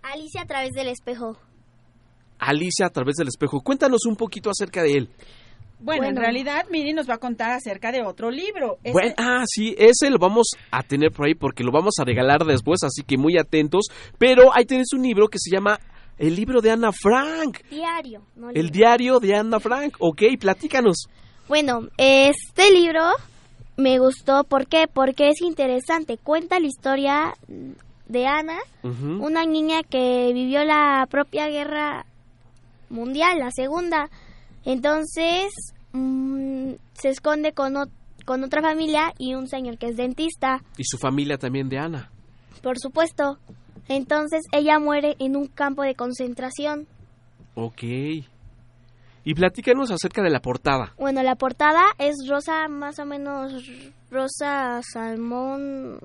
Alicia 0.02 0.42
a 0.42 0.46
través 0.46 0.72
del 0.72 0.88
espejo. 0.88 1.38
Alicia 2.40 2.86
a 2.86 2.90
través 2.90 3.18
del 3.18 3.28
espejo. 3.28 3.62
Cuéntanos 3.62 4.06
un 4.06 4.16
poquito 4.16 4.50
acerca 4.50 4.82
de 4.82 4.94
él. 4.94 5.10
Bueno, 5.80 6.08
en 6.08 6.16
realidad 6.16 6.66
Miri 6.70 6.94
nos 6.94 7.10
va 7.10 7.16
a 7.16 7.18
contar 7.20 7.52
acerca 7.52 7.92
de 7.92 8.04
otro 8.04 8.30
libro. 8.32 8.76
Este- 8.78 8.92
Bueno, 8.92 9.14
ah, 9.18 9.44
sí, 9.46 9.76
ese 9.78 10.10
lo 10.10 10.18
vamos 10.20 10.48
a 10.72 10.84
tener 10.84 11.12
por 11.12 11.26
ahí 11.28 11.36
porque 11.36 11.64
lo 11.64 11.72
vamos 11.72 11.94
a 12.00 12.04
regalar 12.04 12.44
después, 12.46 12.84
así 12.84 13.04
que 13.04 13.18
muy 13.18 13.38
atentos. 13.38 13.88
Pero 14.18 14.54
ahí 14.54 14.66
tienes 14.66 14.92
un 14.94 15.04
libro 15.04 15.28
que 15.30 15.40
se 15.40 15.50
llama 15.56 15.80
El 16.18 16.36
libro 16.36 16.60
de 16.62 16.72
Ana 16.72 16.92
Frank. 16.92 17.60
Diario. 17.70 18.22
no 18.36 18.50
El 18.50 18.72
diario 18.72 19.20
de 19.20 19.36
Ana 19.36 19.60
Frank. 19.60 19.96
Ok, 20.00 20.24
platícanos. 20.40 21.08
Bueno, 21.48 21.88
este 21.98 22.72
libro 22.72 23.02
me 23.78 23.98
gustó. 24.00 24.44
¿Por 24.44 24.68
qué? 24.68 24.86
Porque 24.94 25.30
es 25.30 25.42
interesante. 25.42 26.18
Cuenta 26.18 26.60
la 26.60 26.68
historia 26.68 27.34
de 28.08 28.28
Ana, 28.28 28.58
una 28.84 29.46
niña 29.46 29.82
que 29.84 30.32
vivió 30.34 30.64
la 30.66 31.08
propia 31.10 31.48
guerra 31.48 32.06
mundial, 32.90 33.40
la 33.40 33.52
segunda. 33.52 34.10
Entonces 34.66 35.52
mm, 35.94 36.74
se 36.94 37.10
esconde 37.10 37.54
con, 37.54 37.74
ot- 37.76 37.92
con 38.26 38.44
otra 38.44 38.62
familia 38.62 39.14
y 39.18 39.34
un 39.36 39.48
señor 39.48 39.78
que 39.78 39.88
es 39.88 39.98
dentista, 39.98 40.62
Y 40.78 40.84
su 40.84 40.98
familia 40.98 41.38
también 41.38 41.70
de 41.70 41.80
Ana. 41.80 42.10
por 42.62 42.78
supuesto. 42.80 43.38
Entonces 43.88 44.42
ella 44.52 44.78
muere 44.80 45.16
en 45.20 45.36
un 45.36 45.48
campo 45.48 45.82
de 45.82 45.96
concentración. 45.96 46.88
Ok. 47.56 47.82
Y 49.24 49.34
platícanos 49.34 49.92
acerca 49.92 50.22
de 50.22 50.30
la 50.30 50.40
portada. 50.42 50.94
Bueno, 50.98 51.24
la 51.24 51.36
portada 51.36 51.84
es 51.98 52.16
rosa, 52.28 52.68
más 52.68 53.00
o 53.00 53.06
menos 53.06 53.52
rosa 54.12 54.80
salmón. 54.94 56.00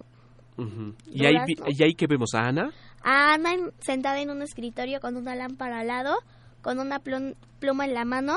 ¿Y, 1.10 1.26
ahí. 1.26 1.36
¿Y 1.68 1.82
ahí 1.84 1.94
que 1.94 2.06
vemos 2.06 2.30
a 2.34 2.40
Ana? 2.48 2.70
A 3.02 3.34
Ana 3.34 3.52
en- 3.54 3.72
sentada 3.80 4.20
en 4.20 4.30
un 4.30 4.40
escritorio 4.42 5.00
con 5.00 5.16
una 5.16 5.34
lámpara 5.34 5.80
al 5.80 5.88
lado, 5.88 6.16
con 6.64 6.80
una 6.80 6.98
plum- 6.98 7.34
pluma 7.60 7.84
en 7.84 7.94
la 7.94 8.04
mano 8.06 8.34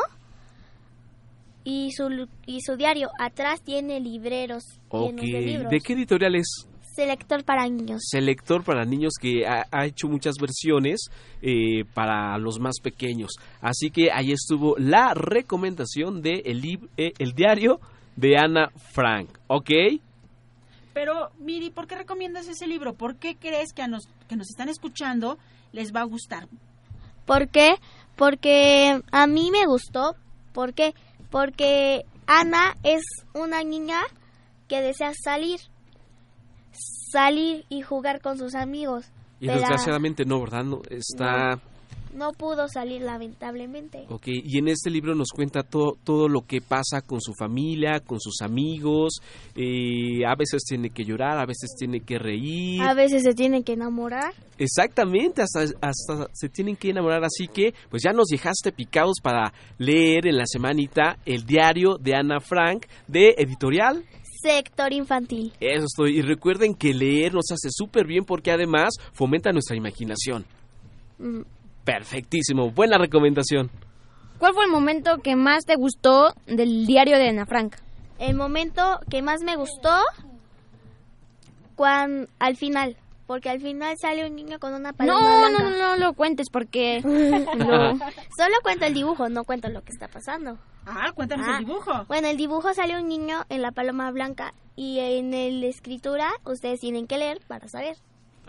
y 1.63 1.91
su, 1.91 2.27
y 2.45 2.61
su 2.61 2.75
diario. 2.75 3.09
Atrás 3.19 3.61
tiene 3.61 3.99
libreros 3.99 4.63
Ok. 4.89 5.07
llenos 5.07 5.25
de 5.25 5.41
libros. 5.41 5.71
¿De 5.71 5.79
qué 5.79 5.93
editorial 5.93 6.35
es? 6.35 6.67
Selector 6.95 7.43
para 7.43 7.67
niños. 7.67 8.01
Selector 8.09 8.63
para 8.63 8.83
niños 8.83 9.13
que 9.21 9.45
ha, 9.47 9.65
ha 9.71 9.85
hecho 9.85 10.07
muchas 10.07 10.35
versiones 10.41 11.09
eh, 11.41 11.83
para 11.93 12.37
los 12.39 12.59
más 12.59 12.79
pequeños. 12.81 13.31
Así 13.61 13.91
que 13.91 14.11
ahí 14.11 14.31
estuvo 14.31 14.75
la 14.77 15.13
recomendación 15.13 16.21
de 16.21 16.41
el, 16.45 16.79
eh, 16.97 17.13
el 17.19 17.33
diario 17.33 17.79
de 18.15 18.37
Ana 18.37 18.69
Frank. 18.93 19.29
¿Ok? 19.47 19.69
Pero, 20.93 21.29
Miri, 21.39 21.69
¿por 21.69 21.85
qué 21.85 21.95
recomiendas 21.95 22.47
ese 22.47 22.65
libro? 22.65 22.93
¿Por 22.95 23.17
qué 23.17 23.35
crees 23.35 23.71
que 23.73 23.83
a 23.83 23.87
nos, 23.87 24.07
que 24.27 24.35
nos 24.35 24.49
están 24.49 24.67
escuchando 24.67 25.37
les 25.71 25.93
va 25.93 26.01
a 26.01 26.05
gustar? 26.05 26.47
¿Por 27.27 27.49
qué? 27.49 27.75
Porque 28.17 29.01
a 29.11 29.27
mí 29.27 29.51
me 29.51 29.65
gustó. 29.65 30.15
¿Por 30.53 30.73
qué? 30.73 30.93
Porque 31.29 32.05
Ana 32.25 32.75
es 32.83 33.03
una 33.33 33.63
niña 33.63 34.01
que 34.67 34.81
desea 34.81 35.13
salir. 35.23 35.59
Salir 37.11 37.65
y 37.69 37.81
jugar 37.81 38.21
con 38.21 38.37
sus 38.37 38.55
amigos. 38.55 39.05
Y 39.39 39.47
desgraciadamente 39.47 40.25
no, 40.25 40.41
¿verdad? 40.41 40.63
No, 40.63 40.81
está... 40.89 41.55
no 41.55 41.61
pudo 42.37 42.67
salir 42.67 43.01
lamentablemente. 43.01 44.05
Ok, 44.09 44.27
y 44.27 44.57
en 44.57 44.67
este 44.67 44.89
libro 44.89 45.15
nos 45.15 45.29
cuenta 45.29 45.63
to- 45.63 45.97
todo 46.03 46.27
lo 46.27 46.41
que 46.41 46.61
pasa 46.61 47.01
con 47.01 47.21
su 47.21 47.33
familia, 47.33 47.99
con 47.99 48.19
sus 48.19 48.41
amigos. 48.41 49.19
eh, 49.55 50.25
a 50.27 50.35
veces 50.35 50.63
tiene 50.63 50.89
que 50.91 51.03
llorar, 51.03 51.37
a 51.39 51.45
veces 51.45 51.71
tiene 51.77 52.01
que 52.01 52.19
reír. 52.19 52.81
A 52.81 52.93
veces 52.93 53.23
se 53.23 53.33
tienen 53.33 53.63
que 53.63 53.73
enamorar. 53.73 54.33
Exactamente, 54.57 55.41
hasta, 55.41 55.61
hasta 55.81 56.27
se 56.33 56.49
tienen 56.49 56.75
que 56.75 56.89
enamorar. 56.89 57.23
Así 57.23 57.47
que, 57.47 57.73
pues 57.89 58.03
ya 58.03 58.11
nos 58.13 58.27
dejaste 58.27 58.71
picados 58.71 59.17
para 59.21 59.53
leer 59.77 60.27
en 60.27 60.37
la 60.37 60.45
semanita 60.45 61.17
el 61.25 61.45
diario 61.45 61.97
de 61.97 62.15
Ana 62.15 62.39
Frank 62.39 62.85
de 63.07 63.35
Editorial. 63.37 64.03
Sector 64.41 64.93
infantil. 64.93 65.51
Eso 65.59 65.85
estoy. 65.85 66.17
Y 66.19 66.21
recuerden 66.21 66.75
que 66.75 66.93
leer 66.93 67.33
nos 67.33 67.51
hace 67.51 67.69
súper 67.71 68.05
bien 68.05 68.23
porque 68.23 68.51
además 68.51 68.93
fomenta 69.13 69.51
nuestra 69.51 69.75
imaginación. 69.75 70.45
Mm, 71.19 71.41
Perfectísimo, 71.87 72.69
buena 72.69 72.97
recomendación. 72.97 73.71
¿Cuál 74.39 74.53
fue 74.53 74.65
el 74.65 74.71
momento 74.71 75.19
que 75.23 75.37
más 75.37 75.63
te 75.63 75.75
gustó 75.77 76.33
del 76.45 76.85
diario 76.85 77.17
de 77.17 77.29
Ana 77.29 77.45
Frank? 77.45 77.75
El 78.19 78.35
momento 78.35 78.99
que 79.09 79.21
más 79.21 79.41
me 79.41 79.55
gustó 79.55 79.95
cuando 81.77 82.27
al 82.39 82.57
final, 82.57 82.97
porque 83.25 83.49
al 83.49 83.61
final 83.61 83.95
sale 84.01 84.27
un 84.27 84.35
niño 84.35 84.59
con 84.59 84.73
una 84.73 84.91
paloma 84.91 85.21
No, 85.21 85.29
no, 85.49 85.57
blanca. 85.57 85.63
no, 85.63 85.77
no 85.77 85.95
lo 85.95 86.13
cuentes 86.13 86.47
porque... 86.51 86.99
No. 87.03 87.97
Solo 88.37 88.55
cuento 88.63 88.85
el 88.85 88.93
dibujo, 88.93 89.29
no 89.29 89.45
cuento 89.45 89.69
lo 89.69 89.81
que 89.81 89.93
está 89.93 90.09
pasando. 90.09 90.57
Ah, 90.85 91.13
cuéntanos 91.15 91.47
Ah, 91.47 91.57
el 91.59 91.65
dibujo. 91.65 92.03
Bueno, 92.09 92.27
el 92.27 92.35
dibujo 92.35 92.73
sale 92.73 92.99
un 92.99 93.07
niño 93.07 93.45
en 93.47 93.61
la 93.61 93.71
paloma 93.71 94.11
blanca 94.11 94.53
y 94.75 94.99
en 94.99 95.31
la 95.31 95.67
escritura 95.67 96.31
ustedes 96.43 96.81
tienen 96.81 97.07
que 97.07 97.17
leer 97.17 97.39
para 97.47 97.69
saber. 97.69 97.95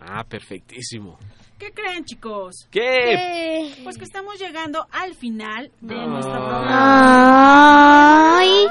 Ah, 0.00 0.24
perfectísimo. 0.24 1.16
¿Qué 1.58 1.72
creen, 1.72 2.04
chicos? 2.04 2.68
¿Qué? 2.70 3.74
Pues 3.82 3.98
que 3.98 4.04
estamos 4.04 4.38
llegando 4.38 4.86
al 4.92 5.14
final 5.16 5.72
de 5.80 5.94
Ah. 5.96 6.06
nuestro 6.06 6.32
programa. 6.34 8.38
Ay. 8.38 8.66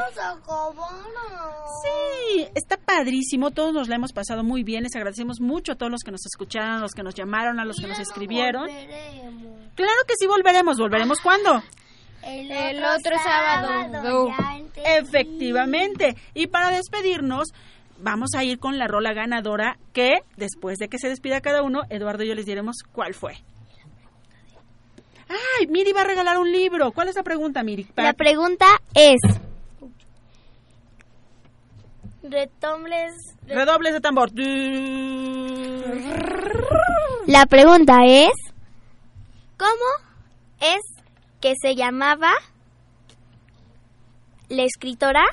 Sí, 1.83 2.47
está 2.55 2.77
padrísimo. 2.77 3.51
Todos 3.51 3.73
nos 3.73 3.89
la 3.89 3.95
hemos 3.95 4.13
pasado 4.13 4.43
muy 4.43 4.63
bien. 4.63 4.83
Les 4.83 4.95
agradecemos 4.95 5.41
mucho 5.41 5.73
a 5.73 5.75
todos 5.75 5.91
los 5.91 6.01
que 6.01 6.11
nos 6.11 6.25
escucharon, 6.25 6.77
a 6.77 6.79
los 6.79 6.93
que 6.93 7.03
nos 7.03 7.13
llamaron, 7.13 7.59
a 7.59 7.65
los 7.65 7.77
que 7.77 7.87
nos 7.87 7.99
escribieron. 7.99 8.67
Claro 9.75 10.01
que 10.07 10.13
sí, 10.17 10.25
volveremos. 10.25 10.77
¿Volveremos 10.77 11.19
cuándo? 11.19 11.61
El, 12.23 12.83
otro 12.83 13.15
sábado. 13.23 14.29
Efectivamente. 14.75 16.15
Y 16.33 16.47
para 16.47 16.71
despedirnos, 16.71 17.53
vamos 17.99 18.31
a 18.35 18.43
ir 18.43 18.59
con 18.59 18.77
la 18.77 18.87
rola 18.87 19.13
ganadora 19.13 19.77
que, 19.93 20.19
después 20.35 20.77
de 20.77 20.87
que 20.87 20.99
se 20.99 21.09
despida 21.09 21.41
cada 21.41 21.63
uno, 21.63 21.81
Eduardo 21.89 22.23
y 22.23 22.27
yo 22.27 22.35
les 22.35 22.45
diremos 22.45 22.77
cuál 22.91 23.13
fue. 23.13 23.37
Ay, 25.29 25.67
Miri 25.67 25.91
va 25.91 26.01
a 26.01 26.05
regalar 26.05 26.37
un 26.37 26.51
libro. 26.51 26.91
¿Cuál 26.91 27.09
es 27.09 27.15
la 27.15 27.23
pregunta, 27.23 27.63
Miri? 27.63 27.85
La 27.95 28.13
pregunta 28.13 28.65
es 28.93 29.19
retombles 32.23 33.13
Redobles 33.45 33.93
de 33.93 34.01
tambor. 34.01 34.31
La 37.25 37.45
pregunta 37.45 38.05
es 38.05 38.31
¿Cómo 39.57 39.71
es 40.59 40.81
que 41.41 41.53
se 41.61 41.75
llamaba 41.75 42.31
la 44.49 44.63
escritora 44.63 45.23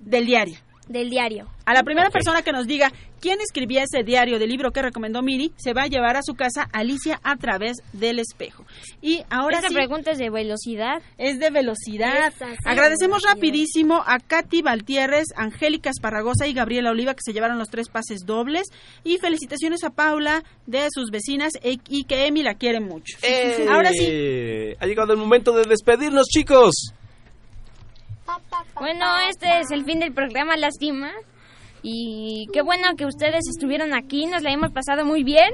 Del 0.00 0.26
diario. 0.26 0.58
Del 0.90 1.08
diario? 1.08 1.46
A 1.64 1.72
la 1.72 1.82
primera 1.84 2.10
persona 2.10 2.42
que 2.42 2.52
nos 2.52 2.66
diga 2.66 2.90
quién 3.20 3.40
escribía 3.40 3.84
ese 3.84 4.02
diario 4.02 4.38
del 4.40 4.48
libro 4.50 4.72
que 4.72 4.82
recomendó 4.82 5.22
Miri, 5.22 5.52
se 5.56 5.72
va 5.72 5.82
a 5.82 5.86
llevar 5.86 6.16
a 6.16 6.22
su 6.22 6.34
casa 6.34 6.68
Alicia 6.72 7.20
a 7.22 7.36
través 7.36 7.76
del 7.92 8.18
espejo. 8.18 8.64
Y 9.00 9.22
ahora 9.30 9.56
Esta 9.58 9.68
sí, 9.68 9.74
pregunta 9.74 10.10
es 10.10 10.18
de 10.18 10.30
velocidad. 10.30 11.00
es 11.16 11.38
de 11.38 11.50
velocidad. 11.50 12.32
Sí, 12.36 12.44
Agradecemos 12.64 13.22
velocidad. 13.22 13.34
rapidísimo 13.34 14.02
a 14.04 14.18
Katy 14.18 14.62
Valtierres, 14.62 15.26
Angélica 15.36 15.90
Esparragosa 15.90 16.46
y 16.48 16.54
Gabriela 16.54 16.90
Oliva 16.90 17.14
que 17.14 17.20
se 17.24 17.32
llevaron 17.32 17.58
los 17.58 17.68
tres 17.68 17.88
pases 17.88 18.26
dobles. 18.26 18.66
Y 19.04 19.18
felicitaciones 19.18 19.84
a 19.84 19.90
Paula 19.90 20.42
de 20.66 20.88
sus 20.92 21.10
vecinas 21.10 21.52
e- 21.62 21.78
y 21.88 22.04
que 22.04 22.26
Emi 22.26 22.42
la 22.42 22.54
quiere 22.54 22.80
mucho. 22.80 23.16
Ahora 23.70 23.90
sí, 23.92 24.06
Eh, 24.08 24.76
Ha 24.80 24.86
llegado 24.86 25.12
el 25.12 25.18
momento 25.18 25.52
de 25.52 25.64
despedirnos, 25.68 26.26
chicos. 26.26 26.94
Bueno, 28.74 29.04
este 29.28 29.60
es 29.60 29.70
el 29.70 29.84
fin 29.84 30.00
del 30.00 30.12
programa, 30.12 30.56
lástima. 30.56 31.10
Y 31.82 32.46
qué 32.52 32.62
bueno 32.62 32.94
que 32.96 33.06
ustedes 33.06 33.44
estuvieron 33.48 33.94
aquí, 33.94 34.26
nos 34.26 34.42
la 34.42 34.52
hemos 34.52 34.70
pasado 34.72 35.04
muy 35.04 35.24
bien. 35.24 35.50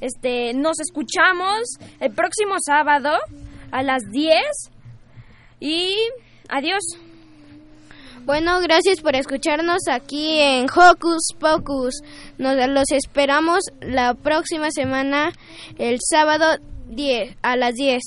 Este, 0.00 0.52
nos 0.54 0.80
escuchamos 0.80 1.60
el 2.00 2.12
próximo 2.12 2.56
sábado 2.64 3.10
a 3.70 3.82
las 3.82 4.02
10 4.10 4.36
y 5.60 5.96
adiós. 6.48 6.82
Bueno, 8.24 8.60
gracias 8.60 9.00
por 9.00 9.16
escucharnos 9.16 9.86
aquí 9.90 10.38
en 10.38 10.66
Hocus 10.70 11.34
Pocus. 11.38 12.02
Nos 12.38 12.56
los 12.68 12.90
esperamos 12.90 13.64
la 13.80 14.14
próxima 14.14 14.70
semana, 14.70 15.32
el 15.78 15.98
sábado 16.00 16.58
10, 16.88 17.36
a 17.42 17.56
las 17.56 17.74
10. 17.74 18.02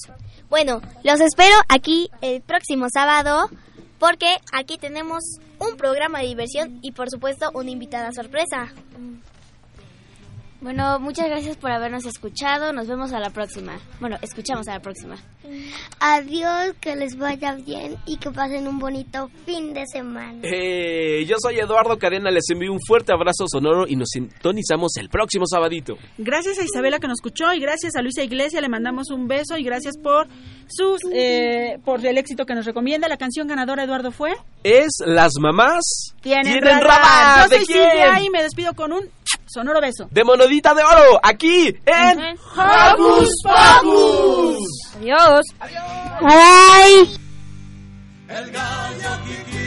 Bueno, 0.50 0.82
los 1.04 1.20
espero 1.22 1.56
aquí 1.68 2.10
el 2.22 2.42
próximo 2.42 2.88
sábado 2.92 3.50
porque 4.00 4.38
aquí 4.52 4.78
tenemos 4.78 5.24
un 5.60 5.78
programa 5.78 6.20
de 6.20 6.28
diversión 6.28 6.80
y 6.82 6.92
por 6.92 7.10
supuesto 7.10 7.52
una 7.54 7.72
invitada 7.72 8.12
sorpresa. 8.12 8.72
Bueno, 10.68 11.00
muchas 11.00 11.30
gracias 11.30 11.56
por 11.56 11.72
habernos 11.72 12.06
escuchado. 12.06 12.74
Nos 12.74 12.88
vemos 12.88 13.14
a 13.14 13.22
la 13.22 13.30
próxima. 13.30 13.80
Bueno, 14.02 14.18
escuchamos 14.22 14.68
a 14.68 14.74
la 14.74 14.82
próxima. 14.82 15.16
Adiós, 16.02 16.74
que 16.82 16.94
les 16.98 17.18
vaya 17.18 17.56
bien 17.56 17.96
y 18.06 18.18
que 18.18 18.32
pasen 18.32 18.68
un 18.68 18.78
bonito 18.78 19.32
fin 19.46 19.74
de 19.74 19.86
semana. 19.88 20.38
Eh, 20.44 21.24
yo 21.26 21.38
soy 21.42 21.58
Eduardo 21.60 21.98
Cadena, 21.98 22.32
les 22.32 22.50
envío 22.50 22.74
un 22.74 22.82
fuerte 22.86 23.14
abrazo 23.14 23.46
sonoro 23.48 23.88
y 23.88 23.96
nos 23.96 24.10
sintonizamos 24.10 24.98
el 24.98 25.08
próximo 25.08 25.46
sabadito. 25.48 25.96
gracias 26.18 26.60
a 26.60 26.64
Isabela 26.66 27.00
que 27.00 27.08
nos 27.08 27.20
escuchó 27.20 27.54
y 27.54 27.62
gracias 27.62 27.96
a 27.96 28.02
Luisa 28.02 28.24
Iglesia 28.24 28.60
le 28.60 28.68
mandamos 28.68 29.10
un 29.10 29.30
beso 29.30 29.58
y 29.58 29.64
gracias 29.64 29.96
por 29.98 30.28
sus 30.68 31.00
eh, 31.14 31.80
por 31.86 32.06
el 32.06 32.18
éxito 32.18 32.46
que 32.46 32.56
nos 32.56 32.66
recomienda. 32.66 33.08
La 33.08 33.16
canción 33.16 33.48
ganadora 33.48 33.86
Eduardo 33.86 34.12
fue 34.12 34.34
Es 34.66 34.98
Las 35.06 35.32
Mamás 35.40 36.14
Tienen, 36.20 36.62
radar. 36.62 36.84
radar. 36.84 37.44
Yo 37.44 37.50
¿De 37.52 37.56
soy 37.56 37.66
quién? 37.68 37.90
Silvia 37.90 38.22
y 38.22 38.30
me 38.30 38.44
despido 38.44 38.74
con 38.74 38.92
un 38.92 39.10
sonoro 39.46 39.82
beso. 39.82 40.08
De 40.12 40.24
monedita 40.24 40.74
de 40.74 40.84
oro, 40.84 41.20
aquí 41.24 41.76
en 41.86 42.38
Hocus 42.56 43.30
Pocus. 43.44 44.58
Adiós. 44.96 45.46
Bye. 46.22 47.18
El 48.30 48.52
gallo 48.52 49.67